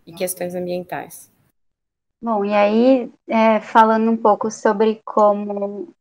e 0.05 0.13
questões 0.13 0.53
ambientais. 0.53 1.31
Bom, 2.21 2.45
e 2.45 2.53
aí, 2.53 3.11
é, 3.27 3.59
falando 3.59 4.11
um 4.11 4.17
pouco 4.17 4.51
sobre 4.51 5.01
como 5.03 5.91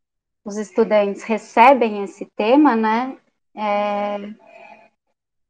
os 0.45 0.57
estudantes 0.59 1.23
recebem 1.23 2.05
esse 2.05 2.27
tema, 2.37 2.77
né? 2.77 3.17
É, 3.57 4.19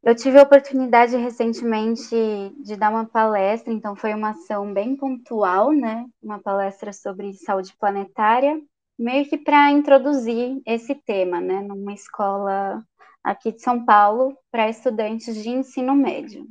eu 0.02 0.14
tive 0.14 0.38
a 0.38 0.42
oportunidade 0.42 1.16
recentemente 1.16 2.14
de 2.60 2.76
dar 2.76 2.90
uma 2.90 3.06
palestra, 3.06 3.72
então 3.72 3.96
foi 3.96 4.14
uma 4.14 4.30
ação 4.30 4.72
bem 4.72 4.96
pontual, 4.96 5.72
né? 5.72 6.06
Uma 6.22 6.38
palestra 6.38 6.92
sobre 6.92 7.32
saúde 7.32 7.74
planetária, 7.78 8.60
meio 8.98 9.28
que 9.28 9.36
para 9.36 9.70
introduzir 9.70 10.60
esse 10.66 10.94
tema, 10.94 11.40
né? 11.40 11.62
Numa 11.62 11.92
escola 11.92 12.84
aqui 13.22 13.52
de 13.52 13.60
São 13.60 13.84
Paulo 13.84 14.36
para 14.50 14.68
estudantes 14.68 15.42
de 15.42 15.50
ensino 15.50 15.94
médio. 15.94 16.46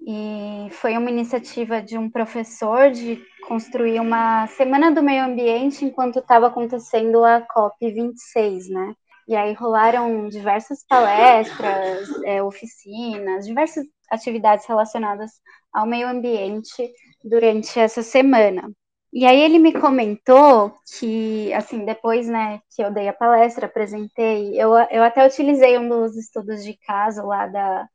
E 0.00 0.68
foi 0.72 0.96
uma 0.96 1.10
iniciativa 1.10 1.82
de 1.82 1.98
um 1.98 2.08
professor 2.08 2.90
de 2.90 3.22
construir 3.46 4.00
uma 4.00 4.46
semana 4.46 4.90
do 4.90 5.02
meio 5.02 5.24
ambiente 5.24 5.84
enquanto 5.84 6.18
estava 6.18 6.46
acontecendo 6.46 7.22
a 7.24 7.40
COP 7.40 7.90
26, 7.92 8.68
né? 8.70 8.94
E 9.28 9.36
aí 9.36 9.52
rolaram 9.52 10.28
diversas 10.28 10.84
palestras, 10.88 12.08
é, 12.24 12.42
oficinas, 12.42 13.46
diversas 13.46 13.84
atividades 14.10 14.66
relacionadas 14.66 15.30
ao 15.72 15.86
meio 15.86 16.08
ambiente 16.08 16.90
durante 17.22 17.78
essa 17.78 18.02
semana. 18.02 18.68
E 19.12 19.26
aí 19.26 19.40
ele 19.40 19.58
me 19.58 19.72
comentou 19.72 20.72
que, 20.98 21.52
assim, 21.54 21.84
depois, 21.84 22.28
né, 22.28 22.60
que 22.74 22.82
eu 22.82 22.92
dei 22.92 23.08
a 23.08 23.12
palestra, 23.12 23.66
apresentei, 23.66 24.54
eu, 24.60 24.72
eu 24.90 25.02
até 25.02 25.26
utilizei 25.26 25.76
um 25.78 25.88
dos 25.88 26.16
estudos 26.16 26.62
de 26.64 26.76
caso 26.86 27.26
lá 27.26 27.46
da, 27.48 27.88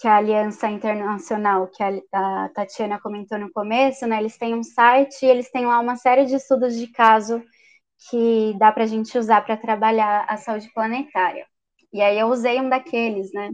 que 0.00 0.06
a 0.06 0.16
Aliança 0.16 0.68
Internacional, 0.68 1.68
que 1.68 1.82
a, 1.82 1.90
a, 2.12 2.48
Tatiana 2.50 3.00
comentou 3.00 3.38
no 3.38 3.50
começo, 3.52 4.06
né, 4.06 4.18
eles 4.18 4.36
têm 4.38 4.54
um 4.54 4.62
site 4.62 5.24
e 5.24 5.28
eles 5.28 5.50
têm 5.50 5.66
lá 5.66 5.80
uma 5.80 5.96
série 5.96 6.26
de 6.26 6.34
estudos 6.36 6.76
de 6.76 6.86
caso 6.88 7.42
que 8.10 8.54
dá 8.58 8.70
para 8.70 8.84
a 8.84 8.86
gente 8.86 9.18
usar 9.18 9.44
para 9.44 9.56
trabalhar 9.56 10.24
a 10.28 10.36
saúde 10.36 10.70
planetária. 10.72 11.46
E 11.92 12.00
aí 12.02 12.18
eu 12.18 12.28
usei 12.28 12.60
um 12.60 12.68
daqueles, 12.68 13.32
né? 13.32 13.50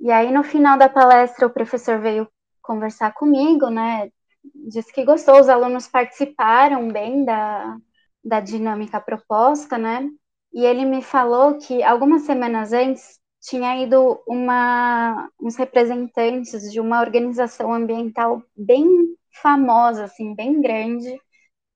E 0.00 0.10
aí 0.10 0.30
no 0.32 0.44
final 0.44 0.78
da 0.78 0.88
palestra 0.88 1.46
o 1.46 1.50
professor 1.52 1.98
veio 2.00 2.28
conversar 2.62 3.12
comigo, 3.14 3.68
né? 3.70 4.10
Disse 4.44 4.92
que 4.92 5.04
gostou, 5.04 5.40
os 5.40 5.48
alunos 5.48 5.88
participaram 5.88 6.88
bem 6.88 7.24
da, 7.24 7.76
da 8.24 8.40
dinâmica 8.40 9.00
proposta, 9.00 9.78
né? 9.78 10.08
E 10.52 10.64
ele 10.64 10.84
me 10.84 11.02
falou 11.02 11.58
que 11.58 11.82
algumas 11.82 12.22
semanas 12.22 12.72
antes 12.72 13.18
tinha 13.40 13.82
ido 13.82 14.22
uma, 14.26 15.28
uns 15.40 15.56
representantes 15.56 16.70
de 16.70 16.80
uma 16.80 17.00
organização 17.00 17.72
ambiental 17.72 18.42
bem 18.56 18.86
famosa, 19.42 20.04
assim, 20.04 20.34
bem 20.34 20.60
grande, 20.60 21.18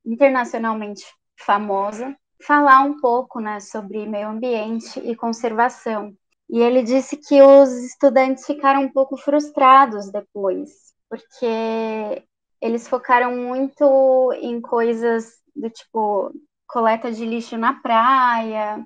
internacionalmente 0.05 1.05
famosa, 1.37 2.17
falar 2.43 2.83
um 2.83 3.01
pouco 3.01 3.41
né, 3.41 3.59
sobre 3.61 4.07
meio 4.07 4.29
ambiente 4.29 5.01
e 5.01 5.17
conservação. 5.17 6.14
E 6.49 6.61
ele 6.61 6.83
disse 6.83 7.17
que 7.17 7.43
os 7.43 7.71
estudantes 7.71 8.47
ficaram 8.47 8.83
um 8.83 8.93
pouco 8.93 9.17
frustrados 9.17 10.11
depois, 10.12 10.71
porque 11.09 12.23
eles 12.61 12.89
focaram 12.89 13.37
muito 13.37 14.33
em 14.41 14.61
coisas 14.61 15.35
do 15.55 15.71
tipo 15.71 16.33
coleta 16.67 17.13
de 17.13 17.25
lixo 17.25 17.57
na 17.57 17.75
praia, 17.75 18.85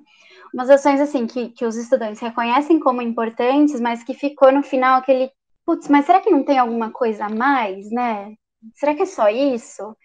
umas 0.53 0.69
ações 0.69 0.99
assim 1.01 1.25
que, 1.25 1.49
que 1.49 1.65
os 1.65 1.75
estudantes 1.75 2.21
reconhecem 2.21 2.79
como 2.79 3.01
importantes, 3.01 3.79
mas 3.79 4.03
que 4.03 4.13
ficou 4.13 4.51
no 4.51 4.63
final 4.63 4.99
aquele, 4.99 5.31
putz, 5.65 5.87
mas 5.87 6.05
será 6.05 6.19
que 6.21 6.29
não 6.29 6.43
tem 6.43 6.57
alguma 6.57 6.91
coisa 6.91 7.25
a 7.25 7.29
mais, 7.29 7.89
né? 7.91 8.35
Será 8.75 8.93
que 8.95 9.03
é 9.03 9.05
só 9.05 9.29
isso? 9.29 9.95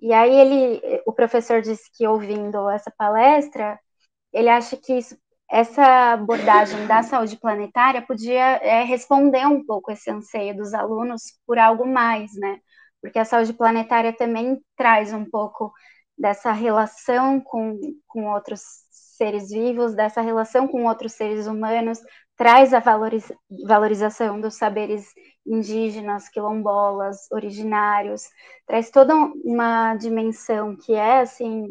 E 0.00 0.12
aí 0.12 0.34
ele, 0.34 1.02
o 1.06 1.12
professor 1.12 1.62
disse 1.62 1.90
que 1.96 2.06
ouvindo 2.06 2.68
essa 2.70 2.92
palestra, 2.96 3.78
ele 4.32 4.48
acha 4.48 4.76
que 4.76 4.98
isso, 4.98 5.16
essa 5.50 6.12
abordagem 6.12 6.86
da 6.86 7.02
saúde 7.02 7.38
planetária 7.38 8.02
podia 8.02 8.56
é, 8.62 8.82
responder 8.84 9.46
um 9.46 9.64
pouco 9.64 9.90
esse 9.90 10.10
anseio 10.10 10.56
dos 10.56 10.74
alunos 10.74 11.22
por 11.46 11.58
algo 11.58 11.86
mais, 11.86 12.32
né? 12.34 12.58
Porque 13.04 13.18
a 13.18 13.24
saúde 13.26 13.52
planetária 13.52 14.14
também 14.14 14.58
traz 14.74 15.12
um 15.12 15.26
pouco 15.26 15.70
dessa 16.16 16.52
relação 16.52 17.38
com, 17.38 17.78
com 18.06 18.32
outros 18.32 18.62
seres 18.90 19.50
vivos, 19.50 19.94
dessa 19.94 20.22
relação 20.22 20.66
com 20.66 20.86
outros 20.86 21.12
seres 21.12 21.46
humanos, 21.46 22.00
traz 22.34 22.72
a 22.72 22.80
valoriz, 22.80 23.30
valorização 23.66 24.40
dos 24.40 24.54
saberes 24.54 25.04
indígenas, 25.46 26.30
quilombolas, 26.30 27.30
originários, 27.30 28.22
traz 28.66 28.90
toda 28.90 29.14
uma 29.14 29.94
dimensão 29.96 30.74
que 30.74 30.94
é 30.94 31.20
assim, 31.20 31.66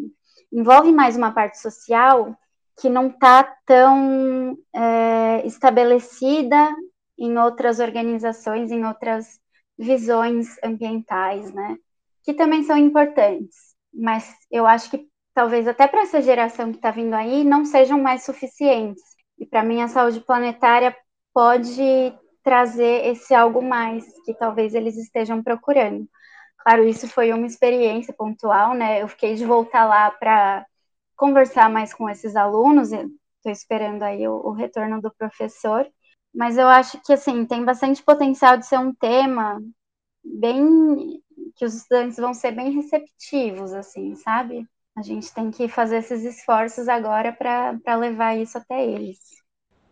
envolve 0.52 0.92
mais 0.92 1.18
uma 1.18 1.32
parte 1.32 1.58
social 1.58 2.38
que 2.80 2.90
não 2.90 3.08
está 3.08 3.44
tão 3.66 4.56
é, 4.72 5.48
estabelecida 5.48 6.76
em 7.18 7.40
outras 7.40 7.80
organizações, 7.80 8.70
em 8.70 8.86
outras 8.86 9.42
visões 9.84 10.58
ambientais, 10.64 11.54
né? 11.54 11.78
Que 12.24 12.34
também 12.34 12.64
são 12.64 12.78
importantes, 12.78 13.56
mas 13.94 14.34
eu 14.52 14.66
acho 14.66 14.90
que 14.90 15.08
talvez 15.34 15.68
até 15.68 15.88
para 15.88 16.02
essa 16.02 16.22
geração 16.22 16.72
que 16.72 16.78
está 16.78 16.92
vindo 16.92 17.14
aí 17.14 17.44
não 17.44 17.66
sejam 17.66 18.00
mais 18.00 18.24
suficientes. 18.24 19.04
E 19.38 19.46
para 19.46 19.64
mim 19.64 19.82
a 19.82 19.88
saúde 19.88 20.20
planetária 20.22 20.96
pode 21.34 22.14
trazer 22.44 23.08
esse 23.08 23.34
algo 23.34 23.62
mais 23.62 24.06
que 24.26 24.34
talvez 24.34 24.76
eles 24.76 24.98
estejam 24.98 25.42
procurando. 25.42 26.08
Claro, 26.60 26.88
isso 26.88 27.08
foi 27.08 27.34
uma 27.34 27.46
experiência 27.46 28.14
pontual, 28.14 28.74
né? 28.74 29.02
Eu 29.02 29.08
fiquei 29.08 29.36
de 29.36 29.46
voltar 29.46 29.86
lá 29.86 30.12
para 30.12 30.66
conversar 31.16 31.70
mais 31.70 31.94
com 31.94 32.10
esses 32.10 32.36
alunos, 32.36 32.92
estou 32.92 33.52
esperando 33.52 34.04
aí 34.04 34.28
o, 34.28 34.36
o, 34.36 34.52
retorno 34.52 35.02
do 35.02 35.14
professor, 35.14 35.86
mas 36.34 36.58
eu 36.58 36.68
acho 36.68 37.02
que, 37.04 37.14
assim, 37.14 37.46
tem 37.46 37.64
bastante 37.66 38.04
potencial 38.04 38.58
de 38.58 38.66
ser 38.66 38.78
um 38.80 38.94
tema 38.94 39.62
bem, 40.24 41.22
que 41.56 41.66
os 41.66 41.76
estudantes 41.76 42.18
vão 42.18 42.34
ser 42.34 42.52
bem 42.54 42.72
receptivos, 42.74 43.74
assim, 43.74 44.16
sabe? 44.16 44.68
A 44.98 45.02
gente 45.02 45.34
tem 45.34 45.52
que 45.52 45.68
fazer 45.70 45.98
esses 45.98 46.24
esforços 46.24 46.88
agora 46.90 47.34
para 47.34 47.96
levar 47.98 48.38
isso 48.38 48.58
até 48.58 48.86
eles 48.86 49.20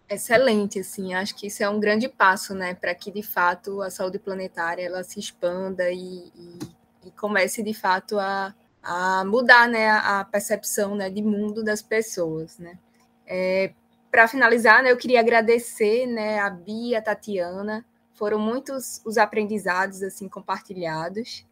excelente, 0.09 0.79
assim, 0.79 1.13
acho 1.13 1.33
que 1.35 1.47
isso 1.47 1.63
é 1.63 1.69
um 1.69 1.79
grande 1.79 2.09
passo, 2.09 2.53
né, 2.53 2.73
para 2.73 2.93
que 2.93 3.09
de 3.11 3.23
fato 3.23 3.81
a 3.81 3.89
saúde 3.89 4.19
planetária 4.19 4.83
ela 4.85 5.03
se 5.03 5.19
expanda 5.19 5.89
e, 5.89 6.27
e, 6.35 6.59
e 7.07 7.11
comece 7.11 7.63
de 7.63 7.73
fato 7.73 8.19
a, 8.19 8.53
a 8.83 9.23
mudar, 9.25 9.69
né, 9.69 9.89
a 9.89 10.25
percepção, 10.25 10.95
né, 10.95 11.09
de 11.09 11.21
mundo 11.21 11.63
das 11.63 11.81
pessoas, 11.81 12.57
né. 12.59 12.77
É, 13.25 13.73
para 14.11 14.27
finalizar, 14.27 14.83
né, 14.83 14.91
eu 14.91 14.97
queria 14.97 15.21
agradecer, 15.21 16.05
né, 16.05 16.39
a 16.39 16.49
Bia, 16.49 16.99
a 16.99 17.01
Tatiana, 17.01 17.85
foram 18.13 18.37
muitos 18.37 19.01
os 19.05 19.17
aprendizados 19.17 20.03
assim 20.03 20.27
compartilhados 20.27 21.45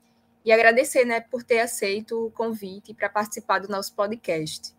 e 0.43 0.51
agradecer, 0.51 1.05
né, 1.05 1.22
por 1.22 1.41
ter 1.41 1.62
aceito 1.62 2.28
o 2.28 2.32
convite 2.32 2.93
para 2.93 3.10
participar 3.10 3.60
do 3.60 3.70
nosso 3.70 3.93
podcast. 3.95 4.74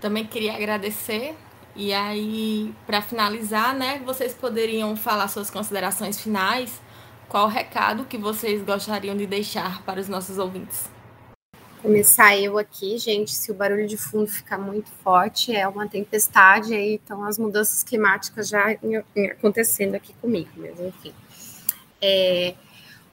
Também 0.00 0.26
queria 0.26 0.54
agradecer 0.54 1.36
e 1.76 1.92
aí, 1.92 2.74
para 2.86 3.02
finalizar, 3.02 3.74
né, 3.74 4.00
vocês 4.04 4.34
poderiam 4.34 4.96
falar 4.96 5.28
suas 5.28 5.50
considerações 5.50 6.20
finais. 6.20 6.80
Qual 7.28 7.44
o 7.44 7.48
recado 7.48 8.06
que 8.06 8.16
vocês 8.16 8.62
gostariam 8.62 9.16
de 9.16 9.26
deixar 9.26 9.82
para 9.82 10.00
os 10.00 10.08
nossos 10.08 10.38
ouvintes? 10.38 10.90
Começar 11.82 12.36
eu 12.36 12.58
aqui, 12.58 12.98
gente. 12.98 13.30
Se 13.32 13.52
o 13.52 13.54
barulho 13.54 13.86
de 13.86 13.96
fundo 13.96 14.26
ficar 14.26 14.58
muito 14.58 14.90
forte, 15.02 15.54
é 15.54 15.66
uma 15.68 15.88
tempestade 15.88 16.74
aí, 16.74 16.94
então 16.94 17.24
as 17.24 17.38
mudanças 17.38 17.84
climáticas 17.84 18.48
já 18.48 18.64
acontecendo 19.32 19.94
aqui 19.94 20.12
comigo, 20.14 20.50
mas 20.56 20.78
enfim. 20.80 21.12
É, 22.02 22.54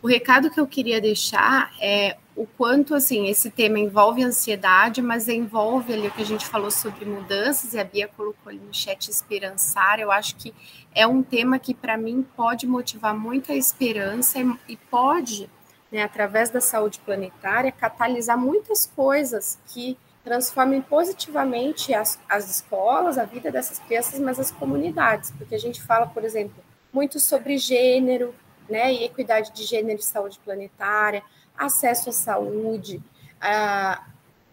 o 0.02 0.08
recado 0.08 0.50
que 0.50 0.60
eu 0.60 0.68
queria 0.68 1.00
deixar 1.00 1.72
é 1.80 2.18
o 2.36 2.46
quanto 2.46 2.94
assim 2.94 3.28
esse 3.28 3.50
tema 3.50 3.80
envolve 3.80 4.24
ansiedade, 4.24 5.02
mas 5.02 5.28
envolve 5.28 5.94
ali 5.94 6.08
o 6.08 6.12
que 6.12 6.22
a 6.22 6.26
gente 6.26 6.46
falou 6.46 6.70
sobre 6.70 7.06
mudanças 7.06 7.74
e 7.74 7.80
a 7.80 7.84
Bia 7.84 8.08
colocou 8.08 8.50
ali 8.52 8.60
no 8.60 8.74
chat 8.74 9.10
esperançar. 9.10 10.00
Eu 10.00 10.12
acho 10.12 10.36
que 10.36 10.54
é 10.94 11.08
um 11.08 11.24
tema 11.24 11.58
que 11.58 11.74
para 11.74 11.98
mim 11.98 12.26
pode 12.36 12.68
motivar 12.68 13.16
muita 13.16 13.54
esperança 13.54 14.40
e, 14.40 14.74
e 14.74 14.78
pode, 14.78 15.50
né, 15.96 16.04
através 16.04 16.50
da 16.50 16.60
saúde 16.60 17.00
planetária, 17.00 17.72
catalisar 17.72 18.38
muitas 18.38 18.86
coisas 18.86 19.58
que 19.68 19.98
transformem 20.26 20.82
positivamente 20.82 21.94
as, 21.94 22.20
as 22.28 22.50
escolas, 22.50 23.18
a 23.18 23.24
vida 23.24 23.50
dessas 23.50 23.80
crianças, 23.80 24.20
mas 24.20 24.38
as 24.38 24.52
comunidades, 24.52 25.32
porque 25.32 25.56
a 25.56 25.58
gente 25.58 25.82
fala, 25.82 26.06
por 26.06 26.26
exemplo, 26.26 26.62
muito 26.92 27.18
sobre 27.18 27.58
gênero, 27.58 28.36
né, 28.70 28.92
e 28.92 29.06
equidade 29.06 29.54
de 29.54 29.64
gênero 29.64 30.00
e 30.00 30.04
saúde 30.04 30.38
planetária, 30.44 31.24
acesso 31.58 32.10
à 32.10 32.12
saúde, 32.12 33.02
a, 33.40 34.04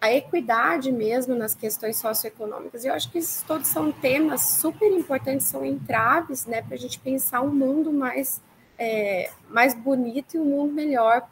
a 0.01 0.13
equidade 0.13 0.93
mesmo 0.93 1.35
nas 1.35 1.57
questões 1.57 1.97
socioeconômicas. 1.97 2.85
E 2.85 2.87
eu 2.87 2.95
acho 2.95 3.11
que 3.11 3.19
esses 3.19 3.43
todos 3.43 3.67
são 3.67 3.91
temas 3.91 4.43
super 4.43 4.93
importantes, 4.93 5.47
são 5.47 5.67
entraves, 5.67 6.47
né, 6.47 6.63
para 6.63 6.77
a 6.77 6.79
gente 6.79 7.01
pensar 7.01 7.41
um 7.41 7.53
mundo 7.53 7.93
mais, 7.93 8.41
é, 8.79 9.29
mais 9.49 9.75
bonito 9.75 10.37
e 10.37 10.39
um 10.39 10.45
mundo 10.45 10.73
melhor 10.73 11.27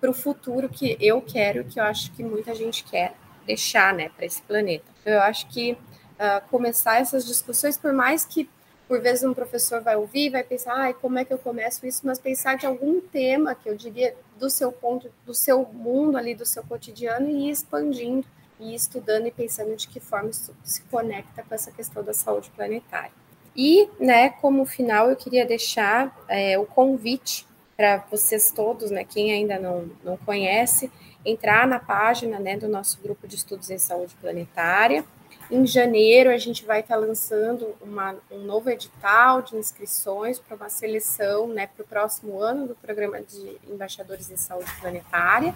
para 0.00 0.10
o 0.10 0.14
futuro 0.14 0.68
que 0.68 0.96
eu 1.00 1.20
quero, 1.20 1.64
que 1.64 1.78
eu 1.78 1.84
acho 1.84 2.12
que 2.12 2.22
muita 2.22 2.54
gente 2.54 2.84
quer 2.84 3.14
deixar, 3.46 3.92
né, 3.94 4.08
para 4.10 4.26
esse 4.26 4.42
planeta. 4.42 4.84
Eu 5.04 5.20
acho 5.20 5.48
que 5.48 5.72
uh, 5.72 6.48
começar 6.50 7.00
essas 7.00 7.26
discussões, 7.26 7.76
por 7.76 7.92
mais 7.92 8.24
que 8.24 8.48
por 8.88 9.00
vezes 9.00 9.24
um 9.24 9.32
professor 9.32 9.80
vai 9.80 9.96
ouvir, 9.96 10.28
vai 10.30 10.44
pensar, 10.44 10.74
ai, 10.74 10.92
como 10.92 11.18
é 11.18 11.24
que 11.24 11.32
eu 11.32 11.38
começo 11.38 11.86
isso? 11.86 12.02
Mas 12.04 12.18
pensar 12.18 12.56
de 12.56 12.66
algum 12.66 13.00
tema 13.00 13.54
que 13.54 13.68
eu 13.68 13.74
diria 13.74 14.14
do 14.38 14.50
seu 14.50 14.70
ponto, 14.70 15.10
do 15.24 15.32
seu 15.32 15.64
mundo 15.64 16.18
ali, 16.18 16.34
do 16.34 16.44
seu 16.44 16.62
cotidiano 16.62 17.26
e 17.26 17.48
ir 17.48 17.50
expandindo 17.50 18.26
e 18.60 18.74
estudando 18.74 19.26
e 19.26 19.30
pensando 19.30 19.74
de 19.74 19.88
que 19.88 19.98
forma 19.98 20.28
isso 20.28 20.54
se 20.62 20.82
conecta 20.82 21.42
com 21.42 21.54
essa 21.54 21.70
questão 21.70 22.04
da 22.04 22.12
saúde 22.12 22.50
planetária. 22.50 23.12
E, 23.56 23.88
né, 23.98 24.30
como 24.30 24.64
final, 24.64 25.10
eu 25.10 25.16
queria 25.16 25.46
deixar 25.46 26.14
é, 26.28 26.58
o 26.58 26.66
convite 26.66 27.46
para 27.82 27.96
vocês 28.12 28.52
todos, 28.52 28.92
né, 28.92 29.04
quem 29.04 29.32
ainda 29.32 29.58
não, 29.58 29.90
não 30.04 30.16
conhece, 30.16 30.88
entrar 31.26 31.66
na 31.66 31.80
página 31.80 32.38
né, 32.38 32.56
do 32.56 32.68
nosso 32.68 33.00
grupo 33.02 33.26
de 33.26 33.34
estudos 33.34 33.70
em 33.70 33.78
saúde 33.78 34.14
planetária, 34.20 35.04
em 35.50 35.66
janeiro, 35.66 36.30
a 36.30 36.38
gente 36.38 36.64
vai 36.64 36.78
estar 36.78 36.94
lançando 36.94 37.74
uma, 37.80 38.14
um 38.30 38.38
novo 38.38 38.70
edital 38.70 39.42
de 39.42 39.56
inscrições 39.56 40.38
para 40.38 40.56
uma 40.56 40.68
seleção 40.68 41.48
né, 41.48 41.66
para 41.66 41.82
o 41.82 41.86
próximo 41.86 42.40
ano 42.40 42.68
do 42.68 42.76
programa 42.76 43.20
de 43.20 43.58
embaixadores 43.68 44.30
em 44.30 44.36
saúde 44.36 44.70
planetária. 44.80 45.52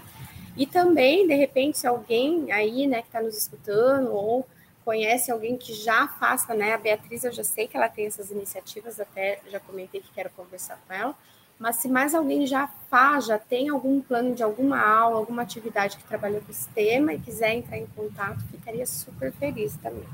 E 0.56 0.66
também, 0.66 1.28
de 1.28 1.34
repente, 1.34 1.78
se 1.78 1.86
alguém 1.86 2.50
aí 2.50 2.88
né, 2.88 3.02
que 3.02 3.08
está 3.08 3.22
nos 3.22 3.38
escutando 3.38 4.12
ou 4.12 4.44
conhece 4.84 5.30
alguém 5.30 5.56
que 5.56 5.72
já 5.72 6.08
faça, 6.08 6.54
né? 6.54 6.74
A 6.74 6.78
Beatriz, 6.78 7.24
eu 7.24 7.32
já 7.32 7.44
sei 7.44 7.68
que 7.68 7.76
ela 7.76 7.88
tem 7.88 8.06
essas 8.06 8.30
iniciativas, 8.30 9.00
até 9.00 9.40
já 9.48 9.60
comentei 9.60 10.00
que 10.00 10.12
quero 10.12 10.30
conversar 10.30 10.78
com 10.86 10.92
ela 10.92 11.14
mas 11.58 11.76
se 11.76 11.88
mais 11.88 12.14
alguém 12.14 12.46
já 12.46 12.68
faz, 12.90 13.26
já 13.26 13.38
tem 13.38 13.68
algum 13.68 14.00
plano 14.00 14.34
de 14.34 14.42
alguma 14.42 14.80
aula, 14.80 15.16
alguma 15.16 15.42
atividade 15.42 15.96
que 15.96 16.04
trabalhou 16.04 16.40
com 16.40 16.50
esse 16.50 16.68
tema 16.68 17.14
e 17.14 17.18
quiser 17.18 17.54
entrar 17.54 17.78
em 17.78 17.86
contato, 17.86 18.40
ficaria 18.50 18.86
super 18.86 19.32
feliz 19.32 19.76
também. 19.82 20.04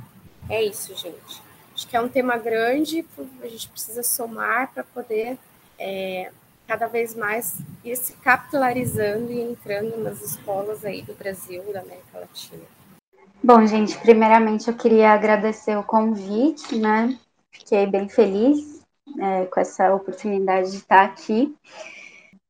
É 0.49 0.63
isso, 0.63 0.95
gente. 0.97 1.43
Acho 1.75 1.89
que 1.89 1.97
é 1.97 2.01
um 2.01 2.09
tema 2.09 2.37
grande, 2.37 3.05
a 3.43 3.47
gente 3.49 3.69
precisa 3.69 4.03
somar 4.03 4.73
para 4.73 4.85
poder 4.85 5.39
é, 5.79 6.31
cada 6.67 6.87
vez 6.87 7.15
mais 7.15 7.59
ir 7.85 7.97
se 7.97 8.13
capitularizando 8.15 9.33
e 9.33 9.41
entrando 9.41 9.97
nas 9.99 10.21
escolas 10.21 10.85
aí 10.85 11.03
do 11.03 11.15
Brasil, 11.15 11.63
da 11.73 11.81
América 11.81 12.21
Latina. 12.21 12.63
Bom, 13.43 13.67
gente, 13.67 13.99
primeiramente 13.99 14.69
eu 14.69 14.77
queria 14.77 15.11
agradecer 15.11 15.77
o 15.77 15.83
convite, 15.83 16.77
né? 16.77 17.19
fiquei 17.51 17.87
bem 17.87 18.09
feliz 18.09 18.82
é, 19.19 19.47
com 19.47 19.61
essa 19.61 19.95
oportunidade 19.95 20.71
de 20.71 20.77
estar 20.79 21.05
aqui. 21.05 21.55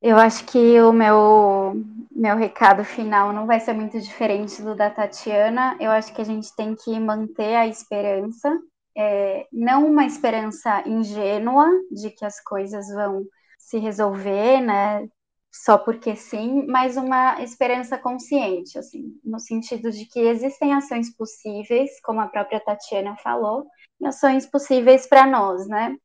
Eu 0.00 0.16
acho 0.16 0.44
que 0.46 0.80
o 0.80 0.92
meu, 0.92 1.74
meu 2.10 2.36
recado 2.36 2.84
final 2.84 3.32
não 3.32 3.46
vai 3.46 3.60
ser 3.60 3.72
muito 3.72 4.00
diferente 4.00 4.60
do 4.60 4.74
da 4.74 4.90
Tatiana. 4.90 5.76
Eu 5.78 5.92
acho 5.92 6.12
que 6.12 6.20
a 6.20 6.24
gente 6.24 6.54
tem 6.56 6.74
que 6.74 6.98
manter 6.98 7.54
a 7.54 7.68
esperança, 7.68 8.50
é, 8.96 9.46
não 9.52 9.86
uma 9.86 10.04
esperança 10.04 10.82
ingênua 10.88 11.68
de 11.90 12.10
que 12.10 12.24
as 12.24 12.40
coisas 12.42 12.88
vão 12.88 13.24
se 13.58 13.78
resolver, 13.78 14.60
né? 14.60 15.08
Só 15.54 15.78
porque 15.78 16.16
sim, 16.16 16.66
mas 16.66 16.96
uma 16.96 17.40
esperança 17.42 17.96
consciente, 17.96 18.78
assim, 18.78 19.20
no 19.22 19.38
sentido 19.38 19.90
de 19.92 20.06
que 20.06 20.18
existem 20.18 20.74
ações 20.74 21.14
possíveis, 21.14 21.90
como 22.02 22.20
a 22.20 22.26
própria 22.26 22.58
Tatiana 22.58 23.16
falou, 23.16 23.66
ações 24.02 24.46
possíveis 24.46 25.06
para 25.06 25.26
nós, 25.26 25.68
né? 25.68 25.96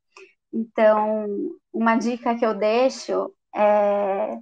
Então, 0.54 1.28
uma 1.74 1.96
dica 1.96 2.36
que 2.36 2.46
eu 2.46 2.54
deixo 2.54 3.32
é, 3.56 4.38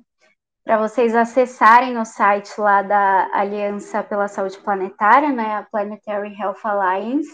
para 0.64 0.80
vocês 0.80 1.16
acessarem 1.16 1.94
no 1.94 2.06
site 2.06 2.60
lá 2.60 2.82
da 2.82 3.30
Aliança 3.34 4.04
pela 4.04 4.28
Saúde 4.28 4.58
Planetária, 4.60 5.32
né, 5.32 5.56
a 5.56 5.64
Planetary 5.64 6.36
Health 6.40 6.60
Alliance, 6.64 7.30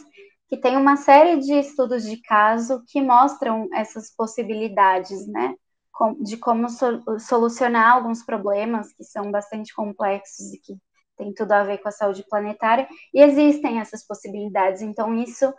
que 0.49 0.57
tem 0.57 0.75
uma 0.75 0.97
série 0.97 1.39
de 1.39 1.53
estudos 1.53 2.03
de 2.03 2.21
caso 2.21 2.83
que 2.87 3.01
mostram 3.01 3.69
essas 3.73 4.13
possibilidades, 4.13 5.25
né, 5.27 5.55
de 6.21 6.35
como 6.37 6.67
solucionar 7.19 7.95
alguns 7.95 8.23
problemas 8.23 8.91
que 8.93 9.03
são 9.03 9.31
bastante 9.31 9.73
complexos 9.73 10.53
e 10.53 10.59
que 10.59 10.73
tem 11.17 11.33
tudo 11.33 11.51
a 11.51 11.63
ver 11.63 11.77
com 11.77 11.87
a 11.87 11.91
saúde 11.91 12.25
planetária, 12.27 12.87
e 13.13 13.21
existem 13.21 13.79
essas 13.79 14.05
possibilidades. 14.05 14.81
Então, 14.81 15.13
isso 15.13 15.53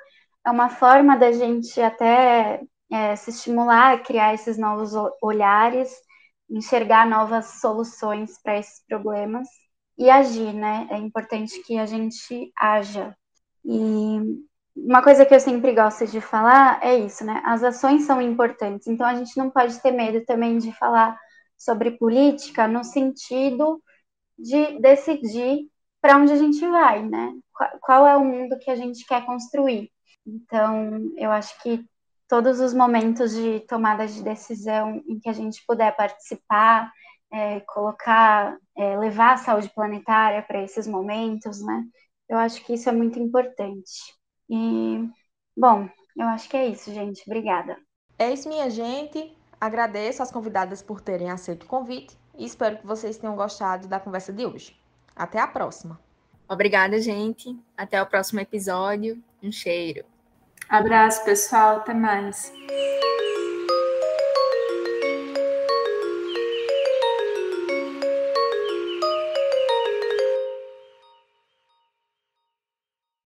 é 0.45 0.51
uma 0.51 0.69
forma 0.69 1.17
da 1.17 1.31
gente 1.31 1.81
até 1.81 2.61
é, 2.93 3.17
se 3.17 3.31
estimular 3.31 3.95
a 3.95 3.99
criar 3.99 4.35
esses 4.35 4.59
novos 4.59 4.93
olhares 5.23 5.91
enxergar 6.53 7.09
novas 7.09 7.61
soluções 7.61 8.41
para 8.43 8.59
esses 8.59 8.85
problemas 8.87 9.49
e 9.99 10.11
agir, 10.11 10.53
né? 10.53 10.87
É 10.91 10.99
importante 10.99 11.63
que 11.63 11.79
a 11.79 11.87
gente 11.87 12.53
haja. 12.57 13.17
E 13.65 14.19
uma 14.77 15.03
coisa 15.03 15.25
que 15.25 15.35
eu 15.35 15.41
sempre 15.41 15.75
gosto 15.75 16.07
de 16.07 16.21
falar 16.21 16.79
é 16.83 16.97
isso, 16.97 17.25
né? 17.25 17.41
As 17.45 17.63
ações 17.63 18.05
são 18.05 18.21
importantes, 18.21 18.87
então 18.87 19.07
a 19.07 19.15
gente 19.15 19.37
não 19.37 19.51
pode 19.51 19.81
ter 19.81 19.93
medo 19.93 20.25
também 20.27 20.59
de 20.59 20.73
falar 20.73 21.19
sobre 21.57 21.93
política 21.93 22.69
no 22.69 22.85
sentido 22.85 23.83
de 24.39 24.81
decidir 24.81 25.71
para 26.01 26.19
onde 26.19 26.33
a 26.33 26.37
gente 26.37 26.61
vai, 26.69 27.03
né? 27.03 27.33
Qual 27.81 28.07
é 28.07 28.17
o 28.17 28.25
mundo 28.25 28.59
que 28.59 28.71
a 28.71 28.77
gente 28.77 29.07
quer 29.07 29.25
construir. 29.25 29.91
Então, 30.27 31.13
eu 31.17 31.31
acho 31.31 31.61
que 31.63 31.85
todos 32.33 32.61
os 32.61 32.73
momentos 32.73 33.35
de 33.35 33.61
tomada 33.69 34.07
de 34.07 34.23
decisão 34.23 35.03
em 35.07 35.21
que 35.21 35.29
a 35.29 35.35
gente 35.35 35.63
puder 35.67 35.95
participar, 35.95 36.91
é, 37.31 37.61
colocar, 37.61 38.57
é, 38.75 38.97
levar 38.97 39.35
a 39.35 39.37
saúde 39.37 39.69
planetária 39.75 40.41
para 40.41 40.63
esses 40.63 40.87
momentos, 40.87 41.63
né? 41.63 41.85
Eu 42.27 42.39
acho 42.39 42.65
que 42.65 42.73
isso 42.73 42.89
é 42.89 42.93
muito 42.93 43.19
importante. 43.19 44.15
E, 44.49 45.07
bom, 45.55 45.87
eu 46.17 46.27
acho 46.29 46.49
que 46.49 46.57
é 46.57 46.69
isso, 46.69 46.91
gente. 46.95 47.23
Obrigada. 47.27 47.77
É 48.19 48.33
isso, 48.33 48.49
minha 48.49 48.71
gente. 48.71 49.37
Agradeço 49.61 50.23
às 50.23 50.33
convidadas 50.33 50.81
por 50.81 51.03
terem 51.03 51.31
aceito 51.31 51.65
o 51.65 51.69
convite 51.69 52.17
e 52.39 52.47
espero 52.47 52.79
que 52.79 52.87
vocês 52.87 53.19
tenham 53.19 53.37
gostado 53.37 53.87
da 53.87 54.01
conversa 54.01 54.33
de 54.33 54.47
hoje. 54.47 54.75
Até 55.15 55.39
a 55.39 55.47
próxima. 55.47 56.01
Obrigada, 56.49 56.99
gente. 56.99 57.55
Até 57.77 58.01
o 58.01 58.07
próximo 58.07 58.41
episódio. 58.41 59.23
Um 59.43 59.53
cheiro. 59.53 60.12
Abraço, 60.73 61.25
pessoal. 61.25 61.77
Até 61.77 61.95
mais. 61.95 62.53